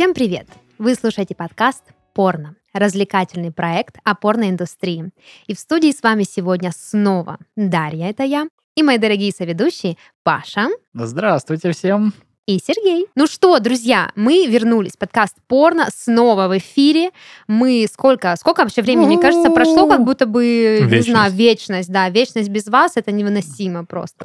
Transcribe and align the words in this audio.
Всем 0.00 0.14
привет! 0.14 0.48
Вы 0.78 0.94
слушаете 0.94 1.34
подкаст 1.34 1.84
«Порно»– 2.14 2.56
развлекательный 2.72 3.52
проект 3.52 3.98
о 4.02 4.14
порноиндустрии. 4.14 5.10
И 5.46 5.54
в 5.54 5.58
студии 5.58 5.92
с 5.92 6.02
вами 6.02 6.22
сегодня 6.22 6.72
снова 6.74 7.36
Дарья, 7.54 8.08
это 8.08 8.22
я, 8.22 8.46
и 8.74 8.82
мои 8.82 8.96
дорогие 8.96 9.30
соведущие 9.30 9.98
Паша 10.22 10.68
Здравствуйте 10.94 11.72
всем! 11.72 12.14
И 12.46 12.58
Сергей. 12.64 13.06
Ну 13.14 13.26
что, 13.26 13.58
друзья, 13.60 14.10
мы 14.16 14.46
вернулись. 14.46 14.96
Подкаст 14.96 15.36
«Порно» 15.46 15.88
снова 15.94 16.48
в 16.48 16.58
эфире. 16.58 17.10
Мы 17.46 17.86
сколько, 17.92 18.34
сколько 18.36 18.62
вообще 18.62 18.82
времени? 18.82 19.06
Мне 19.06 19.18
кажется, 19.18 19.50
прошло 19.50 19.86
как 19.88 20.04
будто 20.04 20.26
бы, 20.26 20.78
не 20.80 20.86
Вечность. 20.86 21.10
знаю, 21.10 21.32
вечность. 21.32 21.90
Да, 21.90 22.08
вечность 22.08 22.48
без 22.48 22.66
вас— 22.66 22.92
это 22.96 23.12
невыносимо 23.12 23.84
просто. 23.84 24.24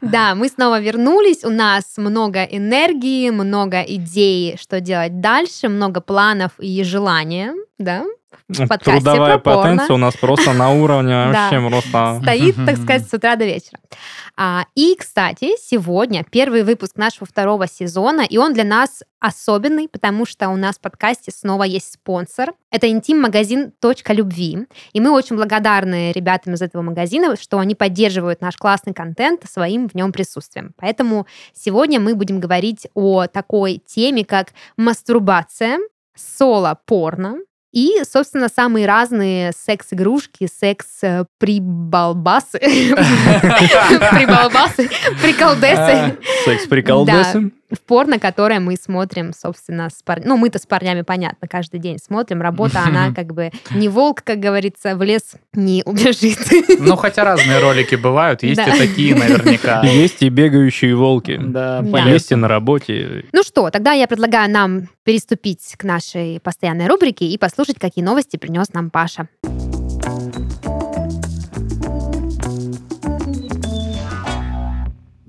Да, 0.00 0.34
мы 0.34 0.48
снова 0.48 0.80
вернулись. 0.80 1.44
У 1.44 1.50
нас 1.50 1.84
много 1.96 2.44
энергии, 2.44 3.30
много 3.30 3.82
идей, 3.82 4.56
что 4.60 4.80
делать 4.80 5.20
дальше, 5.20 5.68
много 5.68 6.00
планов 6.00 6.52
и 6.58 6.82
желания, 6.84 7.54
да? 7.78 8.04
В 8.48 8.66
подкасте 8.66 9.00
Трудовая 9.00 9.38
про 9.38 9.54
порно. 9.54 9.62
потенция 9.62 9.94
у 9.94 9.98
нас 9.98 10.16
просто 10.16 10.52
на 10.52 10.70
уровне 10.72 11.26
вообще 11.32 11.68
просто... 11.68 12.20
Стоит, 12.22 12.56
так 12.66 12.76
сказать, 12.76 13.08
с 13.08 13.12
утра 13.12 13.36
до 13.36 13.44
вечера. 13.44 13.78
А, 14.36 14.66
и, 14.74 14.96
кстати, 14.96 15.56
сегодня 15.60 16.24
первый 16.28 16.64
выпуск 16.64 16.96
нашего 16.96 17.26
второго 17.26 17.68
сезона, 17.68 18.22
и 18.22 18.36
он 18.36 18.52
для 18.52 18.64
нас 18.64 19.02
особенный, 19.20 19.88
потому 19.88 20.26
что 20.26 20.48
у 20.48 20.56
нас 20.56 20.76
в 20.76 20.80
подкасте 20.80 21.30
снова 21.30 21.62
есть 21.62 21.92
спонсор. 21.92 22.52
Это 22.70 22.90
интим-магазин 22.90 23.72
«Точка 23.80 24.12
любви». 24.12 24.66
И 24.92 25.00
мы 25.00 25.10
очень 25.10 25.36
благодарны 25.36 26.12
ребятам 26.12 26.54
из 26.54 26.62
этого 26.62 26.82
магазина, 26.82 27.36
что 27.36 27.58
они 27.58 27.74
поддерживают 27.74 28.40
наш 28.40 28.56
классный 28.56 28.92
контент 28.92 29.48
своим 29.48 29.88
в 29.88 29.94
нем 29.94 30.12
присутствием. 30.12 30.74
Поэтому 30.76 31.26
сегодня 31.54 32.00
мы 32.00 32.14
будем 32.14 32.40
говорить 32.40 32.88
о 32.94 33.26
такой 33.26 33.80
теме, 33.86 34.24
как 34.24 34.48
мастурбация, 34.76 35.78
соло-порно, 36.14 37.38
и, 37.74 38.02
собственно, 38.08 38.48
самые 38.48 38.86
разные 38.86 39.52
секс-игрушки, 39.52 40.46
секс-прибалбасы, 40.46 42.58
прибалбасы, 42.60 44.88
приколдесы. 45.20 46.16
Секс-приколдесы. 46.44 47.50
В 47.70 47.80
порно, 47.80 48.18
которое 48.18 48.60
мы 48.60 48.76
смотрим, 48.76 49.32
собственно, 49.32 49.88
с 49.90 50.02
парнями. 50.02 50.28
Ну, 50.28 50.36
мы-то 50.36 50.58
с 50.58 50.66
парнями, 50.66 51.02
понятно, 51.02 51.48
каждый 51.48 51.80
день 51.80 51.98
смотрим. 51.98 52.42
Работа, 52.42 52.82
она 52.84 53.12
как 53.12 53.32
бы 53.32 53.50
не 53.70 53.88
волк, 53.88 54.22
как 54.22 54.38
говорится, 54.38 54.96
в 54.96 55.02
лес 55.02 55.34
не 55.54 55.82
убежит. 55.84 56.38
Ну, 56.78 56.96
хотя 56.96 57.24
разные 57.24 57.58
ролики 57.60 57.94
бывают, 57.94 58.42
есть 58.42 58.56
Да. 58.56 58.74
и 58.74 58.78
такие 58.78 59.14
наверняка. 59.14 59.82
Есть 59.84 60.22
и 60.22 60.28
бегающие 60.28 60.94
волки. 60.94 61.38
Да, 61.42 61.80
Да. 61.80 62.00
Есть 62.00 62.32
и 62.32 62.34
на 62.34 62.48
работе. 62.48 63.24
Ну 63.32 63.42
что, 63.42 63.70
тогда 63.70 63.92
я 63.92 64.06
предлагаю 64.06 64.50
нам 64.50 64.88
переступить 65.04 65.74
к 65.76 65.84
нашей 65.84 66.40
постоянной 66.40 66.86
рубрике 66.86 67.26
и 67.26 67.38
послушать, 67.38 67.78
какие 67.78 68.04
новости 68.04 68.36
принес 68.36 68.72
нам 68.72 68.90
Паша. 68.90 69.28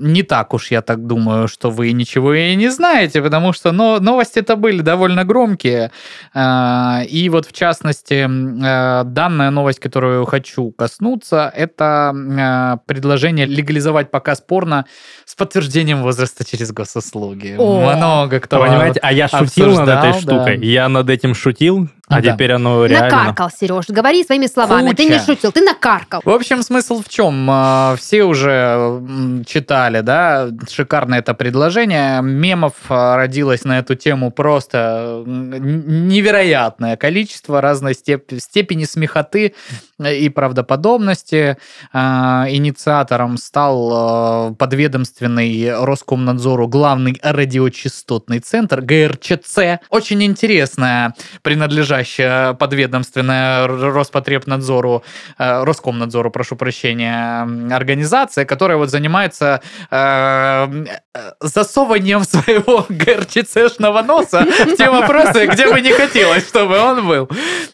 Не 0.06 0.22
так 0.22 0.54
уж 0.54 0.70
я 0.72 0.82
так 0.82 1.08
думаю, 1.08 1.48
что 1.48 1.72
вы 1.72 1.92
ничего 1.92 2.36
и 2.36 2.56
не 2.56 2.70
знаете, 2.70 3.24
потому 3.24 3.54
что 3.54 3.72
но, 3.72 4.00
новости-то 4.00 4.56
были 4.56 4.82
довольно 4.82 5.26
громкие. 5.26 5.92
А, 6.34 7.02
И 7.10 7.28
вот, 7.30 7.48
в 7.48 7.54
частности, 7.54 8.24
э, 8.24 9.04
данная 9.04 9.50
новость, 9.50 9.80
которую 9.80 10.26
хочу 10.26 10.70
коснуться, 10.72 11.52
это 11.56 12.14
э, 12.14 12.78
предложение 12.86 13.48
легализовать 13.48 14.12
показ 14.12 14.42
порно 14.42 14.86
с 15.26 15.34
подтверждением 15.34 16.04
возраста 16.04 16.46
через 16.46 16.72
госуслуги. 16.72 17.56
О. 17.58 17.96
Много 17.96 18.40
кто... 18.40 18.60
Понимаете, 18.60 19.00
а 19.02 19.12
я 19.12 19.28
шутил 19.28 19.72
над 19.72 19.90
этой 19.90 20.12
да. 20.12 20.20
штукой. 20.20 20.60
Я 20.64 20.88
над 20.88 21.10
этим 21.10 21.34
шутил, 21.34 21.90
а 22.08 22.22
Да. 22.22 22.34
теперь 22.34 22.52
оно 22.52 22.86
реально... 22.86 23.10
Накаркал, 23.18 23.50
Сереж, 23.50 23.86
говори 23.88 24.24
своими 24.24 24.46
словами. 24.48 24.92
Ты 24.94 25.06
не 25.06 25.14
Куча. 25.14 25.26
шутил, 25.26 25.52
ты 25.52 25.62
накаркал. 25.62 26.22
В 26.24 26.30
общем, 26.30 26.62
смысл 26.62 27.02
в 27.02 27.10
чем? 27.10 27.48
А, 27.50 27.96
Все 27.98 28.24
уже 28.24 29.02
читали, 29.48 30.02
да, 30.02 30.50
шикарное 30.70 31.20
это 31.20 31.34
предложение. 31.34 32.22
Мемов 32.22 32.74
а, 32.90 33.18
родилось 33.18 33.64
на 33.64 33.80
эту 33.80 33.96
тему 33.96 34.30
просто 34.32 35.24
невероятное 35.26 36.96
количество 36.98 37.62
разной 37.62 37.94
степ- 37.94 38.40
степени 38.40 38.84
смехоты 38.86 39.54
и 40.00 40.30
правдоподобности. 40.30 41.58
А, 41.94 42.46
Инициатором 42.50 43.38
стал 43.38 43.92
а, 43.94 44.54
подведомственный 44.54 45.84
Роскомнадзору 45.84 46.68
главный 46.68 47.20
радиочастотный 47.24 48.40
центр 48.40 48.82
ГРЧЦ. 48.82 49.82
Очень 49.90 50.24
интересная, 50.24 51.16
принадлежащая 51.42 52.54
подведомственная 52.54 53.68
Роспотребнадзору 53.68 55.04
э, 55.38 55.64
Роскомнадзору, 55.64 56.32
прошу 56.32 56.56
прощения, 56.56 57.48
организация, 57.74 58.46
которая 58.46 58.78
вот 58.78 58.90
занимается 58.90 59.62
э, 59.92 60.86
э, 61.14 61.32
засовыванием 61.40 62.24
своего 62.24 62.86
ГРЧЦшного 62.90 64.02
носа 64.02 64.46
в 64.46 64.76
те 64.76 64.90
вопросы, 64.90 65.48
где 65.48 65.72
бы 65.72 65.82
не 65.82 65.92
хотелось, 65.92 66.48
чтобы 66.48 66.78
он 66.80 67.08
был. 67.08 67.30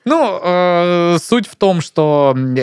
Ну, 0.05 0.39
э, 0.43 1.17
суть 1.23 1.47
в 1.47 1.55
том, 1.55 1.81
что, 1.81 2.10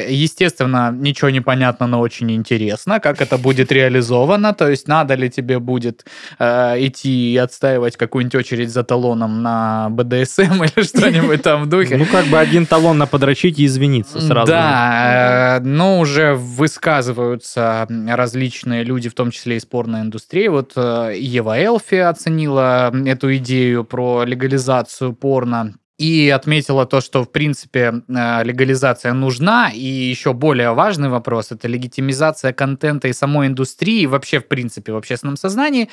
естественно, 0.08 0.92
ничего 0.92 1.30
не 1.30 1.40
понятно, 1.40 1.86
но 1.86 2.00
очень 2.00 2.30
интересно, 2.30 3.00
как 3.00 3.20
это 3.20 3.38
будет 3.38 3.72
реализовано, 3.72 4.54
то 4.54 4.68
есть 4.68 4.88
надо 4.88 5.14
ли 5.14 5.30
тебе 5.30 5.58
будет 5.58 6.04
э, 6.38 6.86
идти 6.86 7.32
и 7.32 7.36
отстаивать 7.36 7.96
какую-нибудь 7.96 8.34
очередь 8.34 8.70
за 8.70 8.82
талоном 8.84 9.42
на 9.42 9.88
БДСМ 9.90 10.62
или 10.64 10.82
что-нибудь 10.82 11.42
там 11.42 11.64
в 11.64 11.66
духе. 11.66 11.96
Ну, 11.96 12.06
как 12.06 12.26
бы 12.26 12.38
один 12.38 12.66
талон 12.66 12.98
наподрочить 12.98 13.58
и 13.58 13.66
извиниться 13.66 14.20
сразу. 14.20 14.52
Да, 14.52 15.58
э, 15.58 15.60
но 15.60 16.00
уже 16.00 16.34
высказываются 16.34 17.86
различные 18.08 18.84
люди, 18.84 19.08
в 19.08 19.14
том 19.14 19.30
числе 19.30 19.56
и 19.56 19.60
спорной 19.60 20.00
индустрии. 20.00 20.48
Вот 20.48 20.72
э, 20.76 21.14
Ева 21.16 21.58
Элфи 21.58 21.96
оценила 21.96 22.92
эту 23.06 23.36
идею 23.36 23.84
про 23.84 24.24
легализацию 24.24 25.12
порно 25.12 25.74
и 25.98 26.30
отметила 26.30 26.86
то, 26.86 27.00
что, 27.00 27.24
в 27.24 27.32
принципе, 27.32 27.92
э, 28.08 28.44
легализация 28.44 29.12
нужна, 29.12 29.70
и 29.74 29.84
еще 29.84 30.32
более 30.32 30.72
важный 30.72 31.08
вопрос– 31.08 31.50
это 31.52 31.66
легитимизация 31.68 32.52
контента 32.52 33.08
и 33.08 33.12
самой 33.12 33.48
индустрии, 33.48 34.06
вообще, 34.06 34.38
в 34.38 34.46
принципе, 34.46 34.92
в 34.92 34.96
общественном 34.96 35.36
сознании. 35.36 35.88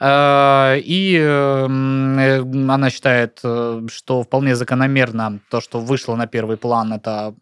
Э, 0.00 0.78
И 0.78 1.16
э, 1.20 1.64
м, 1.66 2.18
э, 2.18 2.72
она 2.72 2.90
считает, 2.90 3.38
что 3.40 4.22
вполне 4.22 4.56
закономерно 4.56 5.40
то, 5.50 5.60
что 5.60 5.80
вышло 5.80 6.16
на 6.16 6.26
первый 6.26 6.56
план, 6.56 6.92
это 6.94 7.34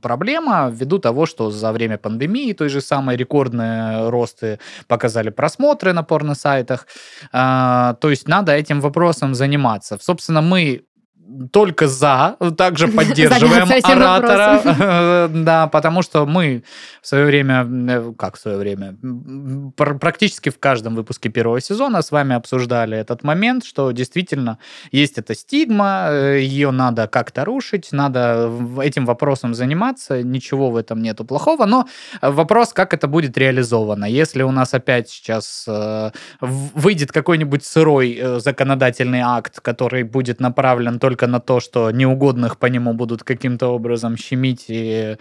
проблема, 0.00 0.70
ввиду 0.72 0.98
того, 0.98 1.26
что 1.26 1.50
за 1.50 1.72
время 1.72 1.98
пандемии 1.98 2.52
той 2.52 2.68
же 2.68 2.80
самой 2.80 3.16
рекордные 3.16 4.08
росты 4.10 4.58
показали 4.86 5.30
просмотры 5.30 5.92
на 5.92 6.02
порно-сайтах. 6.02 6.86
То 7.32 8.10
есть 8.10 8.28
надо 8.28 8.52
этим 8.52 8.80
вопросом 8.80 9.34
заниматься. 9.34 9.98
Собственно, 10.00 10.40
мы 10.40 10.84
только 11.52 11.88
за, 11.88 12.36
также 12.56 12.88
поддерживаем 12.96 13.68
оратора. 13.84 15.28
Да, 15.28 15.66
потому 15.66 16.02
что 16.02 16.26
мы 16.26 16.62
в 17.02 17.06
свое 17.06 17.24
время, 17.26 17.66
э, 17.66 18.12
как 18.18 18.36
в 18.36 18.40
свое 18.40 18.56
время, 18.56 18.96
практически 19.76 20.50
в 20.50 20.58
каждом 20.58 20.94
выпуске 20.94 21.28
первого 21.28 21.60
сезона 21.60 22.02
с 22.02 22.10
вами 22.10 22.34
обсуждали 22.34 22.96
этот 22.96 23.24
момент, 23.24 23.64
что 23.64 23.90
действительно 23.92 24.58
есть 24.92 25.18
эта 25.18 25.34
стигма, 25.34 26.08
э, 26.10 26.40
ее 26.40 26.70
надо 26.70 27.06
как-то 27.06 27.44
рушить, 27.44 27.88
надо 27.92 28.50
этим 28.80 29.06
вопросом 29.06 29.54
заниматься, 29.54 30.22
ничего 30.22 30.70
в 30.70 30.76
этом 30.76 31.02
нету 31.02 31.24
плохого, 31.24 31.66
но 31.66 31.86
вопрос, 32.22 32.72
как 32.72 32.94
это 32.94 33.06
будет 33.08 33.36
реализовано. 33.38 34.04
Если 34.04 34.42
у 34.42 34.50
нас 34.50 34.74
опять 34.74 35.08
сейчас 35.08 35.64
э, 35.68 36.10
выйдет 36.40 37.12
какой-нибудь 37.12 37.64
сырой 37.64 38.20
законодательный 38.38 39.20
акт, 39.20 39.60
который 39.60 40.02
будет 40.02 40.40
направлен 40.40 40.98
только 40.98 41.17
на 41.26 41.40
то, 41.40 41.60
что 41.60 41.90
неугодных 41.90 42.58
по 42.58 42.66
нему 42.66 42.92
будут 42.92 43.24
каким-то 43.24 43.68
образом 43.68 44.16
щемить, 44.16 44.66
и 44.68 45.16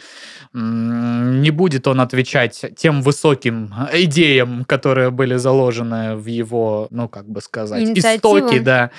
не 0.53 1.51
будет 1.51 1.87
он 1.87 2.01
отвечать 2.01 2.65
тем 2.77 3.01
высоким 3.01 3.73
идеям, 3.93 4.65
которые 4.65 5.11
были 5.11 5.35
заложены 5.35 6.15
в 6.15 6.25
его, 6.25 6.87
ну, 6.91 7.09
как 7.09 7.27
бы 7.27 7.41
сказать, 7.41 7.81
Инициативу. 7.81 8.37
истоки, 8.37 8.59
да. 8.59 8.91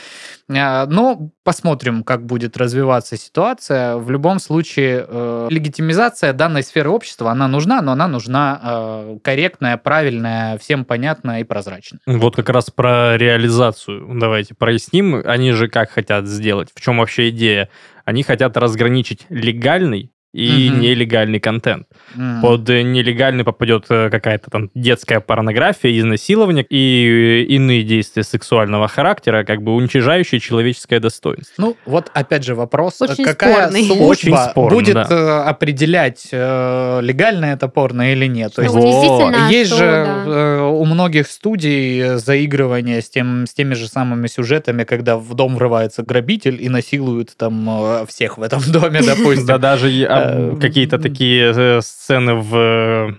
А, 0.50 0.86
Но 0.86 1.30
посмотрим, 1.44 2.02
как 2.02 2.24
будет 2.24 2.56
развиваться 2.56 3.16
ситуация. 3.16 3.96
В 3.96 4.10
любом 4.10 4.38
случае, 4.38 5.04
э, 5.06 5.48
легитимизация 5.50 6.32
данной 6.32 6.62
сферы 6.62 6.90
общества, 6.90 7.30
она 7.30 7.48
нужна, 7.48 7.82
но 7.82 7.92
она 7.92 8.08
нужна 8.08 8.60
э, 8.62 9.18
корректная, 9.22 9.76
правильная, 9.76 10.58
всем 10.58 10.84
понятная 10.84 11.40
и 11.40 11.44
прозрачная. 11.44 12.00
Вот 12.06 12.36
как 12.36 12.48
раз 12.48 12.70
про 12.70 13.16
реализацию 13.16 14.06
давайте 14.18 14.54
проясним. 14.54 15.22
Они 15.24 15.52
же 15.52 15.68
как 15.68 15.90
хотят 15.90 16.26
сделать? 16.26 16.70
В 16.74 16.80
чем 16.80 16.87
вообще 16.96 17.28
идея? 17.28 17.68
Они 18.06 18.22
хотят 18.22 18.56
разграничить 18.56 19.26
легальный 19.28 20.10
и 20.34 20.68
Мгм. 20.70 20.80
нелегальный 20.80 21.40
контент. 21.40 21.86
М. 22.14 22.42
Под 22.42 22.68
э, 22.68 22.82
нелегальный 22.82 23.44
попадет 23.44 23.86
э, 23.88 24.10
какая-то 24.10 24.50
там 24.50 24.70
детская 24.74 25.20
порнография, 25.20 25.98
изнасилование 25.98 26.64
и 26.68 27.06
э, 27.08 27.42
иные 27.54 27.82
действия 27.82 28.22
сексуального 28.22 28.88
характера, 28.88 29.44
как 29.44 29.62
бы 29.62 29.74
уничижающие 29.74 30.38
человеческое 30.38 31.00
достоинство. 31.00 31.54
Ну, 31.56 31.76
вот 31.86 32.10
опять 32.12 32.44
же 32.44 32.54
вопрос, 32.54 33.00
Очень 33.00 33.24
какая 33.24 33.68
спорный. 33.68 33.84
служба 33.86 34.02
Очень 34.04 34.36
спорно, 34.36 34.76
будет 34.76 34.94
да. 34.94 35.44
определять, 35.48 36.28
легально 36.32 37.46
это 37.46 37.68
порно 37.68 38.12
или 38.12 38.26
нет. 38.26 38.54
То 38.54 38.62
Ну, 38.62 38.66
есть 38.74 38.86
действительно, 38.86 39.48
есть 39.50 39.70
что, 39.70 39.78
же 39.78 40.06
да. 40.26 40.64
у 40.64 40.84
многих 40.84 41.26
студий 41.28 42.16
заигрывание 42.18 43.00
с, 43.00 43.08
тем, 43.08 43.46
с 43.46 43.54
теми 43.54 43.74
же 43.74 43.88
самыми 43.88 44.26
сюжетами, 44.26 44.84
когда 44.84 45.16
в 45.16 45.34
дом 45.34 45.56
врывается 45.56 46.02
грабитель 46.02 46.62
и 46.62 46.68
насилует 46.68 47.34
там 47.36 48.06
всех 48.06 48.38
в 48.38 48.42
этом 48.42 48.60
доме, 48.68 49.00
допустим. 49.06 49.46
Да 49.46 49.58
даже 49.58 49.88
а, 50.04 50.17
Э, 50.18 50.56
какие-то 50.60 50.98
такие 50.98 51.52
э, 51.54 51.80
сцены 51.80 52.34
в 52.34 52.56
э, 52.56 53.12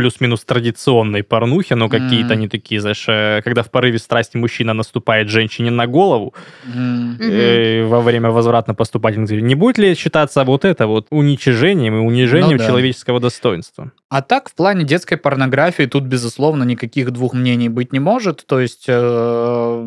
плюс-минус 0.00 0.44
традиционной 0.44 1.22
порнухе, 1.22 1.74
но 1.74 1.88
какие-то 1.88 2.24
Мгм. 2.28 2.32
они 2.38 2.48
такие, 2.48 2.80
знаешь, 2.80 3.04
э, 3.08 3.42
когда 3.44 3.62
в 3.62 3.70
порыве 3.70 3.98
страсти 3.98 4.38
мужчина 4.38 4.72
наступает 4.74 5.28
женщине 5.28 5.70
на 5.70 5.86
голову. 5.86 6.32
Мгм. 6.64 7.18
э, 7.20 7.84
во 7.86 8.00
время 8.00 8.30
возвратно-поступательных 8.30 9.28
движений. 9.28 9.48
Не 9.48 9.54
будет 9.56 9.78
ли 9.78 9.94
считаться 9.94 10.44
вот 10.44 10.64
это 10.64 10.86
вот 10.86 11.06
уничижением 11.10 11.94
и 11.94 11.98
унижением 11.98 12.52
Ну 12.52 12.58
да. 12.58 12.66
человеческого 12.66 13.20
достоинства? 13.20 13.90
А 14.08 14.22
так, 14.22 14.48
в 14.48 14.54
плане 14.54 14.84
детской 14.84 15.16
порнографии 15.16 15.86
тут, 15.86 16.04
безусловно, 16.04 16.64
никаких 16.64 17.10
двух 17.10 17.34
мнений 17.34 17.68
быть 17.68 17.92
не 17.92 18.00
может. 18.00 18.46
То 18.46 18.58
есть 18.60 18.86
э, 18.88 19.84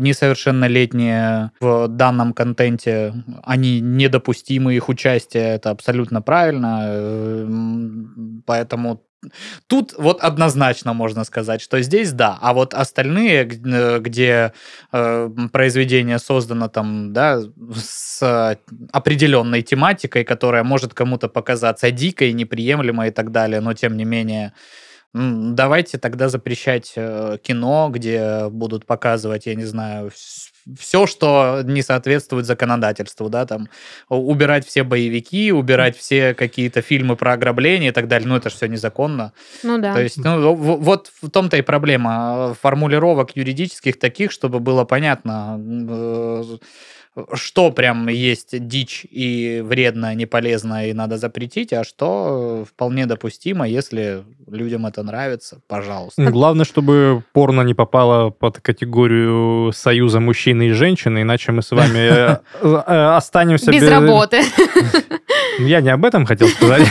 несовершеннолетние 0.00 1.50
в 1.60 1.88
данном 1.88 2.32
контенте, 2.32 3.12
они 3.44 3.80
недопустимы, 3.80 4.74
их 4.74 4.88
участие, 4.88 5.54
это 5.56 5.70
абсолютно 5.70 6.22
правильно. 6.22 6.80
Э, 6.84 7.46
Поэтому 8.46 9.02
Тут 9.66 9.94
вот 9.98 10.20
однозначно 10.20 10.94
можно 10.94 11.24
сказать, 11.24 11.60
что 11.60 11.80
здесь 11.82 12.12
да, 12.12 12.38
а 12.40 12.54
вот 12.54 12.72
остальные, 12.72 13.44
э, 13.44 13.98
где 14.00 14.52
э, 14.92 15.30
произведение 15.52 16.18
создано 16.18 16.68
там, 16.68 17.12
да, 17.12 17.42
с 17.74 18.58
определенной 18.92 19.62
тематикой, 19.62 20.24
которая 20.24 20.64
может 20.64 20.94
кому-то 20.94 21.28
показаться 21.28 21.90
дикой, 21.90 22.32
неприемлемой 22.32 23.08
и 23.08 23.12
так 23.12 23.30
далее, 23.30 23.60
но 23.60 23.74
тем 23.74 23.96
не 23.96 24.04
менее, 24.04 24.54
давайте 25.12 25.98
тогда 25.98 26.28
запрещать 26.28 26.92
э, 26.96 27.36
кино, 27.42 27.90
где 27.92 28.48
будут 28.48 28.86
показывать, 28.86 29.46
я 29.46 29.54
не 29.54 29.64
знаю, 29.64 30.10
все, 30.78 31.06
что 31.06 31.62
не 31.64 31.82
соответствует 31.82 32.46
законодательству, 32.46 33.28
да, 33.28 33.46
там 33.46 33.68
убирать 34.08 34.66
все 34.66 34.82
боевики, 34.82 35.52
убирать 35.52 35.96
все 35.96 36.34
какие-то 36.34 36.82
фильмы 36.82 37.16
про 37.16 37.32
ограбление 37.32 37.90
и 37.90 37.92
так 37.92 38.08
далее, 38.08 38.28
ну 38.28 38.36
это 38.36 38.50
же 38.50 38.56
все 38.56 38.66
незаконно. 38.66 39.32
Ну 39.62 39.78
да. 39.78 39.94
То 39.94 40.02
есть, 40.02 40.18
ну, 40.18 40.54
вот 40.54 41.10
в 41.22 41.30
том-то 41.30 41.56
и 41.56 41.62
проблема 41.62 42.50
э, 42.50 42.54
формулировок 42.60 43.36
юридических 43.36 43.98
таких, 43.98 44.30
чтобы 44.30 44.60
было 44.60 44.84
понятно, 44.84 45.60
э, 45.60 46.44
что 47.32 47.72
прям 47.72 48.08
есть 48.08 48.66
дичь 48.68 49.04
и 49.10 49.62
вредно, 49.64 50.14
не 50.14 50.26
полезно 50.26 50.88
и 50.88 50.92
надо 50.92 51.18
запретить, 51.18 51.72
а 51.72 51.84
что 51.84 52.64
вполне 52.68 53.06
допустимо, 53.06 53.66
если 53.68 54.22
людям 54.48 54.86
это 54.86 55.02
нравится, 55.02 55.60
пожалуйста. 55.66 56.30
Главное, 56.30 56.64
чтобы 56.64 57.22
порно 57.32 57.62
не 57.62 57.74
попало 57.74 58.30
под 58.30 58.60
категорию 58.60 59.72
союза 59.72 60.20
мужчины 60.20 60.68
и 60.68 60.72
женщины, 60.72 61.22
иначе 61.22 61.52
мы 61.52 61.62
с 61.62 61.70
вами 61.72 61.98
э, 61.98 62.36
э, 62.62 63.16
останемся 63.16 63.72
Без 63.72 63.88
работы. 63.88 64.42
Я 65.58 65.80
не 65.80 65.90
об 65.90 66.04
этом 66.04 66.26
хотел 66.26 66.48
сказать. 66.48 66.86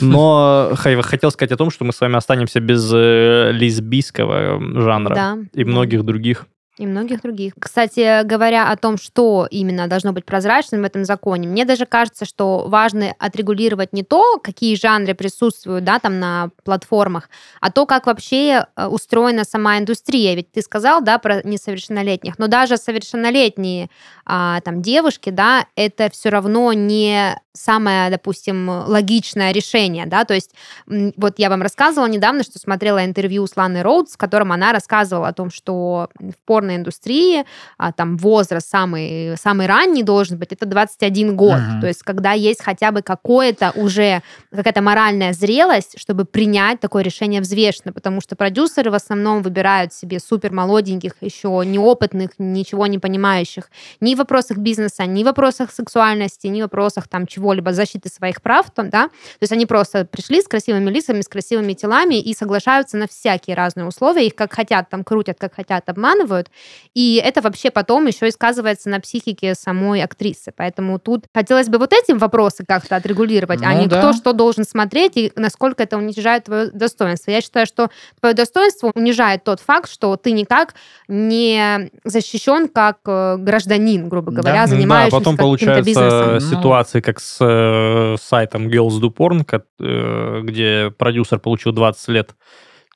Но 0.00 0.72
хотел 0.74 1.30
сказать 1.30 1.52
о 1.52 1.56
том, 1.56 1.70
что 1.70 1.84
мы 1.84 1.92
с 1.92 2.00
вами 2.00 2.16
останемся 2.16 2.60
без 2.60 2.90
э, 2.92 3.50
лесбийского 3.52 4.60
жанра 4.80 5.14
Да. 5.14 5.38
и 5.52 5.64
да. 5.64 5.70
многих 5.70 6.04
других. 6.04 6.46
И 6.76 6.86
многих 6.86 7.22
других. 7.22 7.52
Кстати, 7.56 8.24
говоря 8.24 8.68
о 8.68 8.76
том, 8.76 8.98
что 8.98 9.46
именно 9.48 9.86
должно 9.86 10.12
быть 10.12 10.24
прозрачным 10.24 10.82
в 10.82 10.84
этом 10.84 11.04
законе, 11.04 11.46
мне 11.46 11.64
даже 11.64 11.86
кажется, 11.86 12.24
что 12.24 12.64
важно 12.66 13.14
отрегулировать 13.20 13.92
не 13.92 14.02
то, 14.02 14.40
какие 14.42 14.74
жанры 14.74 15.14
присутствуют 15.14 15.84
да, 15.84 16.00
там 16.00 16.18
на 16.18 16.50
платформах, 16.64 17.30
а 17.60 17.70
то, 17.70 17.86
как 17.86 18.06
вообще 18.06 18.66
э, 18.76 18.86
устроена 18.86 19.44
сама 19.44 19.78
индустрия. 19.78 20.34
Ведь 20.34 20.50
ты 20.50 20.62
сказал 20.62 21.00
да, 21.00 21.18
про 21.18 21.42
несовершеннолетних, 21.44 22.40
но 22.40 22.48
даже 22.48 22.76
совершеннолетние 22.76 23.88
а, 24.26 24.60
там, 24.62 24.82
девушки, 24.82 25.30
да, 25.30 25.66
это 25.76 26.10
все 26.10 26.30
равно 26.30 26.72
не 26.72 27.38
самое, 27.52 28.10
допустим, 28.10 28.68
логичное 28.68 29.52
решение, 29.52 30.06
да, 30.06 30.24
то 30.24 30.34
есть 30.34 30.50
вот 30.86 31.34
я 31.38 31.48
вам 31.48 31.62
рассказывала 31.62 32.08
недавно, 32.08 32.42
что 32.42 32.58
смотрела 32.58 33.04
интервью 33.04 33.46
с 33.46 33.56
Ланой 33.56 33.82
Роудс, 33.82 34.14
в 34.14 34.16
котором 34.16 34.50
она 34.50 34.72
рассказывала 34.72 35.28
о 35.28 35.32
том, 35.32 35.50
что 35.50 36.08
в 36.18 36.34
порноиндустрии 36.64 37.44
а, 37.78 37.92
там 37.92 38.16
возраст 38.16 38.68
самый, 38.68 39.36
самый 39.36 39.66
ранний 39.66 40.02
должен 40.02 40.38
быть, 40.38 40.52
это 40.52 40.66
21 40.66 41.36
год, 41.36 41.60
Мгм. 41.60 41.80
то 41.80 41.86
есть 41.86 42.02
когда 42.02 42.32
есть 42.32 42.62
хотя 42.62 42.90
бы 42.90 43.02
какое-то 43.02 43.72
уже, 43.76 44.22
какая-то 44.50 44.80
моральная 44.82 45.32
зрелость, 45.32 45.98
чтобы 45.98 46.24
принять 46.24 46.80
такое 46.80 47.02
решение 47.02 47.40
взвешенно, 47.40 47.92
потому 47.92 48.20
что 48.20 48.36
продюсеры 48.36 48.90
в 48.90 48.94
основном 48.94 49.42
выбирают 49.42 49.92
себе 49.92 50.18
супер 50.18 50.52
молоденьких, 50.52 51.12
еще 51.20 51.62
неопытных, 51.64 52.30
ничего 52.38 52.86
не 52.86 52.98
понимающих 52.98 53.70
ни 54.00 54.14
в 54.14 54.18
вопросах 54.18 54.58
бизнеса, 54.58 55.04
ни 55.06 55.22
в 55.22 55.26
вопросах 55.26 55.70
сексуальности, 55.72 56.46
ни 56.46 56.60
в 56.60 56.64
вопросах 56.64 57.08
там 57.08 57.26
чего-либо 57.26 57.72
защиты 57.72 58.08
своих 58.08 58.40
прав, 58.42 58.70
там, 58.70 58.90
да, 58.90 59.08
то 59.08 59.42
есть 59.42 59.52
они 59.52 59.66
просто 59.66 60.04
пришли 60.04 60.40
с 60.40 60.48
красивыми 60.48 60.90
лицами, 60.90 61.20
с 61.20 61.28
красивыми 61.28 61.74
телами 61.74 62.20
и 62.20 62.34
соглашаются 62.34 62.96
на 62.96 63.06
всякие 63.06 63.56
разные 63.56 63.86
условия, 63.86 64.26
их 64.26 64.34
как 64.34 64.52
хотят 64.52 64.88
там 64.88 65.04
крутят, 65.04 65.38
как 65.38 65.54
хотят 65.54 65.88
обманывают, 65.88 66.48
и 66.94 67.20
это 67.24 67.40
вообще 67.40 67.70
потом 67.70 68.06
еще 68.06 68.28
и 68.28 68.30
сказывается 68.30 68.88
на 68.88 69.00
психике 69.00 69.54
самой 69.54 70.02
актрисы, 70.02 70.52
поэтому 70.56 70.98
тут 70.98 71.24
хотелось 71.34 71.68
бы 71.68 71.78
вот 71.78 71.92
этим 71.92 72.18
вопросы 72.18 72.64
как-то 72.66 72.96
отрегулировать, 72.96 73.62
а 73.62 73.72
Ну 73.72 73.80
не 73.80 73.86
да. 73.86 73.98
кто 73.98 74.12
что 74.12 74.32
должен 74.32 74.64
смотреть 74.64 75.16
и 75.16 75.32
насколько 75.36 75.82
это 75.82 75.96
унижает 75.96 76.44
твое 76.44 76.70
достоинство. 76.70 77.30
Я 77.30 77.40
считаю, 77.40 77.66
что 77.66 77.88
твое 78.20 78.34
достоинство 78.34 78.92
унижает 78.94 79.44
тот 79.44 79.60
факт, 79.60 79.90
что 79.90 80.16
ты 80.16 80.32
никак 80.32 80.74
не 81.08 81.90
защищен 82.04 82.68
как 82.68 82.98
э, 83.06 83.36
гражданин, 83.38 84.08
грубо 84.08 84.30
Да. 84.30 84.42
говоря, 84.42 84.60
Да, 84.62 84.66
занимающийся 84.68 85.16
потом 85.16 85.36
каким-то 85.36 85.42
получается 85.42 85.82
бизнесом. 85.84 86.34
Ну. 86.34 86.40
ситуации, 86.40 87.00
как 87.00 87.20
с 87.20 87.38
э, 87.40 88.16
сайтом 88.22 88.68
Girls 88.68 89.00
Do 89.00 89.12
Porn, 89.12 89.44
э, 89.80 90.40
где 90.42 90.92
продюсер 90.96 91.38
получил 91.40 91.72
20 91.72 92.08
лет 92.08 92.34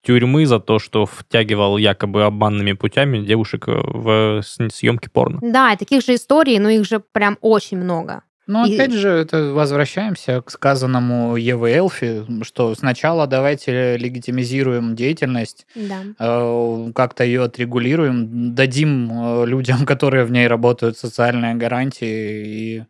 тюрьмы 0.02 0.46
за 0.46 0.58
то, 0.60 0.78
что 0.78 1.06
втягивал 1.06 1.76
якобы 1.78 2.24
обманными 2.24 2.72
путями 2.72 3.24
девушек 3.24 3.68
э, 3.68 3.72
в 3.84 4.42
с- 4.42 4.58
съемки 4.72 5.08
порно. 5.08 5.38
Да, 5.42 5.72
и 5.72 5.76
таких 5.76 6.04
же 6.04 6.14
историй, 6.14 6.58
но 6.58 6.68
их 6.68 6.84
же 6.84 7.00
прям 7.12 7.36
очень 7.40 7.78
много. 7.78 8.22
Но 8.46 8.64
И- 8.64 8.74
опять 8.74 8.92
же, 8.94 9.08
это 9.10 9.52
возвращаемся 9.52 10.40
к 10.40 10.50
сказанному 10.50 11.36
Евы 11.36 11.70
Элфи, 11.70 12.24
что 12.44 12.74
сначала 12.74 13.26
давайте 13.26 13.98
легитимизируем 13.98 14.96
деятельность, 14.96 15.66
Да. 15.74 15.96
э, 16.18 16.92
как-то 16.94 17.24
ее 17.24 17.42
отрегулируем, 17.44 18.54
дадим 18.54 19.10
э, 19.12 19.46
людям, 19.46 19.84
которые 19.84 20.24
в 20.24 20.30
ней 20.30 20.46
работают, 20.46 20.96
социальные 20.96 21.56
гарантии 21.56 22.46
и 22.46 22.82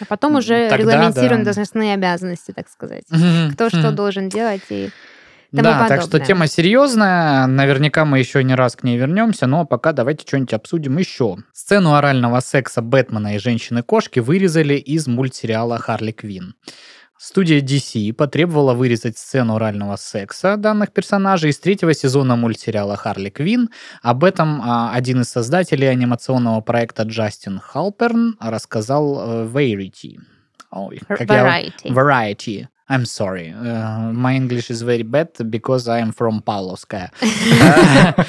А 0.00 0.04
потом 0.08 0.36
уже 0.36 0.68
Тогда 0.68 0.76
регламентируем 0.76 1.40
да. 1.40 1.44
должностные 1.46 1.94
обязанности, 1.94 2.52
так 2.52 2.68
сказать. 2.68 3.02
Кто 3.54 3.68
что 3.68 3.90
должен 3.90 4.28
делать 4.28 4.62
и 4.70 4.90
тому 5.50 5.62
Да, 5.62 5.88
так 5.88 6.00
что 6.02 6.10
подобное. 6.12 6.26
тема 6.26 6.46
серьезная. 6.46 7.46
Наверняка 7.46 8.04
мы 8.04 8.18
еще 8.18 8.42
не 8.44 8.54
раз 8.54 8.76
к 8.76 8.82
ней 8.84 8.96
вернемся, 8.96 9.46
но 9.46 9.64
пока 9.64 9.92
давайте 9.92 10.26
что-нибудь 10.26 10.52
обсудим 10.54 10.98
еще. 10.98 11.36
Сцену 11.52 11.94
орального 11.94 12.40
секса 12.40 12.82
Бэтмена 12.82 13.34
и 13.34 13.38
женщины-кошки 13.38 14.20
вырезали 14.20 14.74
из 14.74 15.06
мультсериала 15.06 15.78
Харли 15.78 16.12
Квин. 16.12 16.54
Студия 17.18 17.60
DC 17.60 18.14
потребовала 18.14 18.72
вырезать 18.72 19.18
сцену 19.18 19.56
орального 19.56 19.96
секса 19.96 20.56
данных 20.56 20.90
персонажей 20.92 21.50
из 21.50 21.58
третьего 21.58 21.92
сезона 21.92 22.34
мультсериала 22.34 22.96
Харли 22.96 23.28
Квин. 23.28 23.68
Об 24.02 24.24
этом 24.24 24.62
а, 24.64 24.92
один 24.94 25.20
из 25.20 25.28
создателей 25.28 25.88
анимационного 25.90 26.62
проекта 26.62 27.02
Джастин 27.02 27.58
Халперн 27.58 28.36
рассказал 28.40 29.20
э, 29.20 29.46
Variety. 29.48 30.16
Ой, 30.70 31.00
как 31.08 31.28
я- 31.28 31.62
Variety. 31.84 32.68
I'm 32.90 33.04
sorry. 33.04 33.54
Uh, 33.54 34.12
my 34.12 34.34
English 34.34 34.68
is 34.68 34.82
very 34.82 35.04
bad 35.04 35.28
because 35.48 35.86
I 35.86 36.00
am 36.00 36.12
from 36.12 36.42
Павловская. 36.42 37.12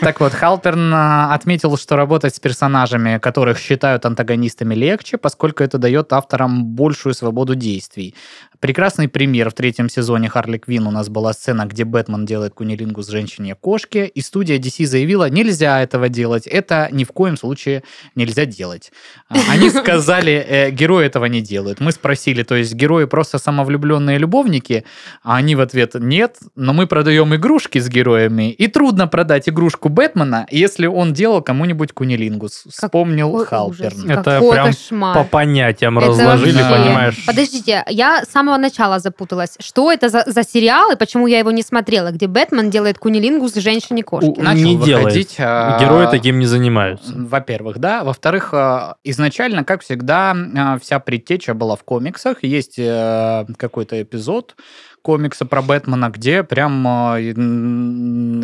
Так 0.00 0.20
вот, 0.20 0.32
Халперн 0.32 0.94
а, 0.94 1.34
отметил, 1.34 1.76
что 1.76 1.96
работать 1.96 2.34
с 2.34 2.40
персонажами, 2.40 3.18
которых 3.18 3.58
считают 3.58 4.06
антагонистами, 4.06 4.74
легче, 4.74 5.18
поскольку 5.18 5.62
это 5.62 5.78
дает 5.78 6.12
авторам 6.12 6.64
большую 6.64 7.14
свободу 7.14 7.54
действий. 7.54 8.14
Прекрасный 8.60 9.08
пример 9.08 9.50
в 9.50 9.54
третьем 9.54 9.88
сезоне 9.88 10.28
Харли 10.28 10.58
Квин 10.58 10.86
у 10.86 10.90
нас 10.90 11.08
была 11.08 11.32
сцена, 11.32 11.66
где 11.66 11.84
Бэтмен 11.84 12.24
делает 12.24 12.54
кунилингу 12.54 13.02
с 13.02 13.08
женщине-кошке, 13.08 14.06
и 14.06 14.20
студия 14.20 14.58
DC 14.58 14.86
заявила, 14.86 15.28
нельзя 15.28 15.82
этого 15.82 16.08
делать, 16.08 16.46
это 16.46 16.88
ни 16.90 17.04
в 17.04 17.12
коем 17.12 17.36
случае 17.36 17.82
нельзя 18.14 18.46
делать. 18.46 18.92
А, 19.28 19.34
Они 19.50 19.70
сказали, 19.70 20.32
э, 20.32 20.70
герои 20.70 21.06
этого 21.06 21.26
не 21.26 21.40
делают. 21.40 21.80
Мы 21.80 21.92
спросили, 21.92 22.42
то 22.42 22.54
есть 22.54 22.74
герои 22.74 23.04
просто 23.04 23.38
самовлюбленные 23.38 24.18
любовники, 24.18 24.84
а 25.22 25.36
они 25.36 25.54
в 25.56 25.60
ответ, 25.60 25.94
нет, 25.94 26.36
но 26.56 26.72
мы 26.72 26.86
продаем 26.86 27.34
игрушки 27.34 27.78
с 27.78 27.88
героями, 27.88 28.50
и 28.50 28.66
трудно 28.68 29.06
продать 29.08 29.48
игрушку 29.48 29.88
Бэтмена, 29.88 30.46
если 30.50 30.86
он 30.86 31.12
делал 31.12 31.42
кому-нибудь 31.42 31.92
кунилингу, 31.92 32.48
вспомнил 32.48 33.30
Какой 33.32 33.46
Халперн. 33.46 33.92
ужас. 33.98 34.04
Это 34.10 34.22
Какой 34.22 34.52
прям 34.52 34.66
кошмар. 34.68 35.14
По 35.16 35.24
понятиям 35.24 35.98
Это 35.98 36.08
разложили, 36.08 36.62
вообще- 36.62 36.84
понимаешь? 36.84 37.24
Подождите, 37.26 37.84
я 37.88 38.22
с 38.24 38.34
самого 38.44 38.58
начала 38.58 38.98
запуталась. 38.98 39.56
Что 39.58 39.90
это 39.90 40.08
за, 40.08 40.24
за 40.26 40.42
сериал 40.42 40.92
и 40.92 40.96
почему 40.96 41.26
я 41.26 41.38
его 41.38 41.50
не 41.50 41.62
смотрела, 41.62 42.10
где 42.10 42.26
Бэтмен 42.26 42.70
делает 42.70 42.98
кунилингу 42.98 43.48
с 43.48 43.54
женщиной-кошки? 43.54 44.26
У- 44.26 44.42
Начал 44.42 44.64
не 44.64 44.76
делает. 44.76 45.04
выходить, 45.04 45.36
а, 45.38 45.78
Герои 45.80 46.06
таким 46.10 46.38
не 46.38 46.46
занимаются. 46.46 47.12
Во-первых, 47.16 47.78
да. 47.78 48.04
Во-вторых, 48.04 48.50
э, 48.52 48.94
изначально, 49.04 49.64
как 49.64 49.82
всегда, 49.82 50.34
э, 50.36 50.78
вся 50.80 50.98
предтеча 51.00 51.54
была 51.54 51.76
в 51.76 51.84
комиксах. 51.84 52.44
Есть 52.44 52.78
э, 52.78 53.46
какой-то 53.56 54.02
эпизод 54.02 54.56
комикса 55.02 55.46
про 55.46 55.62
Бэтмена, 55.62 56.10
где 56.10 56.42
прям 56.42 57.16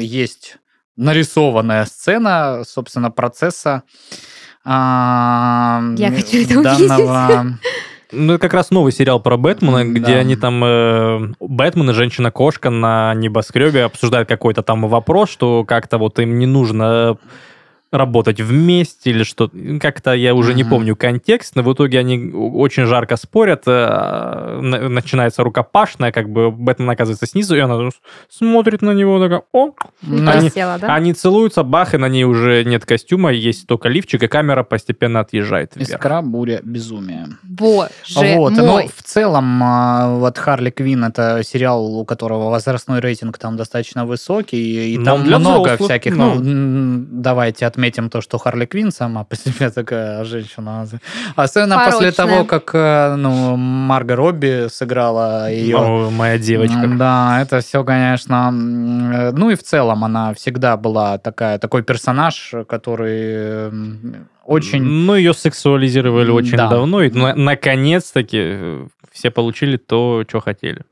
есть 0.00 0.56
нарисованная 0.96 1.84
сцена, 1.86 2.62
собственно, 2.66 3.10
процесса 3.10 3.82
а, 4.64 5.80
Я 5.96 6.10
хочу 6.10 6.42
это 6.42 6.62
данного... 6.62 7.58
Ну, 8.12 8.34
это 8.34 8.40
как 8.42 8.54
раз 8.54 8.70
новый 8.70 8.92
сериал 8.92 9.20
про 9.20 9.36
Бэтмена, 9.36 9.78
М, 9.78 9.94
где 9.94 10.14
да. 10.14 10.18
они 10.18 10.36
там, 10.36 10.62
э, 10.64 11.32
Бэтмен 11.40 11.90
и 11.90 11.92
женщина-кошка 11.92 12.70
на 12.70 13.14
небоскребе 13.14 13.84
обсуждают 13.84 14.28
какой-то 14.28 14.62
там 14.62 14.88
вопрос, 14.88 15.30
что 15.30 15.64
как-то 15.64 15.98
вот 15.98 16.18
им 16.18 16.38
не 16.38 16.46
нужно 16.46 17.16
работать 17.92 18.40
вместе 18.40 19.10
или 19.10 19.24
что 19.24 19.50
как-то 19.80 20.12
я 20.14 20.34
уже 20.34 20.54
не 20.54 20.62
Мгм. 20.62 20.70
помню 20.70 20.96
контекст, 20.96 21.56
но 21.56 21.62
в 21.62 21.72
итоге 21.72 21.98
они 21.98 22.30
очень 22.32 22.84
жарко 22.86 23.16
спорят, 23.16 23.64
э, 23.66 24.58
на- 24.62 24.88
начинается 24.88 25.42
рукопашная, 25.42 26.12
как 26.12 26.28
бы 26.30 26.52
Бэтмен 26.52 26.88
оказывается 26.88 27.26
снизу, 27.26 27.56
и 27.56 27.58
она 27.58 27.90
смотрит 28.28 28.82
на 28.82 28.92
него, 28.92 29.18
такая, 29.18 29.42
о, 29.52 29.70
Ну, 30.02 30.30
Они- 30.30 30.48
Просела, 30.50 30.78
да? 30.78 30.94
они 30.94 31.12
целуются, 31.14 31.62
бах, 31.64 31.94
и 31.94 31.98
на 31.98 32.08
ней 32.08 32.24
уже 32.24 32.64
нет 32.64 32.84
костюма, 32.86 33.32
есть 33.32 33.66
только 33.66 33.88
лифчик, 33.88 34.22
и 34.22 34.28
камера 34.28 34.62
постепенно 34.62 35.20
отъезжает 35.20 35.74
вверх. 35.74 35.88
Искра, 35.90 36.22
буря, 36.22 36.60
безумие. 36.62 37.26
Боже 37.42 37.90
Вот, 38.36 38.52
но 38.56 38.64
мой. 38.66 38.90
в 38.94 39.02
целом, 39.02 39.60
а, 39.64 40.14
вот 40.16 40.38
Харли 40.38 40.70
Квин 40.70 41.04
это 41.04 41.42
сериал, 41.44 41.84
у 41.96 42.04
которого 42.04 42.50
возрастной 42.50 43.00
рейтинг 43.00 43.36
там 43.38 43.56
достаточно 43.56 44.06
высокий, 44.06 44.94
и 44.94 44.98
Ну, 44.98 45.04
там 45.04 45.24
для 45.24 45.38
много 45.38 45.62
взрослых, 45.64 45.88
всяких. 45.90 46.16
ну. 46.16 46.34
Ну, 46.40 47.06
давайте 47.10 47.66
отметим 47.66 47.79
то, 48.10 48.20
что 48.20 48.38
Харли 48.38 48.66
Квин 48.66 48.90
сама 48.92 49.24
по 49.24 49.36
себе 49.36 49.70
такая 49.70 50.24
женщина. 50.24 50.86
Особенно 51.36 51.76
после 51.84 52.12
Порочная. 52.12 52.12
того, 52.12 52.44
как 52.44 52.70
э, 52.74 53.14
ну, 53.16 53.56
Марго 53.56 54.16
Робби 54.16 54.68
сыграла 54.70 55.50
ее. 55.50 55.76
О, 55.76 56.10
моя 56.10 56.38
девочка. 56.38 56.86
Да, 56.98 57.40
это 57.42 57.60
все, 57.60 57.82
конечно. 57.84 58.50
э, 58.52 59.32
Ну 59.32 59.50
и 59.50 59.54
в 59.54 59.62
целом 59.62 60.04
она 60.04 60.32
всегда 60.34 60.76
была 60.76 61.18
такая, 61.18 61.58
такой 61.58 61.82
персонаж, 61.82 62.54
который 62.68 63.70
очень 64.44 64.82
Ну, 64.82 65.14
ее 65.14 65.32
сексуализировали 65.34 66.30
очень 66.30 66.56
Да. 66.56 66.68
давно, 66.68 67.02
и 67.02 67.10
на- 67.10 67.34
наконец-таки 67.34 68.38
э, 68.40 68.86
все 69.12 69.30
получили 69.30 69.76
то, 69.76 70.24
что 70.28 70.40
хотели. 70.40 70.82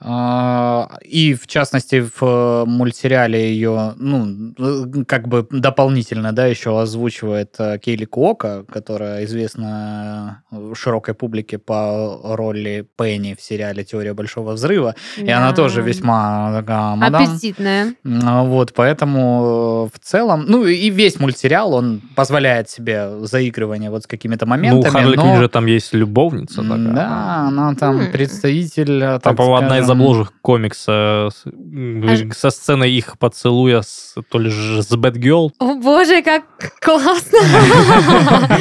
А, 0.00 0.88
И, 1.02 1.34
в 1.34 1.46
частности, 1.46 2.00
в 2.00 2.22
э, 2.22 2.64
мультсериале 2.66 3.52
ее, 3.54 3.94
ну, 3.96 4.52
э, 4.58 5.04
как 5.06 5.28
бы 5.28 5.46
дополнительно, 5.50 6.32
да, 6.32 6.46
еще 6.46 6.78
озвучивает 6.80 7.54
э, 7.58 7.78
Кейли 7.78 8.04
Куока, 8.04 8.64
которая 8.70 9.24
известна 9.24 10.42
широкой 10.74 11.14
публике 11.14 11.58
по 11.58 12.18
роли 12.36 12.86
Пенни 12.98 13.34
в 13.34 13.40
сериале 13.40 13.84
«Теория 13.84 14.14
большого 14.14 14.52
взрыва». 14.52 14.94
И 15.16 15.30
она 15.30 15.50
Да. 15.50 15.56
тоже 15.56 15.80
весьма 15.82 16.52
такая 16.52 16.96
мадам. 16.96 17.22
Аппетитная. 17.22 17.94
А, 18.24 18.42
Вот, 18.44 18.72
поэтому 18.74 19.90
в 19.94 19.98
целом, 20.00 20.44
ну 20.46 20.64
и 20.66 20.90
весь 20.90 21.18
мультсериал, 21.20 21.72
он 21.74 22.02
позволяет 22.16 22.68
себе 22.68 23.24
заигрывание 23.26 23.90
вот 23.90 24.02
с 24.02 24.06
какими-то 24.06 24.44
Ну, 24.44 24.50
у 24.50 24.56
моментами, 24.56 24.92
Харли 24.92 25.16
но... 25.16 25.22
Квинн 25.22 25.38
же 25.38 25.48
там 25.48 25.66
есть 25.66 25.94
любовница 25.94 26.62
такая. 26.62 26.92
Да, 26.94 27.44
она 27.48 27.74
там 27.74 28.10
представитель, 28.12 29.00
Там, 29.00 29.20
так 29.20 29.36
по-моему, 29.36 29.56
одна 29.56 29.78
из 29.78 29.83
скажем, 29.84 30.00
обложек 30.02 30.32
комикса 30.42 31.30
ж- 31.44 32.32
со 32.34 32.50
сценой 32.50 32.90
их 32.92 33.18
поцелуя 33.18 33.82
с, 33.82 34.14
то 34.30 34.38
ли 34.38 34.50
ж 34.50 34.82
с 34.82 34.94
Бэтгелл. 34.96 35.52
О 35.58 35.74
боже, 35.74 36.22
как 36.22 36.44
классно. 36.80 37.38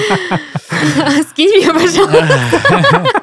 Скинь 1.31 1.49
меня, 1.49 1.73
пожалуйста. 1.73 3.05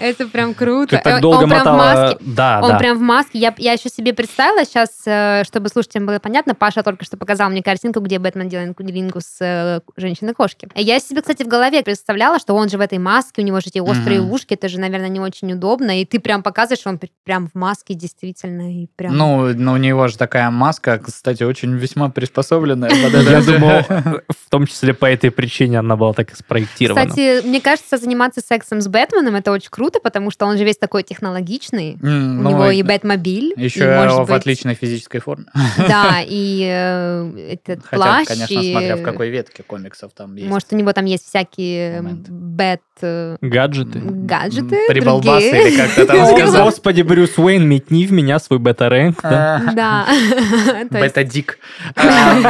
Это 0.00 0.26
прям 0.28 0.54
круто. 0.54 0.96
Ты 0.96 1.02
так 1.02 1.18
Э, 1.18 1.20
долго 1.20 1.42
Он 1.42 1.48
прям 1.50 1.62
в 1.62 1.64
мотала... 1.64 1.76
маске. 2.02 2.18
Да, 2.20 2.60
Он 2.62 2.70
да. 2.70 2.78
прям 2.78 2.98
в 2.98 3.00
маске. 3.00 3.38
Я, 3.38 3.52
я 3.58 3.72
еще 3.72 3.88
себе 3.88 4.12
представила 4.12 4.64
сейчас, 4.64 4.90
э, 5.06 5.42
чтобы 5.44 5.68
слушателям 5.68 6.06
было 6.06 6.18
понятно, 6.20 6.54
Паша 6.54 6.82
только 6.84 7.04
что 7.04 7.16
показал 7.16 7.50
мне 7.50 7.62
картинку, 7.62 7.98
где 8.00 8.18
Бэтмен 8.20 8.48
делает 8.48 8.76
кунилингу 8.76 9.20
с 9.20 9.36
э, 9.40 9.80
женщиной-кошки. 9.96 10.68
Я 10.76 11.00
себе, 11.00 11.20
кстати, 11.20 11.42
в 11.42 11.48
голове 11.48 11.82
представляла, 11.82 12.38
что 12.38 12.54
он 12.54 12.68
же 12.68 12.78
в 12.78 12.80
этой 12.80 12.98
маске, 12.98 13.42
у 13.42 13.44
него 13.44 13.58
же 13.60 13.66
эти 13.68 13.78
острые 13.80 14.20
Мгм. 14.20 14.30
ушки, 14.32 14.54
это 14.54 14.68
же, 14.68 14.78
наверное, 14.78 15.08
не 15.08 15.18
очень 15.20 15.52
удобно. 15.52 16.00
И 16.00 16.04
ты 16.04 16.20
прям 16.20 16.42
показываешь, 16.44 16.80
что 16.80 16.90
он 16.90 16.98
пр- 16.98 17.10
прям 17.24 17.48
в 17.48 17.54
маске 17.58 17.94
действительно. 17.94 18.82
И 18.82 18.86
прям... 18.94 19.16
Ну, 19.16 19.52
ну, 19.54 19.72
у 19.72 19.76
него 19.78 20.06
же 20.06 20.16
такая 20.16 20.50
маска, 20.50 20.98
кстати, 20.98 21.42
очень 21.42 21.74
весьма 21.76 22.08
приспособленная. 22.08 22.90
Я 22.90 23.42
думал, 23.42 23.82
в 24.28 24.48
том 24.50 24.66
числе 24.66 24.94
по 24.94 25.06
этой 25.06 25.30
причине 25.32 25.80
она 25.80 25.96
была 25.96 26.12
так 26.12 26.32
и 26.32 26.36
спроектирована. 26.36 27.06
Кстати, 27.06 27.44
мне 27.46 27.60
кажется, 27.60 27.96
заниматься 27.96 28.40
сексом 28.40 28.77
с 28.80 28.88
Бэтменом 28.88 29.34
это 29.36 29.52
очень 29.52 29.70
круто, 29.70 30.00
потому 30.00 30.30
что 30.30 30.46
он 30.46 30.58
же 30.58 30.64
весь 30.64 30.76
такой 30.78 31.02
технологичный. 31.02 31.98
М, 32.02 32.40
У 32.40 32.42
ну, 32.42 32.50
него 32.50 32.70
и 32.70 32.82
Бэтмобиль. 32.82 33.54
Еще 33.56 33.84
и, 33.84 33.96
может 33.96 34.18
в 34.18 34.26
быть, 34.26 34.30
отличной 34.36 34.74
физической 34.74 35.18
форме. 35.20 35.46
Да, 35.76 36.16
и 36.26 36.66
э, 36.70 37.56
этот 37.64 37.84
Хотя, 37.84 37.96
плащ. 37.96 38.28
конечно, 38.28 38.54
и, 38.54 38.72
смотря 38.72 38.96
в 38.96 39.02
какой 39.02 39.30
ветке 39.30 39.62
комиксов 39.62 40.12
там 40.14 40.34
есть. 40.36 40.48
Может, 40.48 40.68
у 40.72 40.76
него 40.76 40.92
там 40.92 41.04
есть 41.04 41.26
всякие 41.26 42.00
моменты. 42.00 42.30
бэт 42.32 42.80
э, 43.02 43.36
Гаджеты. 43.40 44.00
гаджеты. 44.00 44.78
Прибалбасы 44.88 45.50
другие. 45.50 45.68
или 45.68 45.76
как-то 45.76 46.06
там 46.06 46.20
О, 46.22 46.36
сказал. 46.36 46.64
господи, 46.66 47.02
Брюс 47.02 47.38
Уэйн, 47.38 47.66
метни 47.66 48.06
в 48.06 48.12
меня 48.12 48.38
свой 48.38 48.58
бета-рэнк. 48.58 49.20
да. 49.22 50.06
А, 50.08 50.84
Бета-дик. 50.90 51.58
А, 51.96 52.40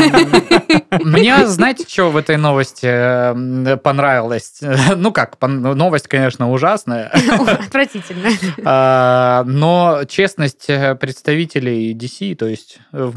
Мне, 1.05 1.47
знаете, 1.47 1.85
что 1.89 2.11
в 2.11 2.17
этой 2.17 2.37
новости 2.37 2.87
э, 2.87 3.77
понравилось? 3.79 4.61
Ну 4.97 5.13
как, 5.13 5.37
новость, 5.43 6.09
конечно, 6.19 6.51
ужасная, 6.51 7.09
Отвратительно. 7.49 8.29
А, 8.65 9.45
но 9.47 10.03
честность 10.09 10.69
э, 10.69 10.95
представителей 10.95 11.95
DC, 11.95 12.35
то 12.35 12.47
есть 12.47 12.79
э, 12.93 13.13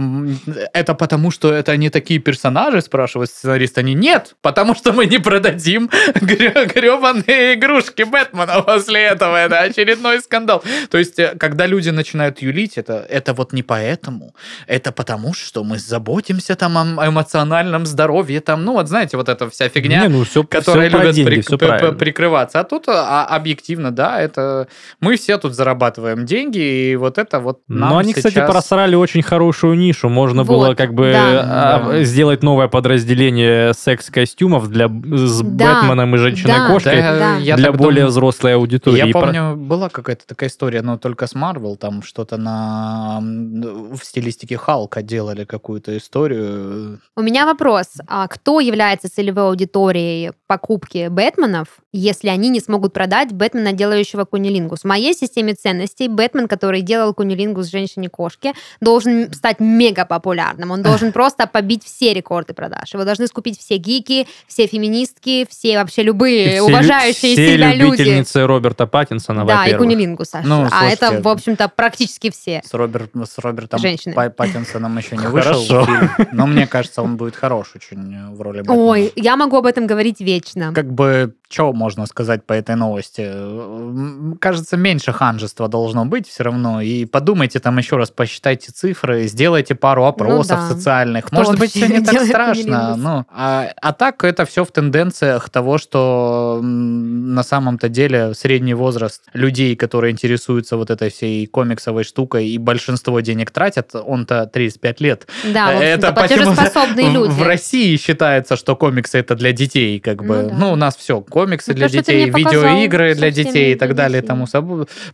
это 0.73 0.93
потому, 0.93 1.31
что 1.31 1.51
это 1.51 1.75
не 1.77 1.89
такие 1.89 2.19
персонажи, 2.19 2.81
спрашивает 2.81 3.29
сценарист, 3.29 3.77
они 3.77 3.93
нет, 3.93 4.35
потому 4.41 4.75
что 4.75 4.93
мы 4.93 5.07
не 5.07 5.17
продадим 5.17 5.89
гребаные 6.21 7.55
игрушки 7.55 8.03
Бэтмена 8.03 8.61
после 8.61 9.01
этого, 9.01 9.35
это 9.35 9.59
очередной 9.59 10.21
скандал. 10.21 10.63
То 10.89 10.97
есть, 10.97 11.19
э, 11.19 11.35
когда 11.37 11.65
люди 11.65 11.89
начинают 11.89 12.41
юлить, 12.41 12.77
это, 12.77 13.05
это 13.09 13.33
вот 13.33 13.53
не 13.53 13.63
поэтому, 13.63 14.33
это 14.67 14.91
потому, 14.91 15.33
что 15.33 15.63
мы 15.63 15.79
заботимся 15.79 16.55
там 16.55 16.77
о 16.77 17.07
эмоциональном 17.07 17.85
здоровье, 17.85 18.41
там, 18.41 18.63
ну 18.63 18.73
вот 18.73 18.87
знаете, 18.87 19.17
вот 19.17 19.27
эта 19.27 19.49
вся 19.49 19.69
фигня 19.69 20.01
Не, 20.03 20.09
ну 20.09 20.23
все, 20.23 20.43
которые 20.43 20.89
про 20.89 20.99
любят 20.99 21.15
деньги, 21.15 21.29
при- 21.29 21.41
все 21.41 21.57
прикрываться. 21.93 22.59
А 22.59 22.63
тут 22.63 22.87
а, 22.93 23.25
объективно, 23.25 23.91
да, 23.91 24.19
это 24.19 24.67
мы 24.99 25.15
все 25.17 25.37
тут 25.37 25.53
зарабатываем 25.55 26.25
деньги, 26.25 26.59
и 26.91 26.95
вот 26.95 27.17
это 27.17 27.39
вот 27.39 27.59
нам 27.67 27.89
Но 27.91 27.97
они, 27.99 28.13
кстати, 28.13 28.33
сейчас- 28.35 28.49
просрали 28.49 28.95
очень 28.95 29.21
хорошую 29.21 29.77
нишу. 29.77 30.09
Можно 30.09 30.43
Вот, 30.43 30.53
было 30.53 30.75
как 30.75 30.93
бы 30.93 31.11
да. 31.13 31.81
а, 31.99 32.03
сделать 32.03 32.41
новое 32.43 32.67
подразделение 32.67 33.73
секс-костюмов 33.73 34.67
для 34.69 34.87
с 34.87 35.41
Да, 35.41 35.81
Бэтменом 35.81 36.15
и 36.15 36.17
женщиной-кошкой 36.17 36.97
Да, 37.01 37.17
Да. 37.39 37.55
для 37.57 37.71
более 37.71 38.01
думаю- 38.01 38.07
взрослой 38.07 38.55
аудитории. 38.55 38.97
Я 38.97 39.05
И 39.07 39.11
про- 39.11 39.21
помню, 39.21 39.55
была 39.55 39.89
какая-то 39.89 40.25
такая 40.27 40.49
история, 40.49 40.81
но 40.81 40.97
только 40.97 41.27
с 41.27 41.35
Марвел, 41.35 41.75
там 41.75 42.01
что-то 42.01 42.37
на 42.37 43.19
в 43.21 43.99
стилистике 44.03 44.57
Халка 44.57 45.01
делали 45.01 45.43
какую-то 45.45 45.95
историю. 45.97 46.99
У 47.15 47.21
меня 47.21 47.45
вопрос. 47.45 47.87
А 48.07 48.27
кто 48.27 48.59
является 48.59 49.13
целевой 49.13 49.47
аудиторией 49.49 50.31
покупки 50.47 51.07
Бэтменов, 51.09 51.67
если 51.93 52.29
они 52.29 52.49
не 52.49 52.59
смогут 52.59 52.80
продать 52.89 53.31
Бэтмена 53.31 53.73
делающего 53.73 54.25
кунилингус. 54.25 54.81
В 54.81 54.85
моей 54.85 55.13
системе 55.13 55.53
ценностей 55.53 56.07
Бэтмен, 56.07 56.47
который 56.47 56.81
делал 56.81 57.13
кунилингус 57.13 57.67
женщине-кошке, 57.67 58.53
должен 58.79 59.31
стать 59.33 59.59
мега 59.59 60.05
популярным. 60.05 60.71
Он 60.71 60.81
должен 60.81 61.11
просто 61.11 61.47
побить 61.47 61.83
все 61.83 62.13
рекорды 62.13 62.53
продаж. 62.53 62.93
Его 62.93 63.03
должны 63.03 63.27
скупить 63.27 63.59
все 63.59 63.77
гики, 63.77 64.27
все 64.47 64.67
феминистки, 64.67 65.47
все 65.49 65.77
вообще 65.77 66.03
любые 66.03 66.45
И 66.45 66.49
все 66.51 66.61
уважающие 66.61 67.33
все 67.33 67.53
себя 67.55 67.73
люди. 67.73 68.01
любительницы 68.01 68.45
Роберта 68.45 68.87
Паттинсона, 68.87 69.45
Да, 69.45 69.65
и 69.67 69.75
кунилингуса. 69.75 70.41
Ну, 70.43 70.67
а 70.71 70.85
это, 70.85 71.07
слушайте, 71.07 71.23
в 71.23 71.27
общем-то, 71.27 71.69
практически 71.69 72.31
все. 72.31 72.61
С, 72.65 72.73
Роберт, 72.73 73.11
с 73.15 73.37
Робертом 73.37 73.79
Женщины. 73.79 74.15
Паттинсоном 74.29 74.97
еще 74.97 75.17
не 75.17 75.27
вышел 75.27 75.85
фильм, 75.85 76.09
но 76.31 76.47
мне 76.47 76.67
кажется, 76.67 77.01
он 77.01 77.17
будет 77.17 77.35
хорош 77.35 77.73
очень 77.75 78.33
в 78.33 78.41
роли 78.41 78.59
Бэтмена. 78.61 78.81
Ой, 78.81 79.11
я 79.15 79.35
могу 79.35 79.57
об 79.57 79.65
этом 79.65 79.87
говорить 79.87 80.19
вечно. 80.19 80.73
Как 80.73 80.91
бы, 80.91 81.35
что 81.49 81.73
можно 81.73 82.05
сказать 82.05 82.45
по 82.45 82.53
этой 82.53 82.70
новости? 82.75 83.21
М, 83.21 84.37
Кажется, 84.39 84.77
меньше 84.77 85.11
ханжества 85.13 85.67
должно 85.67 86.05
быть 86.05 86.27
все 86.27 86.43
равно. 86.43 86.81
И 86.81 87.05
подумайте 87.05 87.59
там 87.59 87.77
еще 87.77 87.97
раз, 87.97 88.09
посчитайте 88.11 88.71
цифры, 88.71 89.27
сделайте 89.27 89.75
пару 89.75 90.05
опросов 90.05 90.59
Ну 90.61 90.67
да. 90.69 90.73
социальных. 90.75 91.25
Кто 91.25 91.35
Может 91.37 91.59
быть, 91.59 91.71
все 91.71 91.87
не 91.87 91.99
так 92.05 92.21
страшно. 92.25 92.95
Ну, 92.97 93.25
а, 93.29 93.69
а 93.81 93.93
так 93.93 94.23
это 94.23 94.45
все 94.45 94.63
в 94.65 94.71
тенденциях 94.71 95.49
того, 95.49 95.77
что 95.77 96.59
на 96.61 97.43
самом-то 97.43 97.89
деле 97.89 98.33
средний 98.33 98.73
возраст 98.73 99.23
людей, 99.33 99.75
которые 99.75 100.11
интересуются 100.11 100.77
вот 100.77 100.89
этой 100.89 101.09
всей 101.09 101.45
комиксовой 101.47 102.03
штукой 102.03 102.47
и 102.47 102.57
большинство 102.57 103.19
денег 103.19 103.51
тратят, 103.51 103.91
он-то 103.93 104.45
35 104.45 105.01
лет. 105.01 105.27
Да, 105.53 105.71
почему-то 105.79 106.13
платежеспособные 106.13 107.09
люди. 107.11 107.31
В 107.31 107.43
России 107.43 107.95
считается, 107.97 108.55
что 108.55 108.75
комиксы 108.75 109.17
это 109.19 109.35
для 109.35 109.51
детей, 109.51 109.99
как 109.99 110.23
бы. 110.23 110.41
Ну 110.43 110.49
да. 110.49 110.55
Ну, 110.55 110.71
у 110.73 110.75
нас 110.75 110.95
все, 110.95 111.21
комиксы 111.21 111.71
Ну, 111.71 111.77
для 111.77 111.89
детей, 111.89 112.31
показал, 112.31 112.51
видеоигры 112.61 113.15
для 113.15 113.31
детей 113.31 113.73
и 113.73 113.75
так 113.75 113.95
далее 113.95 114.21
и 114.21 114.25
тому 114.25 114.45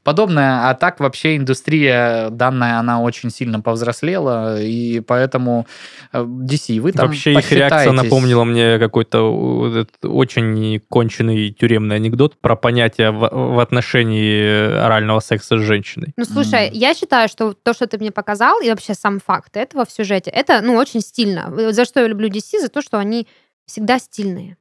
подобное. 0.04 0.70
А 0.70 0.74
так 0.74 1.00
вообще 1.00 1.38
индустрия 1.38 2.30
данная, 2.30 2.80
она 2.80 3.02
очень 3.02 3.30
сильно 3.30 3.60
повзрослела, 3.60 4.62
и 4.62 5.00
поэтому 5.00 5.68
э, 6.14 6.20
DC, 6.20 6.80
вы 6.80 6.92
там 6.92 7.08
Вообще 7.08 7.34
их 7.34 7.52
реакция 7.52 7.92
напомнила 7.92 8.44
мне 8.44 8.80
какой-то 8.80 9.68
этот 9.68 9.90
очень 10.04 10.82
конченый 10.90 11.52
тюремный 11.52 11.96
анекдот 11.96 12.40
про 12.40 12.56
понятие 12.56 13.12
в, 13.12 13.30
в 13.32 13.60
отношении 13.60 14.78
орального 14.80 15.20
секса 15.20 15.58
с 15.58 15.62
женщиной. 15.62 16.14
Ну, 16.18 16.26
слушай, 16.26 16.68
М. 16.68 16.74
я 16.74 16.94
считаю, 16.94 17.30
что 17.30 17.54
то, 17.54 17.74
что 17.74 17.88
ты 17.88 17.98
мне 17.98 18.12
показал, 18.12 18.62
и 18.62 18.70
вообще 18.70 18.94
сам 18.94 19.20
факт 19.20 19.58
этого 19.58 19.86
в 19.86 19.92
сюжете, 19.92 20.30
это, 20.30 20.62
ну, 20.62 20.76
очень 20.76 21.02
стильно. 21.02 21.48
Вот 21.50 21.76
За 21.76 21.86
что 21.86 22.02
я 22.02 22.08
люблю 22.08 22.30
DC? 22.30 22.60
За 22.60 22.70
то, 22.70 22.82
что 22.82 22.98
они 22.98 23.28
всегда 23.66 24.00
стильные. 24.00 24.58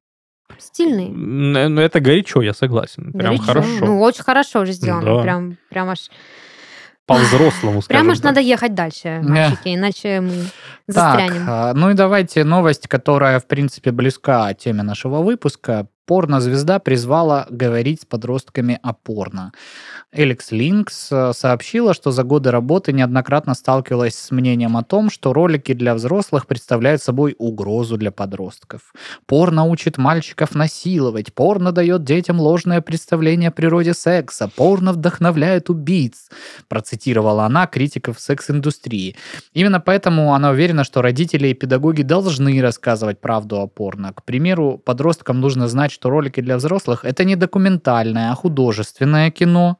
Стильные. 0.58 1.08
Н- 1.08 1.74
Ну, 1.74 1.80
это 1.80 2.00
горячо, 2.00 2.42
я 2.42 2.54
согласен. 2.54 3.12
Прям 3.12 3.36
Горячо. 3.36 3.44
хорошо. 3.44 3.68
Ну, 3.86 4.00
очень 4.00 4.22
хорошо 4.24 4.60
уже 4.60 4.72
сделано. 4.72 5.16
Да. 5.16 5.22
Прям, 5.22 5.56
прям 5.70 5.88
аж, 5.90 6.10
По-взрослому, 7.06 7.82
скажем 7.82 8.02
прям 8.02 8.10
аж 8.10 8.18
так. 8.18 8.24
надо 8.24 8.40
ехать 8.40 8.74
дальше, 8.74 9.20
мальчики, 9.22 9.74
иначе 9.74 10.20
мы 10.20 10.32
Так, 10.92 11.18
застрянем. 11.20 11.46
а, 11.48 11.72
ну 11.74 11.90
и 11.90 11.94
давайте 11.94 12.42
новость, 12.44 12.88
которая, 12.88 13.38
в 13.38 13.46
принципе, 13.46 13.92
близка 13.92 14.52
теме 14.54 14.82
нашего 14.82 15.22
выпуска. 15.22 15.86
Порнозвезда 16.06 16.78
призвала 16.78 17.46
говорить 17.50 18.02
с 18.02 18.04
подростками 18.04 18.78
о 18.80 18.92
порно. 18.92 19.52
Эликс 20.12 20.52
Линкс 20.52 21.08
э, 21.10 21.32
сообщила, 21.34 21.94
что 21.94 22.12
за 22.12 22.22
годы 22.22 22.52
работы 22.52 22.92
неоднократно 22.92 23.54
сталкивалась 23.54 24.14
с 24.14 24.30
мнением 24.30 24.76
о 24.76 24.84
том, 24.84 25.10
что 25.10 25.32
ролики 25.32 25.74
для 25.74 25.94
взрослых 25.94 26.46
представляют 26.46 27.02
собой 27.02 27.34
угрозу 27.38 27.96
для 27.96 28.12
подростков. 28.12 28.92
Порно 29.26 29.64
учит 29.64 29.98
мальчиков 29.98 30.54
насиловать, 30.54 31.34
порно 31.34 31.72
дает 31.72 32.04
детям 32.04 32.40
ложное 32.40 32.80
представление 32.80 33.48
о 33.48 33.52
природе 33.52 33.92
секса, 33.92 34.48
порно 34.54 34.92
вдохновляет 34.92 35.70
убийц, 35.70 36.30
процитировала 36.68 37.44
она 37.44 37.66
критиков 37.66 38.20
секс-индустрии. 38.20 39.16
Именно 39.52 39.80
поэтому 39.80 40.34
она 40.34 40.50
уверена, 40.50 40.84
что 40.84 41.02
родители 41.02 41.48
и 41.48 41.54
педагоги 41.54 42.02
должны 42.02 42.62
рассказывать 42.62 43.20
правду 43.20 43.60
о 43.60 43.66
порно. 43.66 44.12
К 44.12 44.22
примеру, 44.22 44.78
подросткам 44.78 45.40
нужно 45.40 45.66
знать, 45.66 45.95
что 45.96 46.10
ролики 46.10 46.40
для 46.42 46.56
взрослых— 46.58 47.00
это 47.04 47.24
не 47.24 47.36
документальное, 47.36 48.30
а 48.30 48.34
художественное 48.34 49.30
кино. 49.30 49.78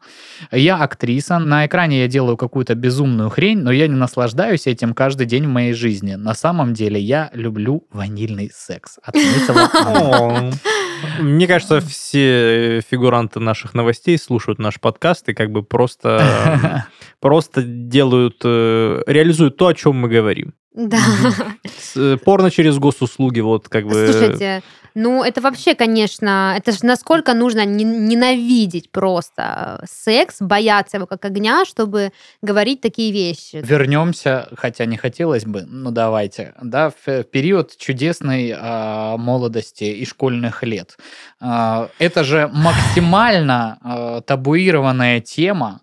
Я 0.50 0.76
актриса, 0.78 1.38
на 1.38 1.66
экране 1.66 2.00
я 2.00 2.08
делаю 2.08 2.36
какую-то 2.38 2.74
безумную 2.74 3.28
хрень, 3.28 3.58
но 3.58 3.70
я 3.70 3.86
не 3.86 3.94
наслаждаюсь 3.94 4.66
этим 4.66 4.94
каждый 4.94 5.26
день 5.26 5.44
в 5.44 5.50
моей 5.50 5.74
жизни. 5.74 6.14
На 6.14 6.34
самом 6.34 6.72
деле 6.72 6.98
я 6.98 7.30
люблю 7.34 7.86
ванильный 7.92 8.50
секс. 8.54 8.98
Отметила 9.02 10.52
Мне 11.20 11.46
кажется, 11.46 11.80
все 11.80 12.80
фигуранты 12.80 13.38
наших 13.38 13.74
новостей 13.74 14.18
слушают 14.18 14.58
наш 14.58 14.80
подкаст 14.80 15.28
и 15.28 15.34
как 15.34 15.50
бы 15.50 15.62
просто, 15.62 16.86
просто 17.20 17.62
делают, 17.62 18.40
э, 18.42 19.02
реализуют 19.06 19.58
то, 19.58 19.66
о 19.66 19.74
чем 19.74 19.96
мы 19.96 20.08
говорим. 20.08 20.54
Да. 20.76 20.98
Э, 21.96 22.16
Порно 22.22 22.50
через 22.50 22.78
госуслуги, 22.78 23.40
вот 23.40 23.68
как 23.68 23.86
бы... 23.86 24.08
Слушайте, 24.10 24.62
ну 24.96 25.22
это 25.22 25.42
вообще, 25.42 25.74
конечно, 25.74 26.54
это 26.56 26.72
же 26.72 26.78
насколько 26.82 27.34
нужно 27.34 27.66
не- 27.66 27.84
ненавидеть 27.84 28.90
просто 28.90 29.84
секс, 29.86 30.36
бояться 30.40 30.96
его 30.96 31.06
как 31.06 31.22
огня, 31.26 31.66
чтобы 31.66 32.12
говорить 32.40 32.80
такие 32.80 33.12
вещи. 33.12 33.60
Вернемся, 33.62 34.48
хотя 34.56 34.86
не 34.86 34.96
хотелось 34.96 35.44
бы, 35.44 35.66
ну 35.66 35.90
давайте, 35.90 36.54
да, 36.62 36.90
в 36.90 37.06
в 37.06 37.24
период 37.24 37.76
чудесной 37.76 38.54
а, 38.56 39.18
молодости 39.18 39.84
и 39.84 40.06
школьных 40.06 40.62
лет. 40.62 40.96
А, 41.40 41.90
это 41.98 42.24
же 42.24 42.48
максимально 42.52 43.78
а, 43.82 44.20
табуированная 44.22 45.20
тема. 45.20 45.82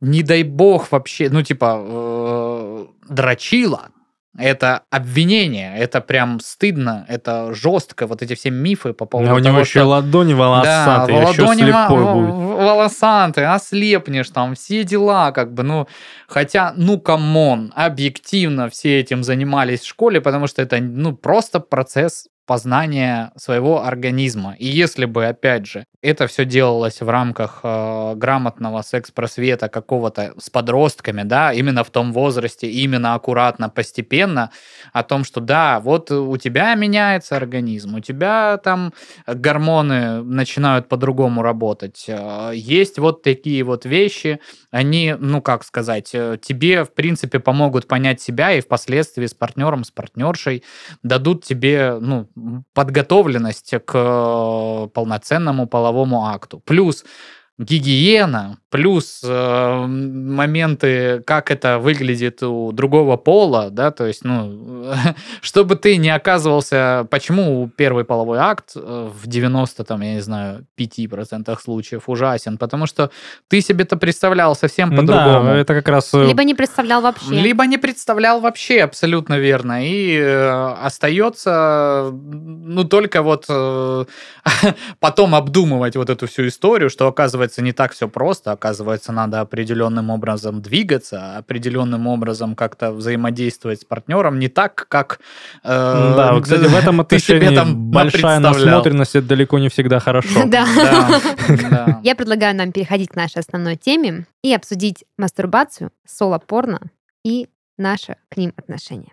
Не 0.00 0.22
дай 0.22 0.42
бог 0.44 0.92
вообще, 0.92 1.28
ну 1.28 1.42
типа 1.42 1.78
э, 1.78 2.86
дрочила. 3.08 3.90
Это 4.38 4.82
обвинение, 4.90 5.76
это 5.78 6.00
прям 6.00 6.40
стыдно, 6.40 7.04
это 7.08 7.52
жестко. 7.54 8.06
Вот 8.06 8.22
эти 8.22 8.34
все 8.34 8.50
мифы 8.50 8.92
по 8.92 9.06
поводу 9.06 9.30
А 9.30 9.34
у 9.34 9.38
него 9.38 9.48
того, 9.48 9.60
еще 9.60 9.80
что- 9.80 9.84
ладони 9.88 10.34
волосатые, 10.34 11.22
да, 11.22 11.30
еще 11.30 11.42
ладони 11.42 11.62
слепой 11.62 12.02
во- 12.04 12.14
будет. 12.14 12.30
в- 12.34 12.56
волосатый, 12.56 13.46
ослепнешь 13.46 14.30
там, 14.30 14.54
все 14.54 14.84
дела, 14.84 15.32
как 15.32 15.52
бы, 15.54 15.62
ну, 15.62 15.86
хотя, 16.28 16.72
ну, 16.76 16.98
come 17.00 17.41
on, 17.41 17.72
объективно 17.74 18.68
все 18.68 19.00
этим 19.00 19.22
занимались 19.24 19.80
в 19.80 19.86
школе, 19.86 20.20
потому 20.20 20.46
что 20.46 20.62
это, 20.62 20.78
ну, 20.80 21.14
просто 21.16 21.60
процесс 21.60 22.26
познания 22.46 23.32
своего 23.36 23.84
организма. 23.84 24.54
И 24.58 24.66
если 24.66 25.04
бы, 25.04 25.26
опять 25.26 25.66
же, 25.66 25.86
это 26.00 26.28
все 26.28 26.44
делалось 26.44 27.00
в 27.00 27.08
рамках 27.08 27.60
э, 27.64 28.14
грамотного 28.14 28.82
секс-просвета 28.82 29.68
какого-то 29.68 30.34
с 30.38 30.48
подростками, 30.50 31.22
да, 31.24 31.52
именно 31.52 31.82
в 31.82 31.90
том 31.90 32.12
возрасте, 32.12 32.70
именно 32.70 33.14
аккуратно, 33.14 33.68
постепенно, 33.68 34.50
о 34.92 35.02
том, 35.02 35.24
что 35.24 35.40
да, 35.40 35.80
вот 35.80 36.10
у 36.12 36.36
тебя 36.36 36.74
меняется 36.76 37.36
организм, 37.36 37.96
у 37.96 38.00
тебя 38.00 38.58
там 38.62 38.92
гормоны 39.26 40.22
начинают 40.22 40.88
по-другому 40.88 41.42
работать. 41.42 42.04
Э, 42.08 42.52
Есть 42.54 42.98
вот 42.98 43.22
такие 43.22 43.64
вот 43.64 43.84
вещи, 43.84 44.40
они, 44.70 45.16
ну 45.18 45.42
как 45.42 45.64
сказать, 45.64 46.10
э, 46.14 46.38
тебе, 46.40 46.84
в 46.84 46.92
принципе, 46.92 47.40
помогут 47.40 47.88
понять 47.88 48.20
себя 48.20 48.52
и 48.52 48.60
впоследствии 48.60 49.26
с 49.26 49.34
партнером, 49.34 49.82
с 49.82 49.90
партнершей 49.90 50.62
дадут 51.02 51.44
тебе, 51.44 51.98
ну, 52.00 52.28
подготовленность 52.72 53.74
к 53.84 53.94
э, 53.94 54.88
полноценному 54.92 55.66
половому 55.66 56.26
акту. 56.26 56.60
Плюс 56.60 57.04
гигиена, 57.58 58.58
плюс 58.68 59.22
э, 59.24 59.86
моменты, 59.86 61.22
как 61.26 61.50
это 61.50 61.78
выглядит 61.78 62.42
у 62.42 62.72
другого 62.72 63.16
пола, 63.16 63.70
да, 63.70 63.90
то 63.90 64.04
есть, 64.06 64.24
ну, 64.24 64.92
чтобы 65.40 65.76
ты 65.76 65.96
не 65.96 66.10
оказывался, 66.10 67.06
почему 67.10 67.70
первый 67.74 68.04
половой 68.04 68.38
акт 68.38 68.72
э, 68.76 69.10
в 69.10 69.26
90, 69.26 69.84
там, 69.84 70.02
я 70.02 70.14
не 70.14 70.20
знаю, 70.20 70.66
5% 70.78 71.58
случаев 71.58 72.08
ужасен, 72.08 72.58
потому 72.58 72.86
что 72.86 73.10
ты 73.48 73.62
себе-то 73.62 73.96
представлял 73.96 74.54
совсем 74.54 74.90
по-другому. 74.90 75.46
Да, 75.46 75.56
это 75.56 75.74
как 75.74 75.88
раз... 75.88 76.12
э, 76.12 76.26
Либо 76.26 76.44
не 76.44 76.54
представлял 76.54 77.00
вообще. 77.00 77.30
Либо 77.30 77.64
не 77.64 77.78
представлял 77.78 78.40
вообще, 78.40 78.82
абсолютно 78.82 79.38
верно. 79.38 79.86
И 79.86 80.14
э, 80.18 80.74
остается, 80.82 82.10
ну, 82.12 82.84
только 82.84 83.22
вот 83.22 83.46
э, 83.48 84.04
потом 85.00 85.34
обдумывать 85.34 85.96
вот 85.96 86.10
эту 86.10 86.26
всю 86.26 86.48
историю, 86.48 86.90
что, 86.90 87.06
оказывается, 87.06 87.45
не 87.62 87.72
так 87.72 87.92
все 87.92 88.08
просто. 88.08 88.52
Оказывается, 88.52 89.12
надо 89.12 89.40
определенным 89.40 90.10
образом 90.10 90.62
двигаться, 90.62 91.36
определенным 91.36 92.06
образом 92.06 92.54
как-то 92.54 92.92
взаимодействовать 92.92 93.80
с 93.82 93.84
партнером, 93.84 94.38
не 94.38 94.48
так, 94.48 94.86
как... 94.88 95.20
э, 95.62 95.68
Да, 96.16 96.32
вот, 96.32 96.44
кстати, 96.44 96.64
в 96.64 96.74
этом 96.74 96.96
себе 96.96 97.00
отношении 97.00 97.54
там 97.54 97.90
большая 97.90 98.38
насмотренность 98.40 99.14
это 99.16 99.26
далеко 99.28 99.58
не 99.58 99.68
всегда 99.68 100.00
хорошо. 100.00 100.44
Да. 100.46 100.66
Я 102.02 102.14
предлагаю 102.14 102.54
нам 102.56 102.72
переходить 102.72 103.10
к 103.10 103.16
нашей 103.16 103.38
основной 103.38 103.76
теме 103.76 104.26
и 104.42 104.54
обсудить 104.54 105.04
мастурбацию, 105.18 105.90
соло-порно 106.06 106.80
и 107.24 107.48
наше 107.78 108.16
к 108.28 108.36
ним 108.36 108.52
отношение. 108.56 109.12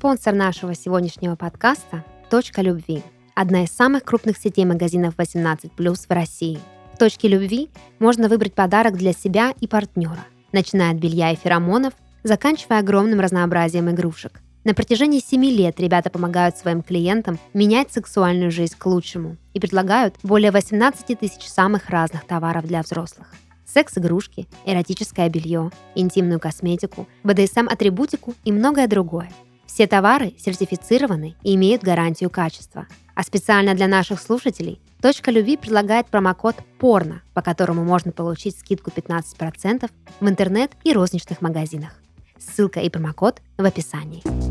Спонсор 0.00 0.34
нашего 0.34 0.74
сегодняшнего 0.74 1.36
подкаста 1.36 2.06
«Точка 2.30 2.62
любви»– 2.62 3.02
одна 3.34 3.64
из 3.64 3.68
самых 3.68 4.02
крупных 4.02 4.38
сетей 4.38 4.64
магазинов 4.64 5.14
18+, 5.18 5.68
в 5.76 6.10
России. 6.10 6.58
В 6.94 6.96
«Точке 6.96 7.28
любви» 7.28 7.68
можно 7.98 8.30
выбрать 8.30 8.54
подарок 8.54 8.96
для 8.96 9.12
себя 9.12 9.52
и 9.60 9.66
партнера, 9.66 10.24
начиная 10.52 10.92
от 10.92 10.96
белья 10.96 11.32
и 11.32 11.36
феромонов, 11.36 11.92
заканчивая 12.22 12.78
огромным 12.78 13.20
разнообразием 13.20 13.90
игрушек. 13.90 14.40
На 14.64 14.72
протяжении 14.72 15.20
7 15.20 15.44
лет 15.44 15.78
ребята 15.78 16.08
помогают 16.08 16.56
своим 16.56 16.80
клиентам 16.80 17.38
менять 17.52 17.92
сексуальную 17.92 18.50
жизнь 18.50 18.76
к 18.78 18.86
лучшему 18.86 19.36
и 19.52 19.60
предлагают 19.60 20.14
более 20.22 20.50
18 20.50 21.18
тысяч 21.18 21.46
самых 21.46 21.90
разных 21.90 22.24
товаров 22.24 22.64
для 22.64 22.80
взрослых. 22.80 23.34
Секс-игрушки, 23.66 24.48
эротическое 24.64 25.28
белье, 25.28 25.70
интимную 25.94 26.40
косметику, 26.40 27.06
БДСМ-атрибутику 27.22 28.34
и 28.46 28.50
многое 28.50 28.88
другое. 28.88 29.28
Все 29.72 29.86
товары 29.86 30.34
сертифицированы 30.36 31.36
и 31.44 31.54
имеют 31.54 31.82
гарантию 31.82 32.28
качества. 32.28 32.88
А 33.14 33.22
специально 33.22 33.74
для 33.74 33.86
наших 33.86 34.20
слушателей 34.20 34.80
Точка 35.00 35.30
любви 35.30 35.56
предлагает 35.56 36.08
промокод 36.08 36.56
«Порно», 36.78 37.22
по 37.32 37.40
которому 37.40 37.84
можно 37.84 38.12
получить 38.12 38.58
скидку 38.58 38.90
15% 38.90 39.90
в 40.20 40.28
интернет 40.28 40.72
и 40.84 40.92
розничных 40.92 41.40
магазинах. 41.40 41.94
Ссылка 42.36 42.80
и 42.80 42.90
промокод 42.90 43.40
в 43.56 43.64
описании. 43.64 44.49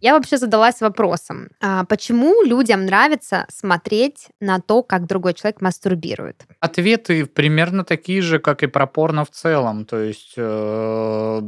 Я 0.00 0.14
вообще 0.14 0.38
задалась 0.38 0.80
вопросом, 0.80 1.50
а 1.60 1.84
почему 1.84 2.42
людям 2.42 2.86
нравится 2.86 3.46
смотреть 3.48 4.28
на 4.40 4.58
то, 4.58 4.82
как 4.82 5.06
другой 5.06 5.34
человек 5.34 5.60
мастурбирует? 5.60 6.46
Ответы 6.60 7.26
примерно 7.26 7.84
такие 7.84 8.22
же, 8.22 8.38
как 8.38 8.62
и 8.62 8.66
про 8.66 8.86
порно 8.86 9.24
в 9.24 9.30
целом. 9.30 9.84
То 9.84 9.98
есть 9.98 10.34
э, 10.36 11.42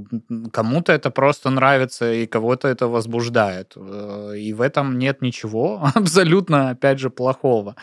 кому-то 0.53 0.93
это 0.93 1.11
просто 1.11 1.51
нравится, 1.51 2.13
и 2.13 2.27
кого-то 2.27 2.69
это 2.69 2.89
возбуждает. 2.89 3.73
Э, 3.77 4.35
и 4.37 4.53
в 4.53 4.61
этом 4.61 4.99
нет 4.99 5.23
ничего 5.23 5.89
абсолютно, 5.95 6.71
опять 6.71 6.99
же, 6.99 7.09
плохого. 7.09 7.75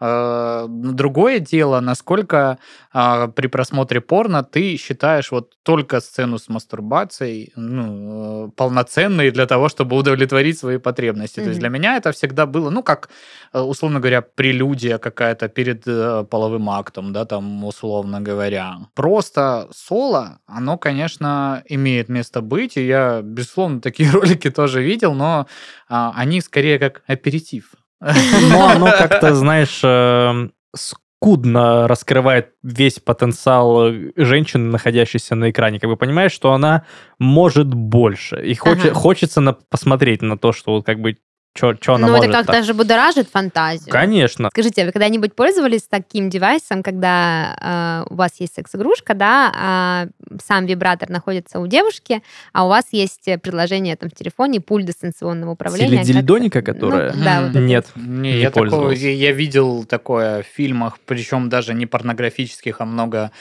Э, 0.00 0.66
другое 0.68 1.40
дело, 1.40 1.80
насколько 1.80 2.58
а, 2.92 3.28
при 3.28 3.48
просмотре 3.48 4.00
порно 4.00 4.42
ты 4.42 4.76
считаешь 4.76 5.30
вот 5.30 5.54
только 5.62 6.00
сцену 6.00 6.38
с 6.38 6.48
мастурбацией 6.48 7.52
ну, 7.54 8.48
э, 8.48 8.50
полноценной 8.56 9.30
для 9.30 9.46
того, 9.46 9.68
чтобы 9.68 9.96
удовлетворить 9.96 10.58
свои 10.58 10.78
потребности. 10.78 11.40
Mm-hmm. 11.40 11.44
То 11.44 11.48
есть 11.48 11.60
для 11.60 11.68
меня 11.68 11.96
это 11.96 12.12
всегда 12.12 12.46
было, 12.46 12.70
ну, 12.70 12.82
как, 12.82 13.10
э, 13.52 13.60
условно 13.60 14.00
говоря, 14.00 14.22
прелюдия 14.22 14.98
какая-то 14.98 15.48
перед 15.48 15.84
половым 16.30 16.70
актом, 16.70 17.12
да, 17.12 17.24
там, 17.26 17.64
условно 17.64 18.20
говоря. 18.20 18.78
Просто 18.94 19.68
соло, 19.72 20.38
оно, 20.46 20.78
конечно, 20.78 21.62
имеет 21.68 22.08
место 22.08 22.40
быть, 22.40 22.76
и 22.76 22.86
я, 22.86 23.20
безусловно, 23.22 23.80
такие 23.80 24.10
ролики 24.12 24.50
тоже 24.50 24.82
видел, 24.82 25.14
но 25.14 25.46
а, 25.88 26.12
они 26.16 26.40
скорее 26.40 26.78
как 26.78 27.02
аперитив. 27.06 27.74
Но 28.00 28.68
оно 28.68 28.86
как-то, 28.86 29.34
знаешь, 29.34 29.80
эм, 29.82 30.52
скудно 30.74 31.86
раскрывает 31.86 32.54
весь 32.62 32.98
потенциал 32.98 33.88
э, 33.88 34.12
женщины, 34.16 34.70
находящейся 34.70 35.34
на 35.34 35.50
экране. 35.50 35.78
Как 35.78 35.90
бы 35.90 35.96
понимаешь, 35.96 36.32
что 36.32 36.52
она 36.52 36.84
может 37.18 37.74
больше. 37.74 38.42
И 38.44 38.54
хоч, 38.54 38.78
ага. 38.78 38.94
хочется 38.94 39.40
на, 39.40 39.52
посмотреть 39.52 40.22
на 40.22 40.38
то, 40.38 40.52
что 40.52 40.72
вот 40.72 40.86
как 40.86 41.00
бы 41.00 41.18
что 41.54 41.94
она 41.94 42.06
ну, 42.06 42.12
может. 42.14 42.30
это 42.30 42.38
как-то 42.38 42.62
же 42.62 42.74
будоражит 42.74 43.28
фантазию. 43.28 43.90
Конечно. 43.90 44.50
Скажите, 44.50 44.82
а 44.82 44.86
вы 44.86 44.92
когда-нибудь 44.92 45.34
пользовались 45.34 45.82
таким 45.82 46.30
девайсом, 46.30 46.82
когда 46.82 48.04
э, 48.08 48.12
у 48.12 48.16
вас 48.16 48.32
есть 48.38 48.54
секс-игрушка, 48.54 49.14
да, 49.14 49.52
а 49.54 50.06
сам 50.44 50.66
вибратор 50.66 51.10
находится 51.10 51.58
у 51.58 51.66
девушки, 51.66 52.22
а 52.52 52.66
у 52.66 52.68
вас 52.68 52.86
есть 52.92 53.28
приложение 53.42 53.96
там 53.96 54.10
в 54.10 54.14
телефоне, 54.14 54.60
пульт 54.60 54.86
дистанционного 54.86 55.52
управления? 55.52 56.04
Теледильдоника, 56.04 56.62
которая? 56.62 57.12
Ну, 57.12 57.24
да, 57.24 57.42
вот 57.42 57.54
Нет, 57.54 57.86
не, 57.96 58.32
не 58.32 58.40
я, 58.40 58.50
такого, 58.50 58.90
я, 58.90 59.10
я 59.10 59.32
видел 59.32 59.84
такое 59.84 60.42
в 60.42 60.46
фильмах, 60.46 60.98
причем 61.04 61.48
даже 61.48 61.74
не 61.74 61.86
порнографических, 61.86 62.80
а 62.80 62.84
много 62.84 63.32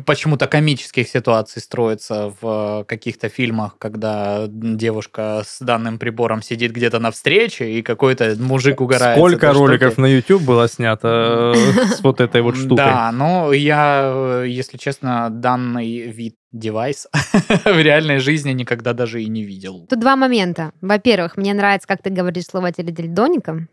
почему-то 0.00 0.46
комических 0.46 1.08
ситуаций 1.08 1.60
строится 1.62 2.32
в 2.40 2.84
каких-то 2.88 3.28
фильмах, 3.28 3.76
когда 3.78 4.46
девушка 4.48 5.42
с 5.46 5.60
данным 5.60 5.98
прибором 5.98 6.42
сидит 6.42 6.72
где-то 6.72 6.98
на 6.98 7.10
встрече, 7.10 7.72
и 7.72 7.82
какой-то 7.82 8.36
мужик 8.38 8.80
угорает. 8.80 9.16
Сколько 9.16 9.52
роликов 9.52 9.98
на 9.98 10.06
YouTube 10.06 10.42
было 10.42 10.68
снято 10.68 11.54
э, 11.54 11.94
с 11.94 12.00
вот 12.02 12.20
этой 12.20 12.42
вот 12.42 12.56
штукой? 12.56 12.76
Да, 12.76 13.12
но 13.12 13.52
я, 13.52 14.42
если 14.46 14.78
честно, 14.78 15.28
данный 15.30 16.10
вид 16.10 16.36
девайс 16.52 17.08
в 17.64 17.82
реальной 17.82 18.18
жизни 18.18 18.52
никогда 18.52 18.92
даже 18.92 19.22
и 19.22 19.28
не 19.28 19.42
видел. 19.42 19.86
Тут 19.88 20.00
два 20.00 20.16
момента. 20.16 20.72
Во-первых, 20.80 21.36
мне 21.36 21.54
нравится, 21.54 21.88
как 21.88 22.02
ты 22.02 22.10
говоришь 22.10 22.44
слово 22.44 22.72
теледильдоником. 22.72 23.68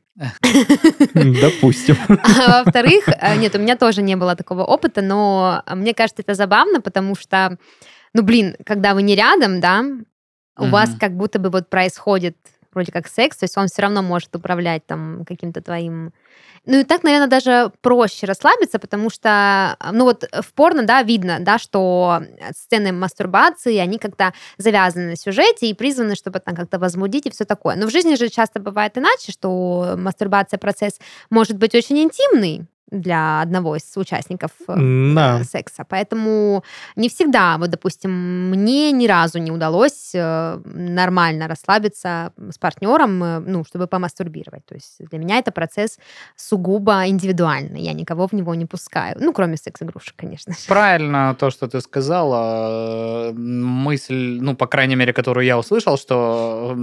Допустим. 1.14 1.96
А 2.24 2.64
во-вторых, 2.64 3.08
э, 3.08 3.38
нет, 3.38 3.56
у 3.56 3.60
меня 3.60 3.76
тоже 3.76 4.02
не 4.02 4.16
было 4.16 4.36
такого 4.36 4.64
опыта, 4.64 5.02
но 5.02 5.64
мне 5.74 5.94
кажется, 5.94 6.22
это 6.22 6.34
забавно, 6.34 6.82
потому 6.82 7.16
что, 7.16 7.58
ну, 8.14 8.24
блин, 8.24 8.56
когда 8.66 8.94
вы 8.94 9.02
не 9.02 9.16
рядом, 9.16 9.60
да, 9.60 9.84
у 10.58 10.66
вас 10.66 10.92
как 11.00 11.16
будто 11.16 11.40
бы 11.40 11.50
вот 11.50 11.70
происходит 11.70 12.36
вроде 12.74 12.92
как 12.92 13.08
секс, 13.08 13.38
то 13.38 13.46
есть 13.46 13.58
он 13.58 13.68
все 13.68 13.82
равно 13.82 14.02
может 14.02 14.36
управлять 14.36 14.86
там 14.86 15.26
каким-то 15.26 15.62
твоим 15.62 16.12
ну 16.66 16.80
и 16.80 16.84
так, 16.84 17.04
наверное, 17.04 17.28
даже 17.28 17.72
проще 17.82 18.26
расслабиться, 18.26 18.80
потому 18.80 19.10
что, 19.10 19.78
ну 19.92 20.04
вот 20.04 20.26
в 20.32 20.54
порно, 20.54 20.84
да, 20.84 21.02
видно, 21.04 21.38
да, 21.40 21.58
что 21.58 22.22
сцены 22.56 22.92
мастурбации, 22.92 23.78
они 23.78 23.98
как-то 23.98 24.34
завязаны 24.58 25.12
на 25.12 25.16
сюжете 25.16 25.68
и 25.68 25.74
призваны, 25.74 26.16
чтобы 26.16 26.40
там 26.40 26.56
как-то 26.56 26.78
возбудить 26.78 27.26
и 27.26 27.32
все 27.32 27.46
такое. 27.46 27.76
Но 27.76 27.88
в 27.88 27.92
жизни 27.92 28.16
же 28.16 28.30
часто 28.30 28.60
бывает 28.60 28.98
иначе, 28.98 29.32
что 29.32 29.96
мастурбация 29.98 30.58
процесс 30.58 31.00
может 31.30 31.58
быть 31.58 31.74
очень 31.76 32.00
интимный, 32.00 32.68
для 32.92 33.42
одного 33.42 33.76
из 33.76 33.84
участников 33.96 34.52
э, 34.68 35.14
да. 35.16 35.44
секса. 35.44 35.86
Поэтому 35.88 36.64
не 36.96 37.10
всегда, 37.10 37.58
вот, 37.58 37.70
допустим, 37.70 38.50
мне 38.50 38.92
ни 38.92 39.08
разу 39.08 39.40
не 39.40 39.52
удалось 39.52 40.12
э, 40.14 40.60
нормально 40.66 41.48
расслабиться 41.48 42.34
с 42.38 42.58
партнером, 42.58 43.24
э, 43.24 43.40
ну, 43.40 43.64
чтобы 43.64 43.88
помастурбировать. 43.88 44.66
То 44.66 44.76
есть 44.76 44.96
для 45.00 45.20
меня 45.20 45.38
это 45.38 45.52
процесс 45.52 46.00
сугубо 46.36 47.08
индивидуальный. 47.08 47.82
Я 47.82 47.94
никого 47.94 48.28
в 48.28 48.34
него 48.34 48.56
не 48.56 48.66
пускаю. 48.66 49.16
Ну, 49.20 49.34
кроме 49.34 49.58
секс-игрушек, 49.58 50.16
конечно. 50.16 50.54
Правильно 50.68 51.36
то, 51.40 51.50
что 51.50 51.68
ты 51.68 51.82
сказала. 51.82 53.32
Мысль, 53.34 54.40
ну, 54.42 54.56
по 54.56 54.68
крайней 54.68 54.96
мере, 54.96 55.14
которую 55.14 55.46
я 55.46 55.58
услышал, 55.58 55.98
что 55.98 56.76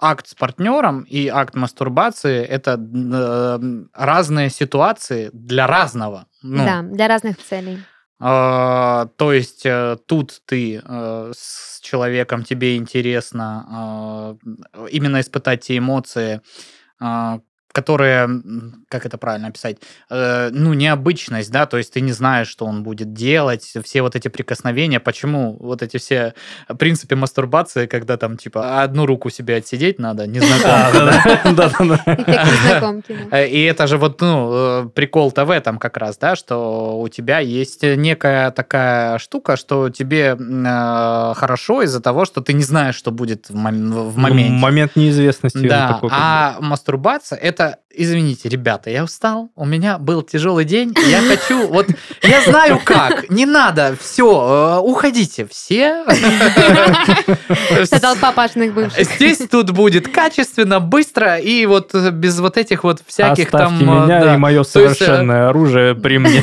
акт 0.00 0.28
с 0.28 0.34
партнером 0.34 1.02
и 1.02 1.28
акт 1.28 1.54
мастурбации 1.54 2.44
это 2.44 2.78
разные 3.94 4.50
ситуации, 4.50 5.30
для 5.32 5.66
разного. 5.66 6.26
Ну, 6.42 6.64
да, 6.64 6.82
для 6.82 7.08
разных 7.08 7.38
целей. 7.38 7.78
Э, 8.20 9.06
то 9.16 9.32
есть 9.32 9.66
э, 9.66 9.96
тут 10.06 10.42
ты 10.46 10.80
э, 10.84 11.32
с 11.36 11.80
человеком, 11.80 12.44
тебе 12.44 12.76
интересно 12.76 14.38
э, 14.72 14.86
именно 14.90 15.20
испытать 15.20 15.62
те 15.62 15.78
эмоции, 15.78 16.40
э, 17.00 17.40
которые, 17.72 18.28
как 18.88 19.06
это 19.06 19.18
правильно 19.18 19.48
описать, 19.48 19.78
э, 20.10 20.50
ну, 20.52 20.74
необычность, 20.74 21.50
да, 21.50 21.66
то 21.66 21.78
есть 21.78 21.94
ты 21.94 22.00
не 22.00 22.12
знаешь, 22.12 22.48
что 22.48 22.66
он 22.66 22.82
будет 22.82 23.12
делать, 23.12 23.72
все 23.82 24.02
вот 24.02 24.14
эти 24.14 24.28
прикосновения, 24.28 25.00
почему 25.00 25.56
вот 25.58 25.82
эти 25.82 25.96
все, 25.96 26.34
в 26.68 26.76
принципе, 26.76 27.16
мастурбации, 27.16 27.86
когда 27.86 28.16
там, 28.16 28.36
типа, 28.36 28.82
одну 28.82 29.06
руку 29.06 29.30
себе 29.30 29.56
отсидеть 29.56 29.98
надо, 29.98 30.26
незнакомки. 30.26 31.52
Э, 33.30 33.48
и 33.48 33.62
это 33.62 33.86
же 33.86 33.96
вот, 33.96 34.20
ну, 34.20 34.50
э, 34.52 34.88
прикол-то 34.94 35.44
в 35.44 35.50
этом 35.50 35.78
как 35.78 35.96
раз, 35.96 36.18
да, 36.18 36.36
что 36.36 37.00
у 37.00 37.08
тебя 37.08 37.38
есть 37.38 37.82
некая 37.82 38.50
такая 38.50 39.18
штука, 39.18 39.56
что 39.56 39.88
тебе 39.88 40.36
э, 40.38 41.34
хорошо 41.34 41.82
из-за 41.82 42.00
того, 42.00 42.24
что 42.24 42.40
ты 42.40 42.52
не 42.52 42.62
знаешь, 42.62 42.96
что 42.96 43.10
будет 43.10 43.48
в 43.48 43.54
моменте. 43.54 44.52
Момент 44.52 44.96
неизвестности. 44.96 45.66
Да, 45.66 46.00
а 46.10 46.56
мастурбация— 46.60 47.38
это 47.42 47.61
это, 47.62 47.78
извините, 47.94 48.48
ребята, 48.48 48.90
я 48.90 49.04
устал, 49.04 49.50
у 49.54 49.64
меня 49.64 49.98
был 49.98 50.22
тяжелый 50.22 50.64
день, 50.64 50.94
я 51.08 51.20
хочу, 51.20 51.68
вот, 51.68 51.86
я 52.22 52.42
знаю 52.42 52.80
как, 52.84 53.30
не 53.30 53.46
надо, 53.46 53.96
все, 54.00 54.24
э, 54.24 54.78
уходите, 54.80 55.46
все. 55.46 56.04
Вся 57.84 58.00
толпа 58.00 58.32
пашных 58.32 58.74
бывших. 58.74 59.04
Здесь 59.04 59.46
тут 59.50 59.70
будет 59.70 60.08
качественно, 60.08 60.80
быстро 60.80 61.38
и 61.38 61.66
вот 61.66 61.94
без 61.94 62.38
вот 62.40 62.56
этих 62.56 62.84
вот 62.84 63.02
всяких 63.06 63.50
там... 63.50 63.78
меня 63.78 64.20
да. 64.20 64.34
и 64.34 64.38
мое 64.38 64.62
э, 64.62 64.64
совершенное 64.64 65.48
оружие 65.48 65.94
при 65.94 66.18
мне. 66.18 66.42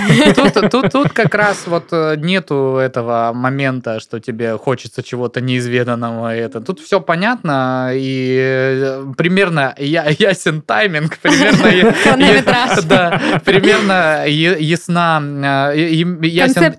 Тут, 0.69 1.13
как 1.13 1.33
раз 1.33 1.63
вот 1.65 1.87
э, 1.91 2.15
нету 2.17 2.77
этого 2.77 3.31
момента, 3.33 3.99
что 3.99 4.19
тебе 4.19 4.57
хочется 4.57 5.03
чего-то 5.03 5.41
неизведанного. 5.41 6.35
Это. 6.35 6.61
Тут 6.61 6.79
все 6.79 7.01
понятно 7.01 7.91
и 7.93 9.01
примерно 9.17 9.73
я, 9.77 10.05
ясен 10.09 10.61
тайминг 10.61 11.08
примерно... 11.21 12.81
Да, 12.83 13.41
примерно 13.45 14.25
ясна, 14.27 15.21
э, 15.73 15.77
ясен 16.21 16.73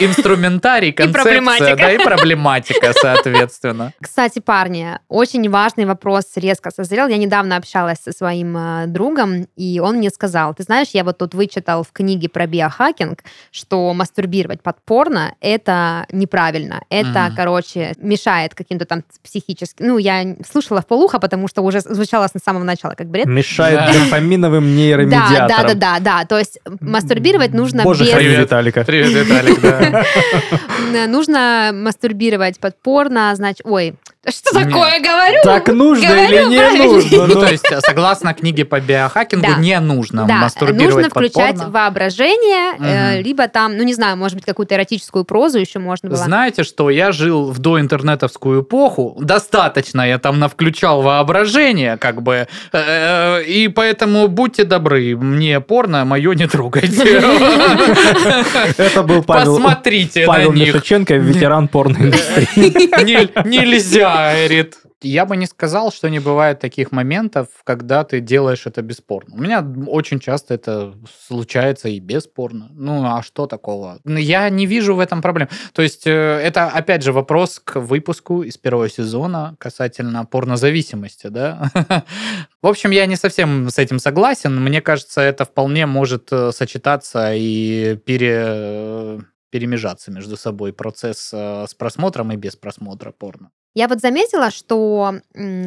инструментарий, 0.00 0.92
концепция, 0.92 1.22
проблематика. 1.22 1.76
да, 1.76 1.92
и 1.92 1.98
проблематика, 1.98 2.92
соответственно. 3.00 3.92
Кстати, 4.00 4.40
парни, 4.40 4.98
очень 5.08 5.48
важный 5.50 5.84
вопрос 5.84 6.24
резко 6.36 6.70
созрел. 6.70 7.08
Я 7.08 7.16
недавно 7.16 7.56
общалась 7.56 7.98
со 7.98 8.12
своим 8.12 8.56
э, 8.56 8.86
другом, 8.86 9.46
и 9.56 9.80
он 9.80 9.96
мне 9.96 10.10
сказал, 10.10 10.54
ты 10.54 10.62
знаешь, 10.62 10.88
я 10.92 11.04
вот 11.04 11.18
тут 11.18 11.34
вычитал 11.34 11.82
в 11.82 11.92
книге 11.92 12.28
про 12.28 12.46
биохакинг, 12.46 13.22
что 13.50 13.92
мастурбировать 13.94 14.62
под 14.62 14.76
порно— 14.84 15.34
это 15.40 16.06
неправильно. 16.12 16.82
Это, 16.90 17.32
короче, 17.36 17.94
мешает 17.98 18.54
каким-то 18.54 18.84
там 18.84 19.02
психическим... 19.22 19.86
Ну, 19.86 19.98
я 19.98 20.36
слушала 20.50 20.80
в 20.80 20.86
полухо, 20.86 21.18
потому 21.18 21.48
что 21.48 21.62
уже 21.62 21.80
звучало 21.80 22.28
с 22.28 22.42
самого 22.42 22.64
начала 22.64 22.94
как 22.94 23.08
бред. 23.08 23.26
Мешает 23.26 23.65
Да. 23.74 23.92
дофаминовым 23.92 24.64
Да, 24.64 24.70
нейромедиаторам. 24.70 25.48
да, 25.48 25.62
да, 25.62 25.74
да, 25.74 26.00
да. 26.00 26.24
То 26.24 26.38
есть 26.38 26.58
мастурбировать 26.80 27.52
нужно 27.52 27.82
Боже, 27.82 28.04
без... 28.04 28.10
Привет. 28.10 28.40
Виталика. 28.40 28.84
Привет, 28.84 29.10
Виталик, 29.10 29.60
да. 29.60 30.04
Нужно 31.06 31.70
мастурбировать 31.72 32.58
под 32.60 32.80
порно, 32.80 33.32
значит... 33.34 33.62
Ой, 33.64 33.94
что 34.28 34.52
такое 34.52 35.00
говорю? 35.00 35.38
Так 35.42 35.68
нужно 35.68 36.06
Говорю 36.08 36.24
или 36.24 36.44
не 36.50 36.56
правильно. 36.58 36.84
нужно? 36.84 37.26
Ну, 37.26 37.34
то 37.34 37.46
есть, 37.46 37.66
согласно 37.86 38.34
книге 38.34 38.64
по 38.64 38.80
биохакингу, 38.80 39.46
Да. 39.46 39.58
не 39.58 39.78
нужно 39.80 40.24
Да, 40.26 40.34
мастурбировать 40.36 40.94
нужно 40.94 41.10
включать 41.10 41.56
порно. 41.56 41.70
воображение, 41.70 42.72
э, 42.78 43.14
Мгм. 43.16 43.24
либо 43.24 43.48
там, 43.48 43.76
ну 43.76 43.82
не 43.82 43.94
знаю, 43.94 44.16
может 44.16 44.36
быть, 44.36 44.44
какую-то 44.44 44.74
эротическую 44.74 45.24
прозу 45.24 45.58
еще 45.58 45.78
можно 45.78 46.08
было. 46.08 46.18
Знаете, 46.18 46.62
что 46.64 46.90
я 46.90 47.12
жил 47.12 47.50
в 47.50 47.58
доинтернетовскую 47.58 48.62
эпоху, 48.62 49.16
достаточно 49.20 50.02
я 50.08 50.18
там 50.18 50.38
навключал 50.38 51.02
воображение, 51.02 51.96
как 51.96 52.22
бы, 52.22 52.48
э, 52.72 53.42
и 53.44 53.68
поэтому 53.68 54.28
будьте 54.28 54.64
добры, 54.64 55.16
мне 55.16 55.60
порно 55.60 56.04
мое 56.04 56.34
не 56.34 56.46
трогайте. 56.46 56.96
Это 58.78 59.02
был 59.02 59.22
Павел, 59.22 59.56
Посмотрите 59.56 60.24
Павел. 60.26 60.52
Мишаченко, 60.52 61.14
ветеран 61.14 61.68
порноиндустрии. 61.68 63.04
Не- 63.04 63.26
Нельзя, 63.48 64.15
говорит. 64.16 64.78
Я 65.02 65.26
бы 65.26 65.36
не 65.36 65.46
сказал, 65.46 65.92
что 65.92 66.08
не 66.08 66.18
бывает 66.18 66.58
таких 66.58 66.90
моментов, 66.90 67.48
когда 67.64 68.02
ты 68.02 68.20
делаешь 68.20 68.66
это 68.66 68.82
бесспорно. 68.82 69.34
У 69.34 69.40
меня 69.40 69.64
очень 69.86 70.20
часто 70.20 70.54
это 70.54 70.94
случается 71.26 71.88
и 71.88 72.00
бесспорно. 72.00 72.68
Ну, 72.72 73.04
а 73.04 73.22
что 73.22 73.46
такого? 73.46 74.00
Ну, 74.04 74.18
Я 74.18 74.48
не 74.48 74.66
вижу 74.66 74.94
в 74.94 75.00
этом 75.00 75.22
проблем. 75.22 75.48
То 75.72 75.82
есть, 75.82 76.06
э, 76.06 76.10
это, 76.10 76.66
опять 76.66 77.02
же, 77.02 77.12
вопрос 77.12 77.60
к 77.62 77.78
выпуску 77.80 78.42
из 78.42 78.56
первого 78.56 78.88
сезона 78.88 79.54
касательно 79.58 80.24
порнозависимости, 80.24 81.28
да? 81.28 81.70
В 82.62 82.66
общем, 82.66 82.90
я 82.90 83.06
не 83.06 83.16
совсем 83.16 83.68
с 83.68 83.78
этим 83.78 83.98
согласен. 83.98 84.60
Мне 84.62 84.80
кажется, 84.80 85.20
это 85.20 85.44
вполне 85.44 85.86
может 85.86 86.32
э, 86.32 86.52
сочетаться 86.52 87.32
и 87.34 87.96
пере 88.06 89.20
перемежаться 89.50 90.10
между 90.10 90.36
собой 90.36 90.72
процесс 90.72 91.30
э, 91.32 91.66
с 91.66 91.74
просмотром 91.74 92.32
и 92.32 92.36
без 92.36 92.56
просмотра 92.56 93.10
порно. 93.10 93.50
Я 93.76 93.88
вот 93.88 94.00
заметила, 94.00 94.50
что 94.50 95.16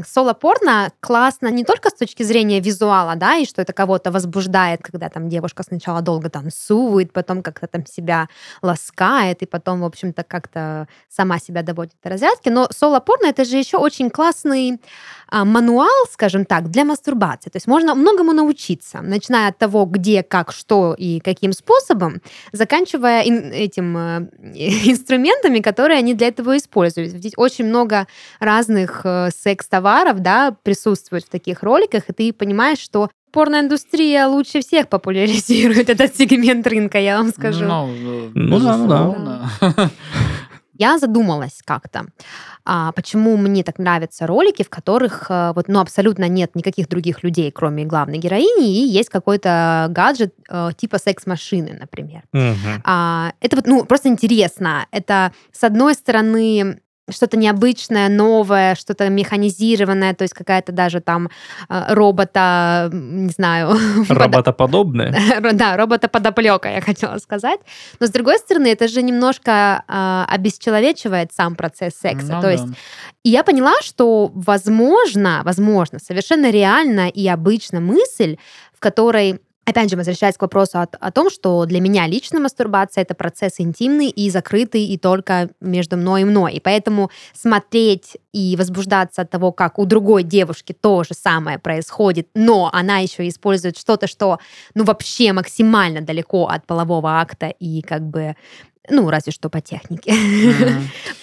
соло-порно 0.03 0.91
классно 0.99 1.49
не 1.49 1.63
только 1.63 1.91
с 1.91 1.93
точки 1.93 2.23
зрения 2.23 2.59
визуала, 2.59 3.15
да, 3.15 3.35
и 3.35 3.45
что 3.45 3.61
это 3.61 3.71
кого-то 3.71 4.11
возбуждает, 4.11 4.81
когда 4.81 5.09
там 5.09 5.29
девушка 5.29 5.61
сначала 5.61 6.01
долго 6.01 6.27
танцует, 6.31 7.13
потом 7.13 7.43
как-то 7.43 7.67
там 7.67 7.85
себя 7.85 8.27
ласкает, 8.63 9.43
и 9.43 9.45
потом, 9.45 9.81
в 9.81 9.85
общем-то, 9.85 10.23
как-то 10.23 10.87
сама 11.07 11.37
себя 11.37 11.61
доводит 11.61 11.93
до 12.03 12.09
разрядки. 12.09 12.49
Но 12.49 12.67
соло-порно 12.71 13.27
это 13.27 13.45
же 13.45 13.57
еще 13.57 13.77
очень 13.77 14.09
классный 14.09 14.81
а, 15.27 15.45
мануал, 15.45 16.07
скажем 16.11 16.45
так, 16.45 16.71
для 16.71 16.85
мастурбации. 16.85 17.51
То 17.51 17.57
есть 17.57 17.67
можно 17.67 17.93
многому 17.93 18.33
научиться, 18.33 19.01
начиная 19.01 19.49
от 19.49 19.59
того, 19.59 19.85
где, 19.85 20.23
как, 20.23 20.51
что 20.51 20.95
и 20.97 21.19
каким 21.19 21.53
способом, 21.53 22.23
заканчивая 22.53 23.21
этим 23.21 23.97
э, 23.97 24.19
инструментами, 24.89 25.59
которые 25.59 25.99
они 25.99 26.15
для 26.15 26.29
этого 26.29 26.57
используют. 26.57 27.13
Ведь 27.13 27.35
очень 27.37 27.65
много 27.65 27.98
разных 28.39 29.01
э, 29.03 29.29
секс-товаров 29.35 30.19
да, 30.19 30.55
присутствует 30.63 31.25
в 31.25 31.29
таких 31.29 31.63
роликах, 31.63 32.09
и 32.09 32.13
ты 32.13 32.33
понимаешь, 32.33 32.79
что 32.79 33.09
порноиндустрия 33.31 34.27
лучше 34.27 34.61
всех 34.61 34.87
популяризирует 34.89 35.89
этот 35.89 36.15
сегмент 36.15 36.65
рынка, 36.67 36.99
я 36.99 37.17
вам 37.17 37.29
скажу. 37.29 37.65
Ну, 37.65 37.87
Ну 38.33 38.59
да, 38.59 38.77
ну 38.77 38.87
да. 38.87 39.01
безусловно. 39.05 39.51
Я 40.79 40.97
задумалась 40.97 41.59
как-то, 41.65 42.05
а, 42.63 42.93
почему 42.93 43.35
мне 43.35 43.63
так 43.63 43.79
нравятся 43.79 44.25
ролики, 44.25 44.63
в 44.63 44.69
которых 44.69 45.25
э, 45.29 45.51
вот, 45.53 45.67
ну, 45.67 45.81
абсолютно 45.81 46.29
нет 46.29 46.55
никаких 46.55 46.87
других 46.87 47.21
людей, 47.21 47.51
кроме 47.51 47.83
главной 47.83 48.17
героини, 48.17 48.81
и 48.81 48.87
есть 48.87 49.09
какой-то 49.09 49.87
гаджет 49.89 50.33
э, 50.49 50.69
типа 50.77 50.97
секс-машины, 50.97 51.75
например. 51.77 52.23
А, 52.85 53.33
это 53.41 53.57
вот, 53.57 53.67
ну, 53.67 53.83
просто 53.83 54.07
интересно. 54.07 54.87
Это, 54.91 55.33
с 55.51 55.65
одной 55.65 55.95
стороны, 55.95 56.79
что-то 57.11 57.37
необычное, 57.37 58.09
новое, 58.09 58.75
что-то 58.75 59.09
механизированное, 59.09 60.13
то 60.13 60.23
есть 60.23 60.33
какая-то 60.33 60.71
даже 60.71 60.99
там 61.01 61.29
э, 61.69 61.93
робота, 61.93 62.89
не 62.91 63.29
знаю, 63.29 63.75
Роботоподобное. 64.09 65.13
Ро- 65.39 65.53
Да, 65.53 65.77
робота-подоплека, 65.77 66.69
я 66.69 66.81
хотела 66.81 67.17
сказать. 67.17 67.59
Но, 67.99 68.07
с 68.07 68.09
другой 68.09 68.37
стороны, 68.37 68.67
это 68.67 68.87
же 68.87 69.01
немножко 69.01 69.83
а, 69.87 70.25
обесчеловечивает 70.29 71.31
сам 71.33 71.55
процесс 71.55 71.93
секса. 71.95 72.33
Ну 72.35 72.41
То 72.41 72.47
да. 72.47 72.51
есть 72.51 72.65
и 73.23 73.29
я 73.29 73.43
поняла, 73.43 73.73
что 73.81 74.31
возможно, 74.33 75.41
возможно, 75.43 75.99
совершенно 75.99 76.49
реально 76.51 77.09
и 77.09 77.27
обычно 77.27 77.79
мысль, 77.81 78.37
в 78.73 78.79
которой 78.79 79.41
Опять 79.69 79.91
же, 79.91 79.97
возвращаясь 79.97 80.35
к 80.35 80.41
вопросу 80.41 80.79
о, 80.79 80.87
о 80.99 81.11
том, 81.11 81.29
что 81.29 81.63
для 81.65 81.79
меня 81.79 82.07
лично 82.07 82.39
мастурбация 82.39 83.03
это 83.03 83.13
процесс 83.13 83.59
интимный 83.59 84.09
и 84.09 84.31
закрытый, 84.31 84.83
и 84.83 84.97
только 84.97 85.51
между 85.61 85.95
мной 85.95 86.21
и 86.21 86.25
мной. 86.25 86.53
И 86.53 86.59
поэтому 86.59 87.11
смотреть 87.35 88.17
и 88.33 88.55
возбуждаться 88.57 89.21
от 89.21 89.29
того, 89.29 89.51
как 89.51 89.77
у 89.77 89.85
другой 89.85 90.23
девушки 90.23 90.73
то 90.73 91.03
же 91.03 91.13
самое 91.13 91.59
происходит, 91.59 92.29
но 92.33 92.71
она 92.73 92.97
еще 92.97 93.27
использует 93.27 93.77
что-то, 93.77 94.07
что 94.07 94.39
ну 94.73 94.85
вообще 94.85 95.33
максимально 95.33 96.01
далеко 96.01 96.47
от 96.47 96.65
полового 96.65 97.19
акта 97.19 97.49
и 97.49 97.83
как 97.83 98.01
бы 98.01 98.35
ну, 98.89 99.09
разве 99.09 99.31
что 99.31 99.49
по 99.49 99.61
технике. 99.61 100.13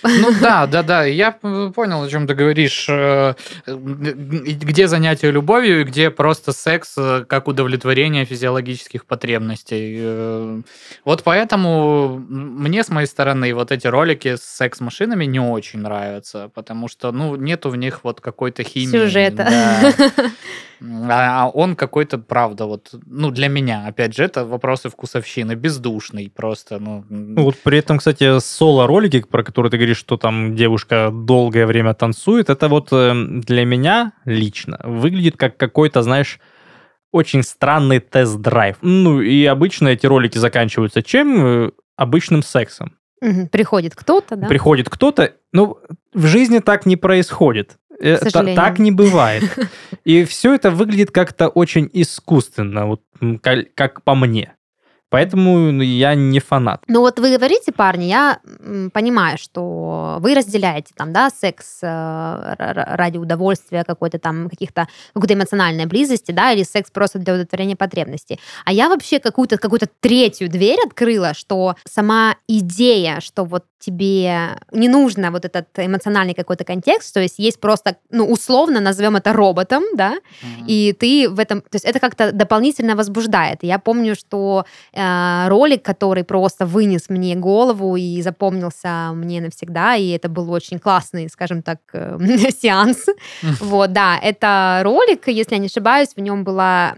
Ну 0.03 0.33
да, 0.41 0.67
да, 0.69 0.83
да. 0.85 1.05
Я 1.05 1.33
п- 1.33 1.73
понял, 1.75 2.03
о 2.03 2.09
чем 2.09 2.27
ты 2.29 2.35
говоришь. 2.35 2.87
Э, 2.89 3.35
г- 3.67 4.13
Где 4.13 4.87
занятие 4.87 5.33
любовью 5.33 5.81
и 5.81 5.85
где 5.85 6.11
просто 6.11 6.53
секс 6.53 6.95
э, 6.97 7.25
как 7.29 7.49
удовлетворение 7.49 8.25
физиологических 8.25 9.05
потребностей. 9.05 9.97
Э, 9.99 10.63
Вот 11.05 11.23
поэтому 11.25 12.19
мне 12.29 12.85
с 12.85 12.89
моей 12.89 13.07
стороны 13.09 13.53
вот 13.55 13.73
эти 13.73 13.89
ролики 13.89 14.37
с 14.37 14.43
секс-машинами 14.43 15.25
не 15.25 15.41
очень 15.41 15.81
нравятся, 15.81 16.51
потому 16.55 16.87
что, 16.89 17.11
ну, 17.11 17.35
нету 17.37 17.71
в 17.71 17.77
них 17.77 18.01
вот 18.05 18.21
какой-то 18.21 18.63
химии. 18.63 18.93
Сюжета. 18.93 19.45
да. 19.51 20.31
А 20.81 21.51
он 21.53 21.77
какой-то, 21.77 22.19
правда, 22.19 22.67
вот, 22.67 22.95
ну, 23.07 23.31
для 23.31 23.49
меня, 23.49 23.87
опять 23.87 24.15
же, 24.15 24.25
это 24.25 24.45
вопросы 24.45 24.89
вкусовщины, 24.89 25.55
бездушный 25.55 26.31
просто, 26.35 26.79
ну... 26.79 27.05
Ну, 27.09 27.43
Вот 27.43 27.57
при 27.63 27.79
этом, 27.79 27.99
кстати, 27.99 28.39
соло-ролики, 28.39 29.23
про 29.23 29.43
которые 29.43 29.71
ты 29.71 29.77
говоришь, 29.79 29.99
что 29.99 30.17
там 30.17 30.55
девушка 30.55 31.11
долгое 31.13 31.67
время 31.67 31.95
танцует, 31.95 32.51
это 32.51 32.69
вот 32.69 32.89
э, 32.93 33.13
для 33.15 33.65
меня 33.65 34.13
лично 34.25 34.81
выглядит 34.85 35.37
как 35.37 35.57
какой-то, 35.57 36.03
знаешь, 36.03 36.39
очень 37.13 37.43
странный 37.43 38.01
тест-драйв. 38.01 38.77
Ну, 38.83 39.21
и 39.21 39.45
обычно 39.47 39.89
эти 39.89 40.07
ролики 40.07 40.39
заканчиваются 40.39 41.03
чем? 41.03 41.47
Э, 41.47 41.71
Обычным 41.97 42.43
сексом. 42.43 42.93
Мгм. 43.23 43.49
Приходит 43.49 43.95
кто-то, 43.95 44.37
да? 44.37 44.47
Приходит 44.47 44.91
кто-то, 44.91 45.33
ну, 45.53 45.79
в 46.13 46.27
жизни 46.27 46.59
так 46.59 46.85
не 46.85 46.97
происходит. 46.97 47.77
Э, 48.01 48.19
сожалению. 48.19 48.57
Так 48.57 48.79
не 48.79 48.91
бывает. 48.91 49.45
И 50.05 50.25
все 50.25 50.55
это 50.55 50.71
выглядит 50.71 51.11
как-то 51.11 51.49
очень 51.49 51.91
искусственно, 51.93 52.87
вот 52.87 53.03
м, 53.21 53.39
ка- 53.39 53.65
как 53.75 54.03
по 54.03 54.15
мне. 54.15 54.57
Поэтому 55.09 55.71
ну, 55.73 55.83
я 55.83 56.15
не 56.17 56.41
фанат. 56.41 56.83
Ну 56.89 57.01
вот 57.01 57.21
вы 57.21 57.31
говорите, 57.37 57.71
парни, 57.71 58.05
я 58.07 58.41
понимаю, 58.93 59.39
что 59.39 60.19
вы 60.21 60.35
разделяете 60.35 60.93
там, 60.97 61.13
да, 61.13 61.31
секс 61.31 61.79
э, 61.83 62.55
ради 62.59 63.17
удовольствия 63.17 63.85
какой-то 63.85 64.19
там, 64.19 64.51
каких-то, 64.51 64.89
какой-то 65.15 65.35
эмоциональной 65.35 65.87
близости, 65.87 66.33
да, 66.33 66.51
или 66.53 66.65
секс 66.65 66.91
просто 66.91 67.21
для 67.21 67.35
удовлетворения 67.35 67.77
потребностей. 67.77 68.41
А 68.65 68.73
я 68.73 68.89
вообще 68.89 69.21
какую-то 69.21 69.59
какую 69.59 69.81
третью 70.01 70.49
дверь 70.51 70.81
открыла, 70.85 71.35
что 71.35 71.77
сама 71.85 72.37
идея, 72.49 73.21
что 73.21 73.45
вот 73.45 73.65
тебе 73.79 74.59
не 74.73 74.89
нужно 74.89 75.31
вот 75.31 75.45
этот 75.45 75.67
эмоциональный 75.77 76.35
какой-то 76.35 76.65
контекст, 76.65 77.15
то 77.15 77.21
есть 77.21 77.39
есть 77.39 77.61
просто, 77.61 77.97
ну, 78.11 78.27
условно 78.27 78.81
назовем 78.81 79.17
это 79.17 79.33
роботом, 79.33 79.83
да, 79.95 80.13
mm-hmm. 80.15 80.67
и 80.67 80.93
ты 80.93 81.29
в 81.29 81.39
этом, 81.39 81.61
то 81.61 81.75
есть 81.75 81.85
это 81.85 82.01
как-то 82.01 82.33
дополнительно 82.33 82.97
возбуждает. 82.97 83.59
Я 83.63 83.79
помню, 83.79 84.15
что 84.15 84.65
э, 84.93 85.49
ролик, 85.49 85.83
который 85.83 86.25
просто 86.25 86.67
вынес 86.67 87.09
мне 87.09 87.37
голову 87.37 87.97
и 87.97 88.23
запомнился 88.23 89.13
мне 89.13 89.41
навсегда, 89.41 89.97
и 89.97 90.09
это 90.09 90.29
был 90.29 90.51
очень 90.51 90.79
классный, 90.79 91.29
скажем 91.29 91.63
так, 91.63 91.81
э, 91.93 92.19
сеанс. 92.63 93.07
Mm-hmm. 93.09 93.57
Вот, 93.61 93.93
да, 93.93 94.19
это 94.23 94.81
ролик, 94.85 95.29
если 95.29 95.55
я 95.55 95.59
не 95.59 95.67
ошибаюсь, 95.67 96.15
в 96.17 96.21
нем 96.21 96.45
была 96.45 96.97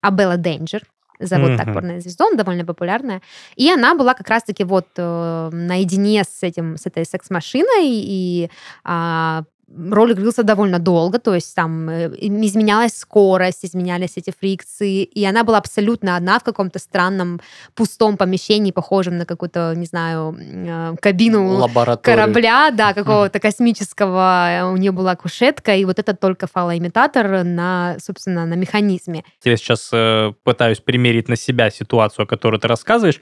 Абелла 0.00 0.36
Денджер, 0.36 0.82
зовут 1.20 1.50
mm-hmm. 1.50 1.56
так 1.56 1.74
порнозвезду, 1.74 2.24
он 2.24 2.36
довольно 2.36 2.64
популярная. 2.64 3.22
И 3.56 3.70
она 3.70 3.94
была 3.94 4.14
как 4.14 4.28
раз-таки 4.28 4.64
вот 4.64 4.88
э, 4.96 5.50
наедине 5.52 6.24
с 6.24 6.42
этим, 6.42 6.76
с 6.76 6.86
этой 6.86 7.04
секс-машиной, 7.04 7.88
и 7.88 8.50
э, 8.84 9.42
ролик 9.68 10.16
длился 10.16 10.42
довольно 10.42 10.78
долго, 10.78 11.18
то 11.18 11.34
есть 11.34 11.54
там 11.54 11.88
э, 11.88 12.08
изменялась 12.20 12.96
скорость, 12.96 13.64
изменялись 13.64 14.12
эти 14.16 14.32
фрикции, 14.38 15.02
и 15.02 15.24
она 15.24 15.42
была 15.42 15.58
абсолютно 15.58 16.16
одна 16.16 16.38
в 16.38 16.44
каком-то 16.44 16.78
странном 16.78 17.40
пустом 17.74 18.16
помещении, 18.16 18.70
похожем 18.70 19.18
на 19.18 19.26
какую-то, 19.26 19.74
не 19.76 19.86
знаю, 19.86 20.36
э, 20.38 20.94
кабину 21.00 21.68
корабля, 22.02 22.70
да, 22.70 22.94
какого-то 22.94 23.40
космического. 23.40 24.70
У 24.72 24.76
нее 24.76 24.92
была 24.92 25.16
кушетка, 25.16 25.74
и 25.74 25.84
вот 25.84 25.98
это 25.98 26.14
только 26.14 26.46
фалоимитатор 26.46 27.44
на, 27.44 27.96
собственно, 27.98 28.46
на 28.46 28.54
механизме. 28.54 29.24
Я 29.44 29.56
сейчас 29.56 29.90
э, 29.92 30.32
пытаюсь 30.44 30.78
примерить 30.78 31.28
на 31.28 31.36
себя 31.36 31.70
ситуацию, 31.70 32.24
о 32.24 32.26
которой 32.26 32.60
ты 32.60 32.68
рассказываешь. 32.68 33.20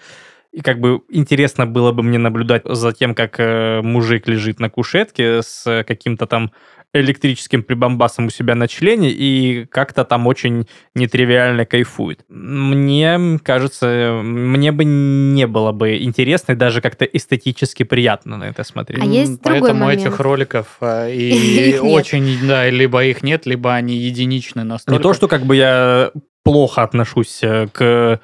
И 0.55 0.61
как 0.61 0.79
бы 0.79 1.01
интересно 1.09 1.67
было 1.67 1.91
бы 1.91 2.05
мне 2.05 2.19
наблюдать 2.19 2.63
за 2.65 2.93
тем, 2.93 3.17
как 3.17 3.41
э, 3.41 3.83
мужик 3.83 4.29
лежит 4.29 4.61
на 4.61 4.71
кушетке 4.71 5.43
с 5.43 5.85
каким-то 5.85 6.27
там 6.27 6.53
электрическим 6.93 7.65
прибамбасом 7.65 8.27
у 8.27 8.31
себя 8.31 8.55
на 8.55 8.69
члене 8.69 9.11
и 9.11 9.67
как-то 9.67 10.05
там 10.05 10.29
очень 10.29 10.69
нетривиально 10.95 11.67
кайфует. 11.67 12.21
Мне 12.29 13.41
кажется, 13.43 14.21
мне 14.23 14.71
бы 14.71 14.85
не 14.85 15.49
было 15.49 15.73
бы 15.73 15.97
интересно 15.97 16.53
и 16.53 16.55
даже 16.55 16.81
как-то 16.81 17.05
эстетически 17.05 17.83
приятно 17.83 18.37
на 18.37 18.45
это 18.45 18.63
смотреть. 18.63 19.03
А 19.03 19.07
есть 19.07 19.41
Поэтому 19.43 19.87
момент. 19.87 20.03
этих 20.03 20.21
роликов 20.21 20.77
э, 20.81 21.13
и 21.13 21.79
очень, 21.83 22.47
да, 22.47 22.71
либо 22.71 23.05
их 23.05 23.25
нет, 23.25 23.45
либо 23.45 23.75
они 23.75 23.97
единичны 23.97 24.63
настолько. 24.63 24.97
Не 24.97 25.03
то, 25.03 25.15
что 25.15 25.27
как 25.27 25.47
бы 25.47 25.57
я 25.57 26.13
плохо 26.45 26.85
отношусь 26.85 27.41
э, 27.43 27.67
к 27.73 28.21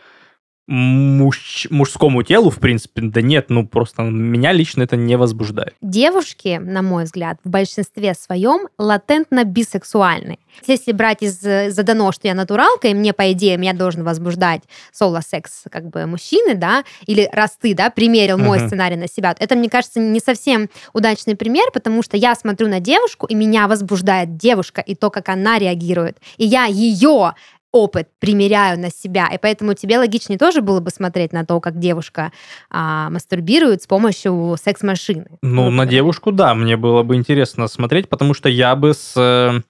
муж, 0.70 1.66
мужскому 1.68 2.22
телу, 2.22 2.48
в 2.48 2.60
принципе, 2.60 3.02
да 3.02 3.20
нет, 3.20 3.46
ну 3.48 3.66
просто 3.66 4.02
меня 4.02 4.52
лично 4.52 4.84
это 4.84 4.96
не 4.96 5.16
возбуждает. 5.16 5.74
Девушки, 5.80 6.60
на 6.62 6.80
мой 6.80 7.04
взгляд, 7.04 7.38
в 7.42 7.50
большинстве 7.50 8.14
своем 8.14 8.68
латентно 8.78 9.42
бисексуальны. 9.42 10.38
Если 10.66 10.92
брать 10.92 11.22
из 11.22 11.40
задано, 11.40 12.12
что 12.12 12.28
я 12.28 12.34
натуралка, 12.34 12.88
и 12.88 12.94
мне, 12.94 13.12
по 13.12 13.32
идее, 13.32 13.56
меня 13.56 13.72
должен 13.72 14.04
возбуждать 14.04 14.62
соло-секс 14.92 15.64
как 15.70 15.88
бы 15.88 16.06
мужчины, 16.06 16.54
да, 16.54 16.84
или 17.06 17.28
раз 17.32 17.58
ты, 17.60 17.74
да, 17.74 17.90
примерил 17.90 18.38
мой 18.38 18.58
uh-huh. 18.58 18.66
сценарий 18.68 18.96
на 18.96 19.08
себя, 19.08 19.34
это, 19.36 19.56
мне 19.56 19.68
кажется, 19.68 19.98
не 19.98 20.20
совсем 20.20 20.68
удачный 20.92 21.34
пример, 21.34 21.70
потому 21.72 22.02
что 22.02 22.16
я 22.16 22.36
смотрю 22.36 22.68
на 22.68 22.78
девушку, 22.78 23.26
и 23.26 23.34
меня 23.34 23.66
возбуждает 23.66 24.36
девушка, 24.36 24.80
и 24.80 24.94
то, 24.94 25.10
как 25.10 25.28
она 25.28 25.58
реагирует. 25.58 26.18
И 26.36 26.44
я 26.44 26.66
ее 26.66 27.34
опыт 27.72 28.08
примеряю 28.18 28.78
на 28.78 28.90
себя, 28.90 29.28
и 29.32 29.38
поэтому 29.38 29.74
тебе 29.74 29.98
логичнее 29.98 30.38
тоже 30.38 30.60
было 30.60 30.80
бы 30.80 30.90
смотреть 30.90 31.32
на 31.32 31.44
то, 31.44 31.60
как 31.60 31.78
девушка 31.78 32.32
а, 32.70 33.10
мастурбирует 33.10 33.82
с 33.82 33.86
помощью 33.86 34.56
секс-машины. 34.62 35.26
Ну, 35.42 35.70
на 35.70 35.86
девушку, 35.86 36.32
да, 36.32 36.54
мне 36.54 36.76
было 36.76 37.02
бы 37.02 37.16
интересно 37.16 37.68
смотреть, 37.68 38.08
потому 38.08 38.34
что 38.34 38.48
я 38.48 38.74
бы 38.74 38.94
с, 38.94 39.14
э, 39.16 39.60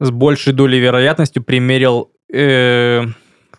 с 0.00 0.10
большей 0.10 0.52
долей 0.52 0.80
вероятностью 0.80 1.42
примерил 1.42 2.10
э, 2.32 3.04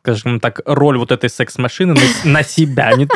скажем 0.03 0.41
так, 0.41 0.59
роль 0.65 0.97
вот 0.97 1.13
этой 1.13 1.29
секс-машины 1.29 1.93
на, 1.93 2.31
на 2.31 2.43
себя. 2.43 2.91
Не, 2.91 3.07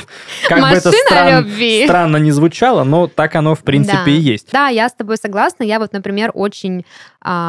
как 0.47 0.61
бы 0.61 0.67
это 0.67 0.91
стран, 0.91 1.51
странно 1.83 2.15
не 2.15 2.31
звучало, 2.31 2.85
но 2.85 3.07
так 3.07 3.35
оно, 3.35 3.55
в 3.55 3.63
принципе, 3.63 3.97
да. 4.05 4.11
и 4.11 4.13
есть. 4.13 4.51
Да, 4.53 4.67
я 4.69 4.87
с 4.87 4.93
тобой 4.93 5.17
согласна. 5.17 5.63
Я 5.63 5.79
вот, 5.79 5.91
например, 5.91 6.31
очень 6.33 6.85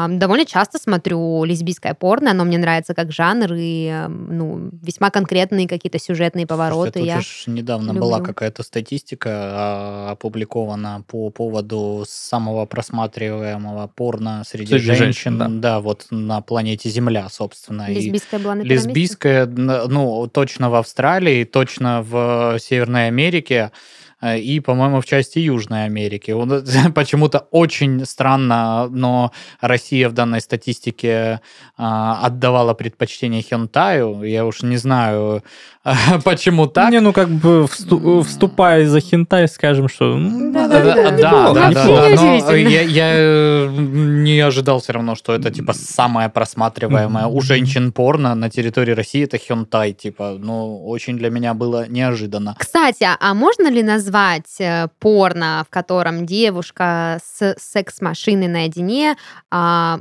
довольно 0.09 0.45
часто 0.45 0.77
смотрю 0.77 1.43
лесбийское 1.45 1.93
порно, 1.93 2.31
оно 2.31 2.43
мне 2.43 2.57
нравится 2.57 2.93
как 2.93 3.11
жанр, 3.11 3.53
и 3.55 4.05
ну, 4.09 4.69
весьма 4.81 5.09
конкретные 5.09 5.67
какие-то 5.67 5.99
сюжетные 5.99 6.45
повороты. 6.45 6.99
Слушайте, 6.99 7.51
я 7.51 7.53
недавно 7.53 7.87
люблю. 7.87 8.01
была 8.01 8.19
какая-то 8.19 8.63
статистика 8.63 9.29
а, 9.31 10.11
опубликована 10.11 11.03
по 11.07 11.29
поводу 11.29 12.03
самого 12.07 12.65
просматриваемого 12.65 13.87
порно 13.87 14.43
среди, 14.45 14.67
среди 14.67 14.85
женщин, 14.85 15.03
женщин 15.03 15.37
да. 15.37 15.47
да, 15.47 15.79
вот 15.79 16.07
на 16.09 16.41
планете 16.41 16.89
Земля, 16.89 17.29
собственно. 17.29 17.89
Лесбийская 17.89 18.39
была 18.39 18.55
на 18.55 18.61
Лесбийская 18.63 19.45
ну, 19.45 20.27
точно 20.27 20.69
в 20.69 20.75
Австралии, 20.75 21.45
точно 21.45 22.01
в 22.01 22.57
Северной 22.59 23.07
Америке 23.07 23.71
э, 23.71 23.77
и, 24.21 24.59
по-моему, 24.59 25.01
в 25.01 25.05
части 25.05 25.39
Южной 25.39 25.85
Америки. 25.85 26.35
Почему-то 26.95 27.47
очень 27.51 28.05
странно, 28.05 28.87
но 28.89 29.31
Россия 29.61 30.09
в 30.09 30.13
данной 30.13 30.41
статистике 30.41 31.41
а, 31.77 32.19
отдавала 32.23 32.73
предпочтение 32.73 33.41
хентаю. 33.41 34.23
Я 34.23 34.45
уж 34.45 34.61
не 34.61 34.77
знаю, 34.77 35.43
Почему 36.23 36.67
так? 36.67 36.91
Не, 36.91 36.99
ну 36.99 37.13
как 37.13 37.29
бы 37.29 37.67
вступая 37.67 38.87
за 38.87 38.99
хентай, 38.99 39.47
скажем, 39.47 39.87
что... 39.87 40.17
Да, 40.19 40.67
да, 40.67 40.83
да, 40.83 41.11
да, 41.11 41.71
да, 41.71 42.09
но 42.15 42.55
я 42.55 43.13
э, 43.15 43.67
не 43.69 44.39
ожидал 44.39 44.81
все 44.81 44.93
равно, 44.93 45.15
что 45.15 45.33
это 45.33 45.51
типа 45.51 45.73
самое 45.73 46.29
просматриваемое 46.29 47.25
у 47.27 47.41
женщин 47.41 47.91
порно 47.91 48.35
на 48.35 48.49
территории 48.49 48.91
России, 48.91 49.23
это 49.23 49.37
хентай, 49.37 49.93
типа, 49.93 50.35
ну, 50.37 50.85
очень 50.85 51.17
для 51.17 51.29
меня 51.29 51.53
было 51.53 51.87
неожиданно. 51.87 52.55
Кстати, 52.57 53.07
а 53.19 53.33
можно 53.33 53.69
ли 53.69 53.81
назвать 53.81 54.08
э, 54.59 54.87
порно, 54.99 55.63
в 55.67 55.69
котором 55.69 56.25
девушка 56.25 57.19
с 57.23 57.55
секс-машиной 57.57 58.47
наедине, 58.47 59.15
а, 59.51 59.99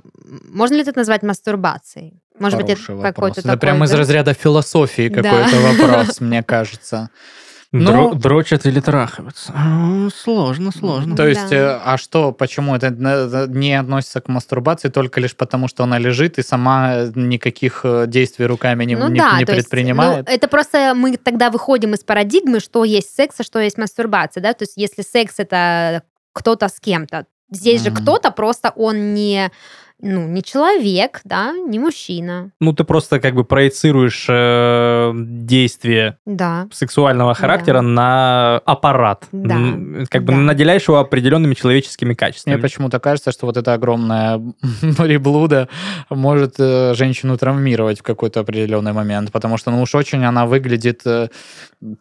можно 0.52 0.74
ли 0.74 0.82
это 0.82 0.92
назвать 0.96 1.22
мастурбацией? 1.22 2.22
Может 2.38 2.60
быть, 2.60 2.70
это 2.70 3.02
какой-то 3.02 3.40
Это 3.40 3.56
прямо 3.56 3.84
из 3.86 3.92
разряда 3.92 4.32
философии 4.32 5.08
какой-то 5.08 5.56
вопрос, 5.60 6.20
мне 6.20 6.42
кажется. 6.42 7.10
Ну, 7.70 8.14
дрочат 8.14 8.64
или 8.64 8.80
трахаются? 8.80 9.52
Сложно, 10.14 10.72
сложно. 10.72 11.14
То 11.16 11.26
есть, 11.26 11.50
да. 11.50 11.82
а 11.84 11.98
что, 11.98 12.32
почему 12.32 12.74
это 12.74 12.90
не 12.90 13.78
относится 13.78 14.22
к 14.22 14.28
мастурбации 14.28 14.88
только 14.88 15.20
лишь 15.20 15.36
потому, 15.36 15.68
что 15.68 15.84
она 15.84 15.98
лежит 15.98 16.38
и 16.38 16.42
сама 16.42 17.04
никаких 17.14 17.80
э, 17.84 18.06
действий 18.06 18.46
руками 18.46 18.84
не, 18.84 18.96
ну, 18.96 19.08
не, 19.08 19.18
да, 19.18 19.38
не 19.38 19.44
предпринимает? 19.44 20.16
Есть, 20.16 20.28
ну, 20.28 20.34
это 20.34 20.48
просто 20.48 20.94
мы 20.94 21.18
тогда 21.18 21.50
выходим 21.50 21.92
из 21.92 22.00
парадигмы, 22.00 22.60
что 22.60 22.84
есть 22.84 23.14
секс, 23.14 23.40
а 23.40 23.42
что 23.42 23.58
есть 23.58 23.76
мастурбация, 23.76 24.42
да? 24.42 24.54
То 24.54 24.62
есть, 24.62 24.74
если 24.76 25.02
секс 25.02 25.34
это 25.36 26.04
кто-то 26.32 26.68
с 26.68 26.80
кем-то, 26.80 27.26
здесь 27.50 27.82
mm-hmm. 27.82 27.84
же 27.84 28.02
кто-то 28.02 28.30
просто 28.30 28.70
он 28.76 29.12
не 29.12 29.50
ну, 30.00 30.28
не 30.28 30.42
человек, 30.44 31.20
да, 31.24 31.52
не 31.52 31.80
мужчина. 31.80 32.52
Ну, 32.60 32.72
ты 32.72 32.84
просто 32.84 33.18
как 33.18 33.34
бы 33.34 33.44
проецируешь 33.44 34.26
э, 34.28 35.12
действие 35.14 36.18
да. 36.24 36.68
сексуального 36.72 37.34
характера 37.34 37.78
да. 37.78 37.82
на 37.82 38.56
аппарат. 38.64 39.26
Да. 39.32 39.56
Как 40.08 40.22
бы 40.22 40.32
да. 40.32 40.38
наделяешь 40.38 40.86
его 40.86 40.98
определенными 40.98 41.54
человеческими 41.54 42.14
качествами. 42.14 42.54
Мне 42.54 42.62
почему-то 42.62 43.00
кажется, 43.00 43.32
что 43.32 43.46
вот 43.46 43.56
эта 43.56 43.72
огромная 43.72 44.40
мореблуда 44.98 45.68
может 46.10 46.54
э, 46.60 46.94
женщину 46.94 47.36
травмировать 47.36 47.98
в 47.98 48.02
какой-то 48.04 48.40
определенный 48.40 48.92
момент, 48.92 49.32
потому 49.32 49.56
что, 49.56 49.72
ну 49.72 49.82
уж 49.82 49.96
очень 49.96 50.24
она 50.24 50.46
выглядит 50.46 51.00
э, 51.06 51.28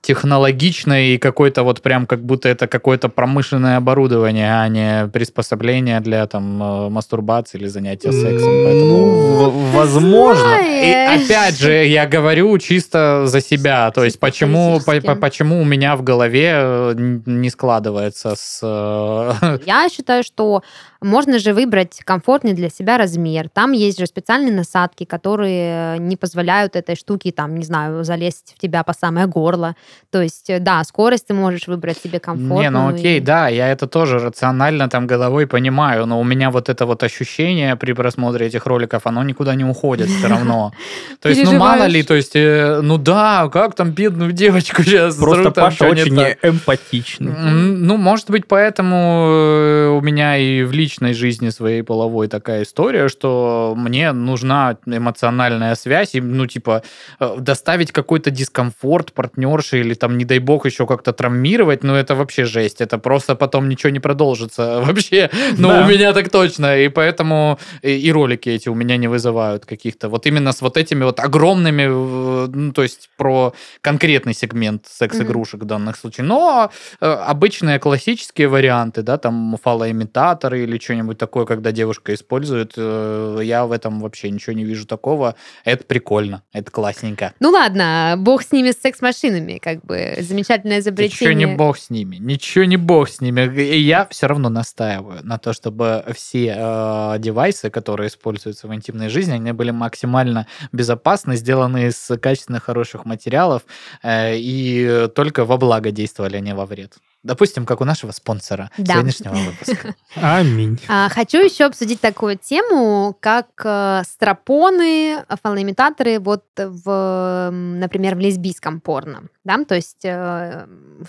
технологично 0.02 1.14
и 1.14 1.18
какой-то 1.18 1.64
вот 1.64 1.82
прям 1.82 2.06
как 2.06 2.24
будто 2.24 2.48
это 2.48 2.68
какое-то 2.68 3.10
промышленное 3.10 3.78
оборудование, 3.78 4.62
а 4.62 4.68
не 4.68 5.08
приспособление 5.08 6.00
для 6.00 6.28
там 6.28 6.62
э, 6.62 6.90
мастурбации 6.90 7.58
или 7.58 7.66
занятия 7.66 7.87
занятия 7.88 8.12
сексом. 8.12 8.88
Ну, 8.88 9.50
возможно. 9.74 10.62
И 10.62 10.92
опять 10.92 11.60
же, 11.60 11.86
я 11.86 12.06
говорю 12.06 12.58
чисто 12.58 13.24
за 13.26 13.42
себя. 13.42 13.92
То 13.92 14.04
есть, 14.04 14.20
почему, 14.20 14.80
по, 14.86 15.16
почему 15.16 15.62
у 15.62 15.66
меня 15.66 15.96
в 15.96 16.04
голове 16.04 16.52
э, 16.54 16.94
не 17.26 17.50
складывается 17.50 18.36
с... 18.36 18.60
Э, 18.64 19.60
я 19.66 19.90
считаю, 19.90 20.24
что 20.24 20.64
можно 21.02 21.40
же 21.40 21.54
выбрать 21.54 22.02
комфортный 22.04 22.54
для 22.54 22.70
себя 22.70 22.98
размер. 22.98 23.50
Там 23.50 23.72
есть 23.72 24.00
же 24.00 24.06
специальные 24.06 24.54
насадки, 24.54 25.04
которые 25.04 26.00
не 26.00 26.16
позволяют 26.16 26.76
этой 26.76 26.96
штуке, 26.96 27.32
там, 27.32 27.56
не 27.56 27.66
знаю, 27.66 28.04
залезть 28.04 28.56
в 28.58 28.62
тебя 28.62 28.84
по 28.84 28.94
самое 28.94 29.28
горло. 29.28 29.76
То 30.12 30.22
есть, 30.22 30.50
э, 30.50 30.60
да, 30.60 30.84
скорость 30.84 31.28
ты 31.28 31.34
можешь 31.34 31.68
выбрать 31.68 31.98
себе 31.98 32.20
комфортную. 32.20 32.62
Не, 32.62 32.70
ну 32.70 32.88
окей, 32.88 33.18
и... 33.18 33.22
да, 33.22 33.48
я 33.48 33.70
это 33.70 33.88
тоже 33.88 34.20
рационально 34.20 34.90
там 34.90 35.08
головой 35.08 35.48
понимаю, 35.48 36.06
но 36.06 36.20
у 36.20 36.24
меня 36.24 36.50
вот 36.50 36.70
это 36.70 36.86
вот 36.86 37.04
ощущение 37.04 37.76
при 37.76 37.94
просмотре 37.94 38.48
этих 38.48 38.66
роликов, 38.66 39.06
оно 39.06 39.24
никуда 39.24 39.56
не 39.56 39.66
уходит 39.66 40.08
все 40.10 40.28
равно. 40.28 40.72
То 41.22 41.30
есть, 41.30 41.44
ну 41.44 41.58
мало 41.58 41.86
ли, 41.86 42.04
то 42.04 42.16
есть, 42.16 42.36
э, 42.36 42.82
ну 42.82 42.98
да, 42.98 43.50
как 43.52 43.76
там 43.76 43.92
бедную 43.92 44.32
девочку 44.32 44.84
сейчас 44.84 45.16
Просто 45.16 45.52
Паша 45.52 45.86
очень 45.86 46.18
эмпатичный. 46.42 47.34
Ну, 47.34 47.98
может 47.98 48.30
быть, 48.30 48.48
поэтому 48.48 49.28
э, 49.30 49.88
у 49.90 50.02
меня 50.02 50.38
и 50.38 50.64
в 50.64 50.72
личной 50.88 51.14
жизни 51.14 51.50
своей 51.50 51.84
половой 51.84 52.28
такая 52.28 52.62
история, 52.64 53.10
что 53.10 53.74
мне 53.78 54.14
нужна 54.14 54.78
эмоциональная 54.86 55.76
связь, 55.76 56.16
и, 56.16 56.22
ну, 56.22 56.48
типа, 56.48 56.82
э, 57.20 57.36
доставить 57.40 57.92
какой-то 57.92 58.32
дискомфорт 58.32 59.12
партнерши 59.12 59.80
или 59.80 59.96
там, 59.96 60.18
не 60.18 60.26
дай 60.26 60.40
бог, 60.40 60.66
еще 60.66 60.86
как-то 60.86 61.12
травмировать, 61.12 61.84
ну, 61.84 61.94
это 61.94 62.16
вообще 62.16 62.46
жесть. 62.46 62.82
Это 62.82 62.98
просто 63.00 63.36
потом 63.36 63.68
ничего 63.70 63.90
не 63.92 64.00
продолжится 64.00 64.82
вообще. 64.86 65.30
Ну, 65.58 65.68
Да. 65.68 65.86
у 65.86 65.90
меня 65.90 66.14
так 66.14 66.30
точно. 66.30 66.78
И 66.78 66.90
поэтому 66.90 67.60
и, 67.84 68.08
и 68.08 68.12
ролики 68.12 68.50
эти 68.50 68.70
у 68.70 68.76
меня 68.76 68.98
не 68.98 69.08
вызывают 69.10 69.66
каких-то. 69.66 70.08
Вот 70.10 70.26
именно 70.26 70.52
с 70.52 70.62
вот 70.62 70.78
этими 70.78 71.04
вот 71.04 71.20
огромными, 71.20 71.84
э, 71.84 72.48
ну, 72.56 72.72
то 72.72 72.84
есть 72.84 73.10
про 73.18 73.54
конкретный 73.82 74.34
сегмент 74.34 74.86
секс-игрушек 74.88 75.62
в 75.64 75.66
данных 75.66 75.98
случаях. 75.98 76.28
Но 76.28 76.70
э, 77.02 77.06
обычные 77.06 77.80
классические 77.80 78.48
варианты, 78.48 79.02
да, 79.02 79.18
там 79.18 79.58
фалоимитаторы 79.62 80.64
или 80.64 80.77
что-нибудь 80.80 81.18
такое, 81.18 81.46
когда 81.46 81.72
девушка 81.72 82.14
использует, 82.14 82.74
э, 82.78 83.40
я 83.44 83.66
в 83.66 83.72
этом 83.72 84.02
вообще 84.02 84.30
ничего 84.30 84.54
не 84.54 84.64
вижу 84.64 84.86
такого. 84.86 85.36
Это 85.64 85.84
прикольно, 85.84 86.44
это 86.54 86.72
классненько. 86.72 87.34
Ну 87.40 87.50
ладно, 87.50 88.16
бог 88.18 88.44
с 88.44 88.52
ними, 88.52 88.72
с 88.72 88.82
секс-машинами, 88.82 89.60
как 89.60 89.84
бы 89.86 90.18
замечательное 90.20 90.78
Ничего 90.78 90.90
изобретение. 90.90 91.48
не 91.48 91.56
бог 91.56 91.78
с 91.78 91.90
ними, 91.90 92.18
ничего 92.18 92.66
не 92.66 92.78
бог 92.78 93.10
с 93.10 93.22
ними. 93.22 93.42
И 93.62 93.80
я 93.80 94.08
все 94.10 94.28
равно 94.28 94.50
настаиваю 94.50 95.26
на 95.26 95.38
то, 95.38 95.54
чтобы 95.54 96.04
все 96.16 96.56
э, 96.58 97.16
девайсы, 97.20 97.70
которые 97.70 98.08
используются 98.08 98.68
в 98.68 98.74
интимной 98.74 99.10
жизни, 99.10 99.34
они 99.34 99.52
были 99.52 99.72
максимально 99.72 100.48
безопасны, 100.72 101.36
сделаны 101.36 101.88
из 101.88 102.12
качественных, 102.22 102.64
хороших 102.64 103.06
материалов 103.06 103.64
э, 104.04 104.38
и 104.38 105.08
только 105.16 105.46
во 105.46 105.58
благо 105.58 105.92
действовали, 105.92 106.38
а 106.38 106.40
не 106.40 106.54
во 106.54 106.66
вред. 106.66 106.98
Допустим, 107.24 107.66
как 107.66 107.82
у 107.82 107.86
нашего 107.86 108.12
спонсора 108.12 108.70
Да. 108.78 108.94
сегодняшнего 108.94 109.34
выпуска. 109.34 109.96
Аминь. 110.16 110.80
А, 110.88 111.10
хочу 111.10 111.40
еще 111.44 111.66
обсудить 111.66 112.00
такую 112.00 112.38
тему, 112.38 113.18
как 113.20 113.48
э, 113.64 114.04
стропоны, 114.06 115.26
фалоимитаторы 115.44 116.20
вот 116.20 116.46
в, 116.58 117.50
например, 117.52 118.16
в 118.16 118.20
лесбийском 118.20 118.80
порно. 118.80 119.24
Да? 119.44 119.64
То 119.66 119.76
есть, 119.76 120.06
э, 120.06 120.68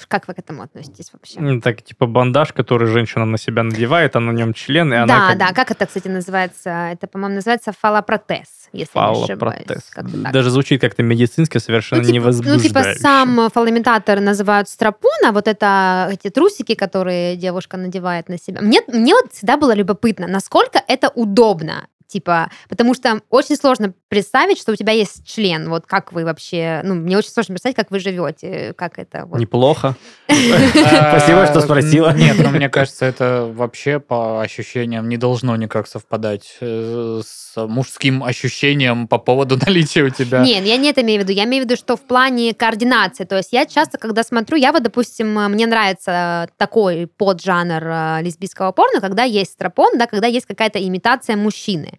как 0.09 0.29
вы 0.29 0.35
к 0.35 0.39
этому 0.39 0.63
относитесь 0.63 1.13
вообще? 1.13 1.61
Так, 1.61 1.83
типа 1.83 2.07
бандаж, 2.07 2.53
который 2.53 2.89
женщина 2.89 3.25
на 3.25 3.39
себя 3.39 3.63
надевает, 3.63 4.17
а 4.17 4.21
на 4.21 4.31
нем 4.33 4.55
член, 4.55 4.93
и 4.93 4.97
она 4.97 5.07
да, 5.07 5.29
как 5.29 5.39
да, 5.39 5.53
как 5.53 5.71
это, 5.71 5.87
кстати, 5.87 6.09
называется? 6.09 6.71
Это, 6.93 7.07
по-моему, 7.07 7.37
называется 7.37 7.73
фалопротез, 7.79 8.68
если 8.73 8.99
не 8.99 9.05
ошибаюсь. 9.05 9.27
фалопротез. 9.27 9.83
Как-то 9.91 10.23
так. 10.23 10.33
Даже 10.33 10.51
звучит 10.51 10.81
как-то 10.81 11.03
медицински, 11.03 11.59
совершенно 11.59 12.03
Ну, 12.03 12.13
типа, 12.13 12.31
ну, 12.45 12.59
типа 12.59 12.85
сам 12.99 13.51
фалоимитатор 13.53 14.21
называют 14.21 14.69
стропон, 14.69 15.11
а 15.27 15.33
вот 15.33 15.49
это 15.49 16.09
эти 16.13 16.31
трусики, 16.31 16.75
которые 16.75 17.37
девушка 17.37 17.77
надевает 17.77 18.29
на 18.29 18.39
себя. 18.39 18.61
Мне, 18.61 18.81
мне 18.89 19.15
вот 19.15 19.33
всегда 19.33 19.57
было 19.57 19.75
любопытно, 19.75 20.27
насколько 20.27 20.83
это 20.87 21.11
удобно. 21.15 21.89
Типа, 22.09 22.51
потому 22.71 22.95
что 22.95 23.21
очень 23.29 23.57
сложно 23.57 23.93
представить, 24.09 24.59
что 24.59 24.73
у 24.73 24.77
тебя 24.77 24.93
есть 24.93 25.27
член. 25.27 25.69
Вот 25.69 25.87
как 25.87 26.13
вы 26.13 26.25
вообще... 26.25 26.81
Ну, 26.83 26.95
мне 26.95 27.17
очень 27.19 27.31
сложно 27.31 27.55
представить, 27.55 27.77
как 27.77 27.91
вы 27.91 28.01
живете, 28.01 28.73
как 28.77 28.99
это... 28.99 29.27
Вот. 29.27 29.39
Неплохо. 29.39 29.97
Спасибо, 30.27 31.47
что 31.47 31.61
спросила. 31.61 32.13
Нет, 32.15 32.37
ну 32.39 32.49
мне 32.49 32.69
кажется, 32.71 33.05
это 33.05 33.51
вообще 33.53 34.01
по 34.01 34.41
ощущениям 34.41 35.09
не 35.09 35.17
должно 35.17 35.57
никак 35.57 35.87
совпадать 35.87 36.57
э, 36.61 37.21
с 37.25 37.67
мужским 37.67 38.25
ощущением 38.25 39.09
по 39.09 39.19
поводу 39.19 39.59
наличия 39.67 40.03
у 40.03 40.11
тебя. 40.11 40.43
Нет, 40.43 40.65
я 40.65 40.77
не 40.77 40.91
это 40.91 41.03
имею 41.03 41.21
в 41.21 41.25
виду. 41.25 41.33
Я 41.33 41.45
имею 41.45 41.65
в 41.65 41.67
виду, 41.67 41.77
что 41.77 41.97
в 41.97 42.03
плане 42.03 42.55
координации. 42.55 43.25
То 43.25 43.37
есть 43.37 43.53
я 43.53 43.67
часто, 43.67 43.99
когда 43.99 44.23
смотрю, 44.23 44.57
я 44.57 44.73
вот, 44.73 44.83
допустим, 44.83 45.35
мне 45.35 45.67
нравится 45.67 46.49
такой 46.57 47.07
поджанр 47.07 47.85
э, 47.87 48.23
лесбийского 48.23 48.73
порно, 48.73 49.01
когда 49.01 49.25
есть 49.25 49.53
стропон, 49.53 49.99
да, 49.99 50.07
когда 50.07 50.27
есть 50.27 50.47
какая-то 50.47 50.83
имитация 50.83 51.37
мужчины. 51.37 51.99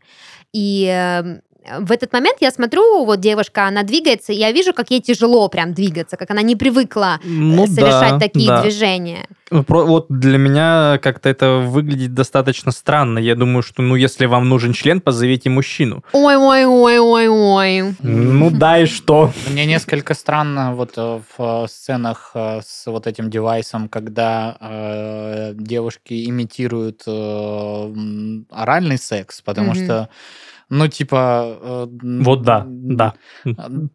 И 0.51 0.88
э, 0.91 1.41
в 1.80 1.91
этот 1.91 2.11
момент 2.13 2.38
я 2.41 2.51
смотрю, 2.51 3.05
вот 3.05 3.20
девушка, 3.20 3.67
она 3.67 3.84
двигается, 3.84 4.34
и 4.34 4.36
я 4.38 4.51
вижу, 4.51 4.74
как 4.74 4.91
ей 4.91 5.01
тяжело 5.01 5.47
прям 5.49 5.74
двигаться, 5.74 6.17
как 6.17 6.32
она 6.32 6.41
не 6.41 6.55
привыкла 6.55 7.20
э, 7.24 7.28
Ну 7.28 7.67
совершать 7.67 8.13
да, 8.13 8.20
такие 8.20 8.47
да. 8.47 8.61
движения. 8.61 9.26
Про- 9.49 9.86
Вот 9.86 10.05
для 10.09 10.38
меня 10.38 10.99
как-то 11.01 11.28
это 11.30 11.57
выглядит 11.57 12.13
достаточно 12.13 12.72
странно. 12.72 13.17
Я 13.20 13.36
думаю, 13.36 13.63
что, 13.63 13.82
ну, 13.82 13.95
если 13.95 14.26
вам 14.28 14.47
нужен 14.49 14.74
член, 14.74 15.01
позовите 15.01 15.49
мужчину. 15.49 16.03
Ой-ой-ой-ой-ой. 16.80 17.95
Ну 18.01 18.49
да, 18.51 18.80
и 18.80 18.86
что? 18.86 19.32
Мне 19.49 19.65
несколько 19.65 20.13
странно 20.13 20.76
вот 20.76 20.93
э, 20.97 21.20
в 21.38 21.63
э, 21.63 21.67
сценах 21.67 22.32
с 22.36 22.86
вот 22.86 23.07
этим 23.07 23.30
девайсом, 23.30 23.89
когда 23.89 24.57
э, 24.59 25.53
девушки 25.55 26.26
имитируют 26.30 27.03
э, 27.07 27.93
оральный 28.51 28.97
секс, 28.97 29.41
потому 29.41 29.72
Мгм. 29.72 29.84
что, 29.84 30.09
ну, 30.70 30.88
типа... 30.88 31.57
э, 31.61 31.88
Вот 32.01 32.43
да, 32.43 32.63
да. 32.67 33.13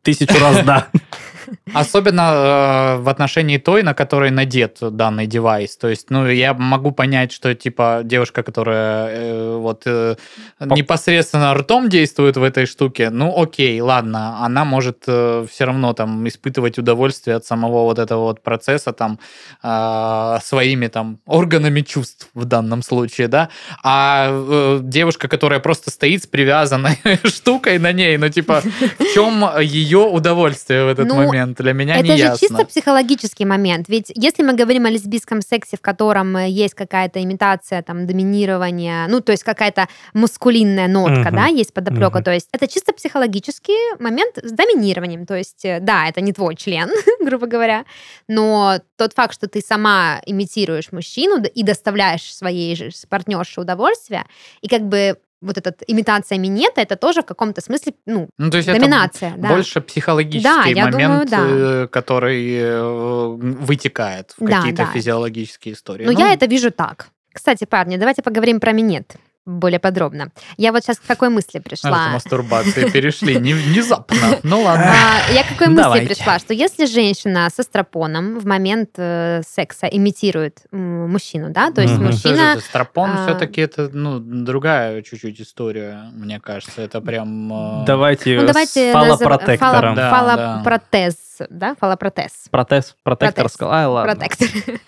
Тысячу 0.02 0.38
раз 0.40 0.64
да. 0.64 0.88
Особенно 1.74 2.96
э, 2.96 3.02
в 3.02 3.08
отношении 3.08 3.58
той, 3.58 3.82
на 3.82 3.94
которой 3.94 4.30
надет 4.30 4.78
данный 4.80 5.26
девайс. 5.26 5.76
То 5.76 5.88
есть, 5.88 6.10
ну, 6.10 6.26
я 6.26 6.54
могу 6.54 6.90
понять, 6.90 7.32
что, 7.32 7.54
типа, 7.54 8.00
девушка, 8.04 8.42
которая 8.42 9.08
э, 9.08 9.56
вот 9.56 9.82
э, 9.86 10.16
непосредственно 10.60 11.54
ртом 11.54 11.88
действует 11.88 12.36
в 12.36 12.42
этой 12.42 12.66
штуке, 12.66 13.10
ну, 13.10 13.40
окей, 13.40 13.80
ладно, 13.80 14.44
она 14.44 14.64
может 14.64 15.02
все 15.02 15.64
равно 15.64 15.92
там 15.92 16.26
испытывать 16.26 16.78
удовольствие 16.78 17.36
от 17.36 17.44
самого 17.44 17.84
вот 17.84 17.98
этого 17.98 18.24
вот 18.24 18.42
процесса 18.42 18.92
там 18.92 19.18
э, 19.62 20.38
своими 20.42 20.88
там 20.88 21.20
органами 21.26 21.80
чувств 21.82 22.28
в 22.34 22.44
данном 22.44 22.82
случае, 22.82 23.28
да. 23.28 23.48
А 23.82 24.28
э, 24.30 24.80
девушка, 24.82 25.28
которая 25.28 25.60
просто 25.60 25.90
стоит 25.90 26.22
с 26.22 26.26
привязанной 26.64 26.98
штукой 27.24 27.78
на 27.78 27.92
ней, 27.92 28.16
ну, 28.16 28.28
типа, 28.28 28.60
в 28.98 29.14
чем 29.14 29.44
ее 29.60 29.98
удовольствие 29.98 30.84
в 30.84 30.88
этот 30.88 31.06
Ну, 31.08 31.16
момент? 31.16 31.58
Для 31.58 31.72
меня 31.72 31.96
Это 31.96 32.04
не 32.08 32.16
же 32.16 32.24
ясно. 32.24 32.48
чисто 32.48 32.64
психологический 32.64 33.44
момент. 33.44 33.88
Ведь 33.88 34.10
если 34.14 34.42
мы 34.42 34.54
говорим 34.54 34.86
о 34.86 34.90
лесбийском 34.90 35.42
сексе, 35.42 35.76
в 35.76 35.80
котором 35.80 36.36
э, 36.36 36.48
есть 36.48 36.74
какая-то 36.74 37.22
имитация 37.22 37.82
там 37.82 38.06
доминирования, 38.06 39.06
ну 39.08 39.20
то 39.20 39.32
есть 39.32 39.44
какая-то 39.44 39.88
мускулинная 40.14 40.88
нотка, 40.88 41.28
Мгм. 41.30 41.36
да, 41.36 41.46
есть 41.46 41.72
подоплека, 41.72 42.16
Мгм. 42.18 42.24
то 42.24 42.32
есть 42.32 42.48
это 42.52 42.66
чисто 42.66 42.92
психологический 42.92 43.96
момент 44.00 44.38
с 44.42 44.52
доминированием. 44.52 45.26
То 45.26 45.34
есть 45.36 45.64
э, 45.64 45.80
да, 45.80 46.08
это 46.08 46.20
не 46.20 46.32
твой 46.32 46.56
член, 46.56 46.90
грубо 47.20 47.46
говоря, 47.46 47.84
но 48.28 48.78
тот 48.96 49.12
факт, 49.14 49.34
что 49.34 49.48
ты 49.48 49.60
сама 49.60 50.20
имитируешь 50.26 50.92
мужчину 50.92 51.42
и 51.44 51.62
доставляешь 51.62 52.34
своей 52.34 52.74
же 52.76 52.90
партнерше 53.08 53.60
удовольствие, 53.60 54.24
и 54.60 54.68
как 54.68 54.82
бы 54.82 55.16
вот 55.44 55.58
эта 55.58 55.74
имитация 55.86 56.38
минета, 56.38 56.80
это 56.80 56.96
тоже 56.96 57.22
в 57.22 57.26
каком-то 57.26 57.60
смысле, 57.60 57.94
ну, 58.06 58.28
Ну, 58.38 58.50
то 58.50 58.56
есть 58.56 58.68
это 58.68 58.80
доминация, 58.80 59.34
да. 59.36 59.48
больше 59.48 59.80
психологический 59.80 60.74
Да, 60.74 60.84
момент, 60.84 60.90
думаю, 60.92 61.26
да. 61.28 61.46
э, 61.84 61.88
который 61.88 62.56
э, 62.56 62.82
вытекает 62.82 64.34
в 64.38 64.44
Да, 64.46 64.58
какие-то 64.58 64.84
да. 64.84 64.92
физиологические 64.92 65.74
истории. 65.74 66.06
Но 66.06 66.12
Ну, 66.12 66.18
я 66.18 66.32
это 66.32 66.46
вижу 66.46 66.70
так. 66.70 67.08
Кстати, 67.32 67.64
парни, 67.64 67.96
давайте 67.96 68.22
поговорим 68.22 68.60
про 68.60 68.72
минет 68.72 69.16
более 69.46 69.78
подробно. 69.78 70.30
Я 70.56 70.72
вот 70.72 70.82
сейчас 70.82 70.98
к 70.98 71.06
какой 71.06 71.28
мысли 71.28 71.58
пришла. 71.58 72.08
мастурбации 72.08 72.88
перешли 72.90 73.36
не- 73.36 73.54
внезапно. 73.54 74.38
Ну 74.42 74.62
ладно. 74.62 74.92
А, 74.92 75.32
Я 75.32 75.44
к 75.44 75.48
какой 75.48 75.68
мысли 75.68 76.06
пришла, 76.06 76.38
что 76.38 76.54
если 76.54 76.86
женщина 76.86 77.48
со 77.54 77.62
стропоном 77.62 78.38
в 78.38 78.46
момент 78.46 78.90
э, 78.96 79.42
секса 79.46 79.86
имитирует 79.86 80.62
мужчину, 80.70 81.50
да, 81.50 81.70
то 81.70 81.82
есть 81.82 81.98
мужчина... 81.98 82.52
это, 82.54 82.60
Стропон 82.60 83.10
а, 83.10 83.26
все-таки 83.26 83.60
это 83.60 83.90
ну, 83.92 84.18
другая 84.18 85.02
чуть-чуть 85.02 85.40
история, 85.40 86.10
мне 86.12 86.40
кажется. 86.40 86.82
Это 86.82 87.00
прям... 87.00 87.82
э, 87.82 87.84
Давайте, 87.86 88.40
Ну, 88.40 88.52
с 88.52 88.92
фалопротектором. 88.92 89.96
фалопротез, 89.96 91.14
да, 91.50 91.74
фалопротез. 91.74 92.46
Протез, 92.50 92.96
протектор 93.02 93.44
Протез. 93.44 93.52
сказал. 93.54 93.72
Ай, 93.74 93.86
ладно. 93.86 94.14
Протектор. 94.14 94.48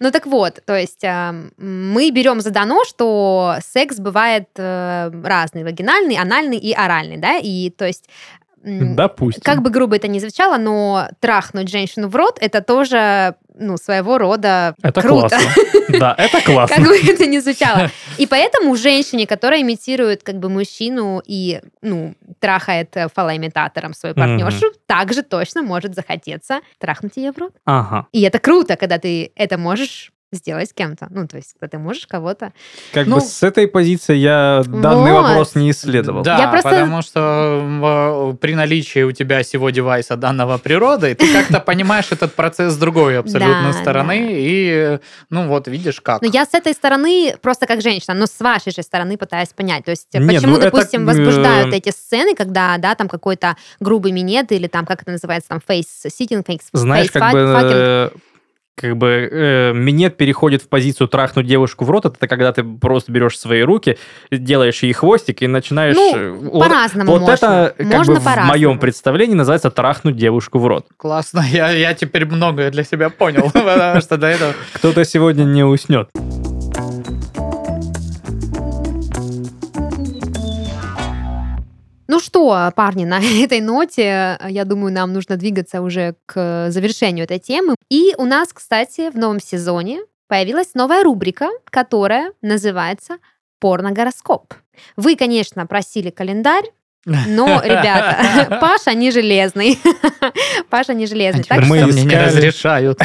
Ну 0.00 0.12
так 0.12 0.26
вот, 0.26 0.60
то 0.64 0.78
есть 0.78 1.02
а, 1.04 1.34
мы 1.56 2.10
берем 2.10 2.40
задано, 2.40 2.84
что 2.84 3.56
секс 3.60 3.98
бывает 3.98 4.48
э, 4.56 5.10
разный, 5.24 5.64
вагинальный, 5.64 6.16
анальный 6.16 6.58
и 6.58 6.72
оральный, 6.72 7.16
да, 7.16 7.38
и 7.38 7.70
то 7.70 7.84
есть 7.84 8.08
Допустим. 8.62 9.42
как 9.42 9.62
бы 9.62 9.70
грубо 9.70 9.96
это 9.96 10.08
ни 10.08 10.18
звучало, 10.18 10.56
но 10.56 11.08
трахнуть 11.20 11.68
женщину 11.68 12.08
в 12.08 12.16
рот 12.16 12.38
это 12.40 12.62
тоже 12.62 13.34
ну 13.58 13.76
своего 13.76 14.18
рода 14.18 14.74
Это 14.82 15.00
круто. 15.02 15.28
классно. 15.28 15.62
Да, 15.98 16.14
это 16.18 16.42
классно. 16.42 16.76
Как 16.76 16.86
бы 16.86 16.96
это 16.96 17.26
ни 17.26 17.38
звучало. 17.38 17.90
И 18.18 18.26
поэтому 18.26 18.76
женщине, 18.76 19.26
которая 19.26 19.62
имитирует 19.62 20.22
как 20.22 20.38
бы 20.38 20.50
мужчину 20.50 21.22
и, 21.26 21.62
ну, 21.80 22.14
трахает 22.40 22.94
э, 22.96 23.08
фалоимитатором 23.08 23.94
свою 23.94 24.14
партнершу, 24.14 24.66
также 24.86 25.22
точно 25.22 25.62
может 25.62 25.94
захотеться 25.94 26.60
трахнуть 26.78 27.16
ее 27.16 27.32
в 27.32 27.38
рот. 27.38 27.52
Ага. 27.64 28.06
И 28.12 28.20
это 28.20 28.38
круто, 28.38 28.76
когда 28.76 28.98
ты 28.98 29.32
это 29.34 29.56
можешь 29.56 30.12
сделать 30.32 30.70
с 30.70 30.72
кем-то. 30.72 31.08
Ну, 31.10 31.26
то 31.26 31.36
есть, 31.36 31.54
когда 31.58 31.76
ты 31.76 31.82
можешь 31.82 32.06
кого-то... 32.06 32.52
Как 32.92 33.06
Ну, 33.06 33.16
бы 33.16 33.20
с 33.20 33.42
этой 33.42 33.66
позиции 33.66 34.14
я 34.16 34.62
данный 34.66 35.12
Вот. 35.12 35.22
вопрос 35.22 35.54
не 35.54 35.70
исследовал. 35.70 36.22
Да, 36.22 36.38
Я 36.38 36.48
просто- 36.48 36.68
потому 36.70 37.02
что 37.02 38.30
э, 38.32 38.36
при 38.40 38.54
наличии 38.54 39.02
у 39.02 39.12
тебя 39.12 39.42
всего 39.42 39.70
девайса 39.70 40.16
данного 40.16 40.58
природы, 40.58 41.14
ты 41.14 41.32
как-то 41.32 41.60
понимаешь 41.60 42.08
этот 42.10 42.34
процесс 42.34 42.74
с 42.74 42.76
другой 42.76 43.18
абсолютно 43.18 43.72
стороны, 43.72 44.28
и, 44.30 44.98
ну 45.30 45.48
вот, 45.48 45.68
видишь 45.68 46.00
как. 46.00 46.20
Но 46.22 46.28
я 46.28 46.44
с 46.44 46.54
этой 46.54 46.72
стороны, 46.74 47.34
просто 47.40 47.66
как 47.66 47.80
женщина, 47.80 48.14
но 48.14 48.26
с 48.26 48.38
вашей 48.40 48.72
же 48.72 48.82
стороны 48.82 49.16
пытаюсь 49.16 49.48
понять. 49.48 49.84
То 49.84 49.92
есть, 49.92 50.08
Не, 50.12 50.26
почему, 50.34 50.56
ну 50.56 50.60
допустим, 50.60 51.02
э, 51.02 51.06
возбуждают 51.06 51.74
эти 51.74 51.90
сцены, 51.90 52.34
когда, 52.34 52.76
да, 52.78 52.94
там 52.94 53.08
какой-то 53.08 53.56
грубый 53.80 54.12
минет 54.12 54.52
или 54.52 54.66
там, 54.66 54.84
как 54.84 55.02
это 55.02 55.12
называется, 55.12 55.48
там, 55.48 55.60
face-sitting, 55.66 56.44
face 56.44 56.60
Знаешь, 56.72 57.10
как 57.10 57.32
бы, 57.32 57.38
э, 57.38 58.10
как 58.78 58.96
бы 58.96 59.28
э, 59.30 59.72
минет 59.74 60.16
переходит 60.16 60.62
в 60.62 60.68
позицию 60.68 61.08
трахнуть 61.08 61.46
девушку 61.46 61.84
в 61.84 61.90
рот, 61.90 62.06
это 62.06 62.28
когда 62.28 62.52
ты 62.52 62.62
просто 62.62 63.12
берешь 63.12 63.38
свои 63.38 63.62
руки, 63.62 63.98
делаешь 64.30 64.82
ей 64.82 64.92
хвостик 64.92 65.42
и 65.42 65.46
начинаешь... 65.46 65.96
Ну, 65.96 66.16
э, 66.16 66.30
вот- 66.30 66.64
по-разному 66.64 67.12
Вот 67.12 67.20
можно. 67.22 67.34
это, 67.34 67.74
как 67.76 67.86
Можно 67.86 68.14
бы 68.14 68.20
в 68.20 68.36
моем 68.46 68.78
представлении 68.78 69.34
называется 69.34 69.70
трахнуть 69.70 70.16
девушку 70.16 70.58
в 70.58 70.66
рот. 70.66 70.86
Классно, 70.96 71.44
я, 71.50 71.70
я 71.70 71.94
теперь 71.94 72.26
многое 72.26 72.70
для 72.70 72.84
себя 72.84 73.10
понял, 73.10 73.50
потому 73.52 74.00
что 74.00 74.16
до 74.16 74.28
этого... 74.28 74.54
Кто-то 74.74 75.04
сегодня 75.04 75.44
не 75.44 75.64
уснет. 75.64 76.08
Ну 82.18 82.24
что, 82.24 82.72
парни, 82.74 83.04
на 83.04 83.20
этой 83.44 83.60
ноте, 83.60 84.40
я 84.48 84.64
думаю, 84.64 84.92
нам 84.92 85.12
нужно 85.12 85.36
двигаться 85.36 85.80
уже 85.80 86.16
к 86.26 86.66
завершению 86.68 87.26
этой 87.26 87.38
темы. 87.38 87.76
И 87.90 88.12
у 88.18 88.24
нас, 88.24 88.52
кстати, 88.52 89.12
в 89.12 89.16
новом 89.16 89.38
сезоне 89.38 90.00
появилась 90.26 90.74
новая 90.74 91.04
рубрика, 91.04 91.46
которая 91.70 92.32
называется 92.42 93.18
«Порногороскоп». 93.60 94.52
Вы, 94.96 95.14
конечно, 95.14 95.64
просили 95.66 96.10
календарь, 96.10 96.64
но, 97.06 97.62
ребята, 97.64 98.58
Паша 98.60 98.94
не 98.94 99.12
железный. 99.12 99.78
Паша 100.70 100.94
не 100.94 101.06
железный. 101.06 101.44
Так 101.44 101.60
Мы 101.66 101.86
Мы 101.86 101.86
мне 101.86 102.02
не 102.02 102.16
разрешают. 102.20 102.98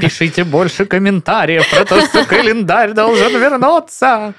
Пишите 0.00 0.44
больше 0.44 0.86
комментариев 0.86 1.68
про 1.68 1.84
то, 1.84 2.00
что 2.02 2.24
календарь 2.24 2.92
должен 2.92 3.32
вернуться. 3.32 4.32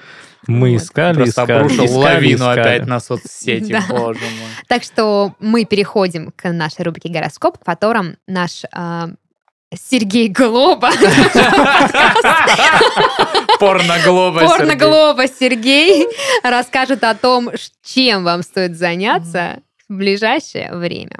Мы 0.48 0.76
искали, 0.76 1.14
Просто 1.16 1.42
искали, 1.42 1.52
обрушил 1.58 1.84
искали, 1.84 1.98
лавину 1.98 2.36
искали. 2.36 2.60
опять 2.60 2.86
на 2.86 3.00
соцсети, 3.00 3.70
Да. 3.72 3.82
боже 3.88 4.20
мой. 4.20 4.48
Так 4.66 4.82
что 4.82 5.34
мы 5.40 5.64
переходим 5.66 6.32
к 6.34 6.50
нашей 6.50 6.82
рубрике 6.86 7.10
«Гороскоп», 7.10 7.58
в 7.60 7.64
котором 7.64 8.16
наш 8.26 8.62
а, 8.72 9.10
Сергей 9.74 10.28
Глоба, 10.28 10.90
Порноглоба, 13.60 14.40
Сергей. 14.40 14.48
порноглоба 14.56 15.26
Сергей, 15.28 16.06
расскажет 16.42 17.04
о 17.04 17.14
том, 17.14 17.50
чем 17.84 18.24
вам 18.24 18.42
стоит 18.42 18.76
заняться 18.78 19.58
в 19.88 19.94
ближайшее 19.96 20.74
время. 20.74 21.18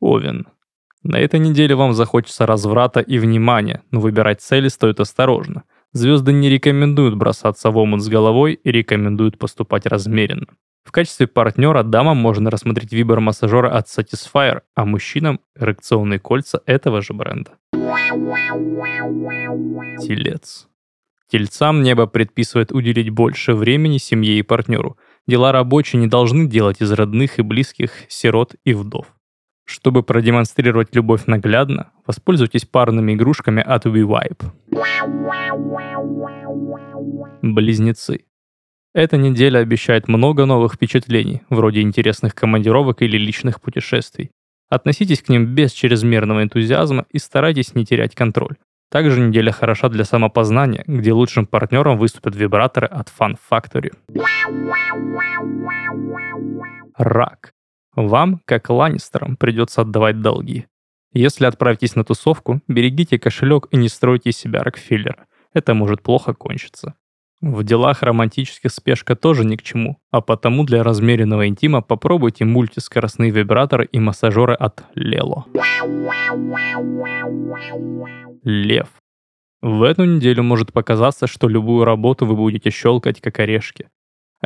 Овен. 0.00 0.46
На 1.06 1.20
этой 1.20 1.38
неделе 1.38 1.76
вам 1.76 1.94
захочется 1.94 2.46
разврата 2.46 2.98
и 2.98 3.18
внимания, 3.18 3.82
но 3.92 4.00
выбирать 4.00 4.40
цели 4.40 4.66
стоит 4.66 4.98
осторожно. 4.98 5.62
Звезды 5.92 6.32
не 6.32 6.50
рекомендуют 6.50 7.14
бросаться 7.14 7.70
в 7.70 7.78
омут 7.78 8.02
с 8.02 8.08
головой 8.08 8.54
и 8.54 8.72
рекомендуют 8.72 9.38
поступать 9.38 9.86
размеренно. 9.86 10.48
В 10.82 10.90
качестве 10.90 11.28
партнера 11.28 11.84
дамам 11.84 12.16
можно 12.16 12.50
рассмотреть 12.50 12.92
вибр-массажера 12.92 13.70
от 13.70 13.86
Satisfyer, 13.86 14.62
а 14.74 14.84
мужчинам– 14.84 15.38
эрекционные 15.56 16.18
кольца 16.18 16.60
этого 16.66 17.00
же 17.02 17.12
бренда. 17.12 17.52
Телец. 20.00 20.66
Тельцам 21.30 21.82
небо 21.84 22.06
предписывает 22.06 22.72
уделить 22.72 23.10
больше 23.10 23.54
времени 23.54 23.98
семье 23.98 24.40
и 24.40 24.42
партнеру. 24.42 24.96
Дела 25.28 25.52
рабочие 25.52 26.00
не 26.00 26.08
должны 26.08 26.48
делать 26.48 26.80
из 26.80 26.90
родных 26.90 27.38
и 27.38 27.42
близких 27.42 27.92
сирот 28.08 28.56
и 28.64 28.74
вдов. 28.74 29.06
Чтобы 29.66 30.02
продемонстрировать 30.02 30.94
любовь 30.94 31.26
наглядно, 31.26 31.90
воспользуйтесь 32.06 32.64
парными 32.64 33.14
игрушками 33.14 33.62
от 33.62 33.84
WeVibe. 33.84 34.52
Близнецы. 37.42 38.24
Эта 38.94 39.16
неделя 39.16 39.58
обещает 39.58 40.08
много 40.08 40.46
новых 40.46 40.74
впечатлений, 40.74 41.42
вроде 41.50 41.82
интересных 41.82 42.34
командировок 42.34 43.02
или 43.02 43.18
личных 43.18 43.60
путешествий. 43.60 44.30
Относитесь 44.70 45.20
к 45.20 45.28
ним 45.28 45.54
без 45.54 45.72
чрезмерного 45.72 46.42
энтузиазма 46.42 47.04
и 47.10 47.18
старайтесь 47.18 47.74
не 47.74 47.84
терять 47.84 48.14
контроль. 48.14 48.56
Также 48.90 49.20
неделя 49.20 49.50
хороша 49.50 49.88
для 49.88 50.04
самопознания, 50.04 50.84
где 50.86 51.12
лучшим 51.12 51.46
партнером 51.46 51.98
выступят 51.98 52.36
вибраторы 52.36 52.86
от 52.86 53.08
Fun 53.08 53.36
Factory. 53.50 53.92
Рак. 56.96 57.52
Вам, 57.96 58.42
как 58.44 58.68
Ланнистерам, 58.68 59.36
придется 59.36 59.80
отдавать 59.80 60.20
долги. 60.20 60.66
Если 61.14 61.46
отправитесь 61.46 61.96
на 61.96 62.04
тусовку, 62.04 62.60
берегите 62.68 63.18
кошелек 63.18 63.68
и 63.70 63.78
не 63.78 63.88
стройте 63.88 64.30
из 64.30 64.36
себя 64.36 64.62
Рокфеллера. 64.62 65.26
Это 65.54 65.72
может 65.72 66.02
плохо 66.02 66.34
кончиться. 66.34 66.94
В 67.40 67.64
делах 67.64 68.02
романтических 68.02 68.70
спешка 68.70 69.16
тоже 69.16 69.44
ни 69.44 69.56
к 69.56 69.62
чему, 69.62 69.98
а 70.10 70.20
потому 70.20 70.64
для 70.64 70.82
размеренного 70.82 71.48
интима 71.48 71.80
попробуйте 71.80 72.44
мультискоростные 72.44 73.30
вибраторы 73.30 73.88
и 73.90 73.98
массажеры 73.98 74.52
от 74.52 74.84
Лело. 74.94 75.46
Лев. 78.42 78.88
В 79.62 79.82
эту 79.82 80.04
неделю 80.04 80.42
может 80.42 80.72
показаться, 80.72 81.26
что 81.26 81.48
любую 81.48 81.84
работу 81.84 82.26
вы 82.26 82.36
будете 82.36 82.70
щелкать 82.70 83.22
как 83.22 83.38
орешки. 83.40 83.88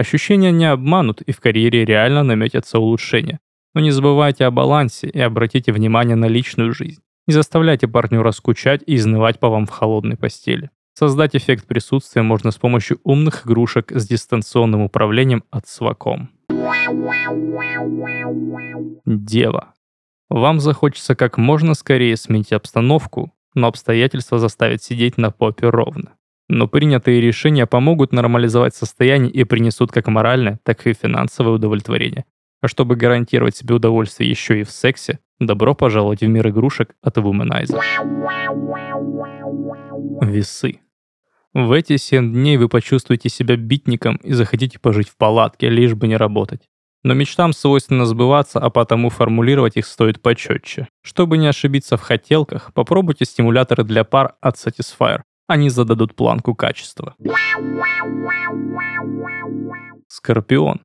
Ощущения 0.01 0.51
не 0.51 0.65
обманут, 0.65 1.21
и 1.21 1.31
в 1.31 1.41
карьере 1.41 1.85
реально 1.85 2.23
наметятся 2.23 2.79
улучшения. 2.79 3.39
Но 3.75 3.83
не 3.83 3.91
забывайте 3.91 4.47
о 4.47 4.51
балансе 4.51 5.09
и 5.09 5.21
обратите 5.21 5.73
внимание 5.73 6.17
на 6.17 6.25
личную 6.25 6.73
жизнь. 6.73 7.03
Не 7.27 7.35
заставляйте 7.35 7.87
партнера 7.87 8.31
скучать 8.31 8.83
и 8.87 8.95
изнывать 8.95 9.39
по 9.39 9.51
вам 9.51 9.67
в 9.67 9.71
холодной 9.71 10.17
постели. 10.17 10.71
Создать 10.95 11.37
эффект 11.37 11.67
присутствия 11.67 12.23
можно 12.23 12.51
с 12.51 12.57
помощью 12.57 12.99
умных 13.05 13.47
игрушек 13.47 13.93
с 13.95 14.09
дистанционным 14.09 14.81
управлением 14.81 15.45
от 15.51 15.67
Swacom. 15.67 16.29
Дева. 19.05 19.75
Вам 20.31 20.61
захочется 20.61 21.15
как 21.15 21.37
можно 21.37 21.75
скорее 21.75 22.17
сменить 22.17 22.55
обстановку, 22.55 23.35
но 23.55 23.67
обстоятельства 23.67 24.39
заставят 24.39 24.83
сидеть 24.83 25.19
на 25.19 25.31
попе 25.31 25.69
ровно. 25.69 26.15
Но 26.53 26.67
принятые 26.67 27.21
решения 27.21 27.65
помогут 27.65 28.13
нормализовать 28.13 28.75
состояние 28.75 29.31
и 29.31 29.45
принесут 29.45 29.93
как 29.93 30.09
моральное, 30.09 30.59
так 30.65 30.85
и 30.85 30.93
финансовое 30.93 31.53
удовлетворение. 31.53 32.25
А 32.61 32.67
чтобы 32.67 32.97
гарантировать 32.97 33.55
себе 33.55 33.77
удовольствие 33.77 34.29
еще 34.29 34.61
и 34.61 34.65
в 34.65 34.71
сексе, 34.73 35.21
добро 35.39 35.77
пожаловать 35.77 36.23
в 36.23 36.27
мир 36.27 36.49
игрушек 36.49 36.97
от 37.03 37.19
Womanizer. 37.19 37.81
Весы. 40.23 40.81
В 41.55 41.71
эти 41.71 41.97
7 41.97 42.33
дней 42.33 42.57
вы 42.57 42.69
почувствуете 42.69 43.29
себя 43.29 43.55
битником 43.57 44.17
и 44.17 44.33
захотите 44.33 44.81
пожить 44.81 45.09
в 45.09 45.17
палатке, 45.17 45.69
лишь 45.69 45.95
бы 45.95 46.09
не 46.09 46.17
работать. 46.17 46.63
Но 47.05 47.15
мечтам 47.15 47.53
свойственно 47.53 48.07
сбываться, 48.07 48.59
а 48.59 48.71
потому 48.71 49.09
формулировать 49.11 49.77
их 49.77 49.87
стоит 49.87 50.21
почетче. 50.21 50.89
Чтобы 51.03 51.39
не 51.39 51.47
ошибиться 51.47 51.97
в 51.97 52.03
хотелках, 52.03 52.75
попробуйте 52.75 53.25
стимуляторы 53.25 53.85
для 53.85 54.03
пар 54.03 54.35
от 54.41 54.57
Satisfyer. 54.57 55.21
Они 55.51 55.69
зададут 55.69 56.15
планку 56.15 56.55
качества. 56.55 57.17
Скорпион. 60.07 60.83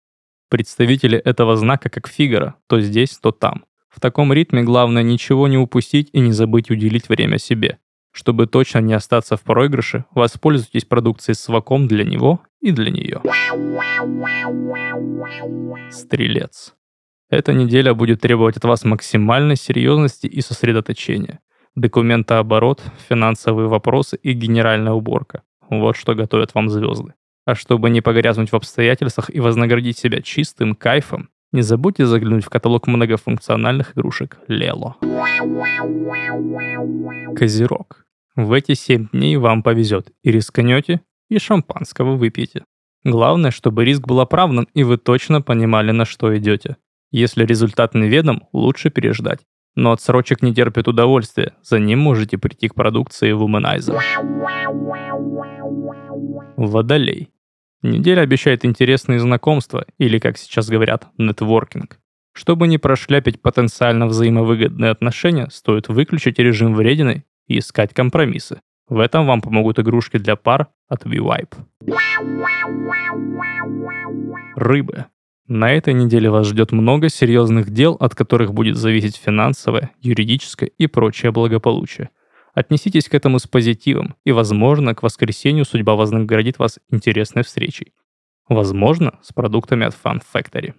Представители 0.50 1.20
этого 1.20 1.56
знака 1.56 1.92
как 1.92 2.08
Фигара, 2.08 2.56
то 2.66 2.82
здесь, 2.82 3.16
то 3.20 3.32
там. 3.32 3.66
В 3.90 4.00
таком 4.00 4.34
ритме 4.34 4.64
главное 4.64 5.04
ничего 5.04 5.48
не 5.48 5.60
упустить 5.60 6.10
и 6.14 6.20
не 6.20 6.32
забыть 6.32 6.72
уделить 6.72 7.10
время 7.10 7.38
себе. 7.38 7.78
Чтобы 8.12 8.48
точно 8.48 8.80
не 8.80 8.96
остаться 8.96 9.38
в 9.38 9.44
проигрыше, 9.44 10.06
воспользуйтесь 10.16 10.86
продукцией 10.86 11.36
с 11.36 11.48
ваком 11.48 11.88
для 11.88 12.04
него 12.04 12.40
и 12.60 12.72
для 12.72 12.90
нее. 12.90 13.22
Стрелец. 15.92 16.74
Эта 17.30 17.54
неделя 17.54 17.94
будет 17.94 18.22
требовать 18.22 18.58
от 18.58 18.64
вас 18.64 18.84
максимальной 18.84 19.58
серьезности 19.58 20.26
и 20.26 20.42
сосредоточения. 20.42 21.40
Документооборот, 21.76 22.82
финансовые 23.10 23.68
вопросы 23.68 24.18
и 24.24 24.32
генеральная 24.32 24.94
уборка. 24.94 25.42
Вот 25.70 25.98
что 25.98 26.16
готовят 26.16 26.56
вам 26.56 26.70
звезды. 26.70 27.14
А 27.46 27.54
чтобы 27.54 27.90
не 27.90 28.00
погрязнуть 28.00 28.52
в 28.52 28.56
обстоятельствах 28.56 29.30
и 29.30 29.42
вознаградить 29.42 29.98
себя 29.98 30.22
чистым 30.22 30.74
кайфом, 30.76 31.30
не 31.52 31.62
забудьте 31.62 32.06
заглянуть 32.06 32.46
в 32.46 32.50
каталог 32.50 32.88
многофункциональных 32.88 33.98
игрушек 33.98 34.38
Лело. 34.48 34.96
Козерог. 37.36 38.06
В 38.36 38.54
эти 38.54 38.74
7 38.74 39.10
дней 39.12 39.38
вам 39.38 39.62
повезет. 39.62 40.12
И 40.24 40.32
рискнете, 40.32 41.02
и 41.30 41.40
шампанского 41.40 42.16
выпьете. 42.16 42.64
Главное, 43.04 43.52
чтобы 43.52 43.86
риск 43.86 44.08
был 44.08 44.22
оправдан, 44.22 44.68
и 44.74 44.84
вы 44.84 44.98
точно 44.98 45.42
понимали, 45.42 45.92
на 45.92 46.06
что 46.06 46.36
идете. 46.38 46.78
Если 47.12 47.46
результат 47.46 47.94
неведом, 47.94 48.48
лучше 48.52 48.90
переждать. 48.90 49.42
Но 49.76 49.92
отсрочек 49.92 50.42
не 50.42 50.54
терпит 50.54 50.88
удовольствия. 50.88 51.54
За 51.62 51.80
ним 51.80 52.00
можете 52.00 52.38
прийти 52.38 52.70
к 52.70 52.76
продукции 52.76 53.34
Womanizer. 53.34 54.00
Водолей. 56.58 57.30
Неделя 57.82 58.22
обещает 58.22 58.66
интересные 58.66 59.20
знакомства, 59.20 59.86
или, 60.00 60.18
как 60.18 60.38
сейчас 60.38 60.70
говорят, 60.70 61.08
нетворкинг. 61.18 62.00
Чтобы 62.34 62.68
не 62.68 62.78
прошляпить 62.78 63.42
потенциально 63.42 64.08
взаимовыгодные 64.08 64.92
отношения, 64.92 65.48
стоит 65.52 65.88
выключить 65.88 66.40
режим 66.40 66.74
вредины 66.74 67.24
и 67.48 67.60
искать 67.60 67.94
компромиссы. 67.94 68.62
В 68.88 69.00
этом 69.00 69.26
вам 69.26 69.42
помогут 69.42 69.80
игрушки 69.80 70.18
для 70.18 70.36
пар 70.36 70.68
от 70.88 71.06
VWipe. 71.06 71.54
Рыбы. 74.56 75.06
На 75.48 75.72
этой 75.72 75.94
неделе 75.94 76.32
вас 76.32 76.48
ждет 76.48 76.72
много 76.72 77.08
серьезных 77.08 77.70
дел, 77.70 77.96
от 78.00 78.16
которых 78.16 78.52
будет 78.52 78.78
зависеть 78.78 79.18
финансовое, 79.18 79.92
юридическое 80.02 80.72
и 80.80 80.88
прочее 80.88 81.32
благополучие. 81.32 82.10
Отнеситесь 82.56 83.08
к 83.08 83.14
этому 83.14 83.38
с 83.38 83.46
позитивом, 83.46 84.16
и, 84.24 84.32
возможно, 84.32 84.96
к 84.96 85.04
воскресенью 85.04 85.66
судьба 85.66 85.94
вознаградит 85.94 86.58
вас 86.58 86.80
интересной 86.90 87.44
встречей. 87.44 87.94
Возможно, 88.50 89.20
с 89.22 89.34
продуктами 89.34 89.86
от 89.86 89.94
Fun 89.94 90.20
Factory. 90.34 90.74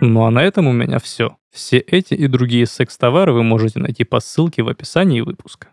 Ну 0.00 0.24
а 0.24 0.30
на 0.30 0.42
этом 0.42 0.66
у 0.66 0.72
меня 0.72 0.98
все. 0.98 1.36
Все 1.52 1.78
эти 1.78 2.14
и 2.14 2.26
другие 2.28 2.64
секс-товары 2.64 3.34
вы 3.34 3.42
можете 3.42 3.78
найти 3.78 4.04
по 4.04 4.20
ссылке 4.20 4.62
в 4.62 4.68
описании 4.68 5.20
выпуска. 5.20 5.68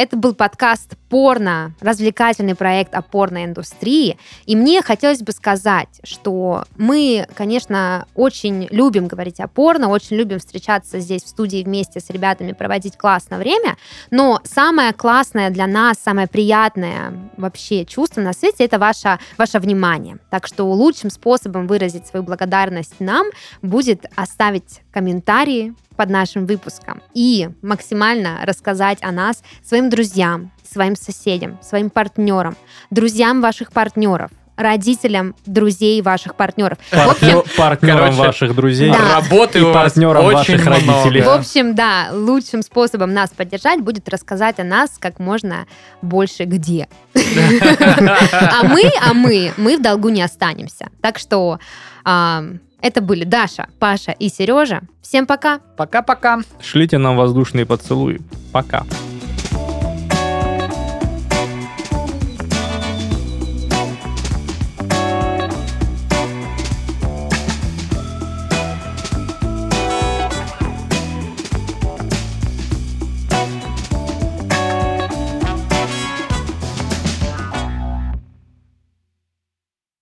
Это 0.00 0.16
был 0.16 0.34
подкаст 0.34 0.96
порно, 1.10 1.74
развлекательный 1.80 2.54
проект 2.54 2.94
о 2.94 3.02
порноиндустрии. 3.02 4.16
И 4.46 4.56
мне 4.56 4.80
хотелось 4.80 5.20
бы 5.20 5.32
сказать, 5.32 5.88
что 6.04 6.64
мы, 6.76 7.26
конечно, 7.34 8.06
очень 8.14 8.68
любим 8.70 9.08
говорить 9.08 9.40
о 9.40 9.48
порно, 9.48 9.88
очень 9.88 10.16
любим 10.16 10.38
встречаться 10.38 11.00
здесь 11.00 11.24
в 11.24 11.28
студии 11.28 11.64
вместе 11.64 12.00
с 12.00 12.08
ребятами, 12.10 12.52
проводить 12.52 12.96
классное 12.96 13.38
время, 13.38 13.76
но 14.10 14.40
самое 14.44 14.92
классное 14.92 15.50
для 15.50 15.66
нас, 15.66 15.98
самое 15.98 16.28
приятное 16.28 17.12
вообще 17.36 17.84
чувство 17.84 18.20
на 18.20 18.32
свете— 18.32 18.56
это 18.64 18.78
ваше, 18.78 19.18
ваше 19.36 19.58
внимание. 19.58 20.18
Так 20.30 20.46
что 20.46 20.64
лучшим 20.64 21.10
способом 21.10 21.66
выразить 21.66 22.06
свою 22.06 22.24
благодарность 22.24 23.00
нам 23.00 23.26
будет 23.62 24.06
оставить 24.14 24.82
комментарии, 24.92 25.74
под 26.00 26.08
нашим 26.08 26.46
выпуском 26.46 27.02
и 27.12 27.50
максимально 27.60 28.38
рассказать 28.44 28.96
о 29.02 29.12
нас 29.12 29.42
своим 29.62 29.90
друзьям, 29.90 30.50
своим 30.70 30.96
соседям, 30.96 31.58
своим 31.62 31.90
партнерам, 31.90 32.56
друзьям 32.90 33.40
ваших 33.40 33.72
партнеров, 33.72 34.30
родителям 34.56 35.34
друзей 35.46 36.02
ваших 36.02 36.34
партнеров. 36.34 36.78
Партнер, 36.90 37.42
партнерам 37.56 38.10
Короче, 38.10 38.18
ваших 38.18 38.54
друзей. 38.54 38.92
Да. 38.92 39.20
Работы 39.20 39.60
и 39.60 39.72
партнерам 39.72 40.24
ваших 40.26 40.60
много. 40.66 40.76
родителей. 40.76 41.22
В 41.22 41.30
общем, 41.30 41.74
да, 41.74 42.08
лучшим 42.12 42.62
способом 42.62 43.14
нас 43.14 43.30
поддержать 43.30 43.80
будет 43.80 44.08
рассказать 44.10 44.60
о 44.60 44.64
нас 44.64 44.98
как 44.98 45.18
можно 45.18 45.66
больше 46.02 46.44
где. 46.44 46.88
А 47.14 48.64
мы, 48.64 48.82
а 49.02 49.14
мы, 49.14 49.52
мы 49.56 49.78
в 49.78 49.82
долгу 49.82 50.10
не 50.10 50.20
останемся. 50.20 50.90
Так 51.00 51.18
что 51.18 51.58
это 52.04 53.00
были 53.00 53.24
Даша, 53.24 53.68
Паша 53.78 54.12
и 54.12 54.28
Сережа. 54.28 54.82
Всем 55.00 55.26
пока. 55.26 55.60
Пока-пока. 55.78 56.40
Шлите 56.60 56.98
нам 56.98 57.16
воздушные 57.16 57.64
поцелуи. 57.64 58.20
Пока. 58.52 58.84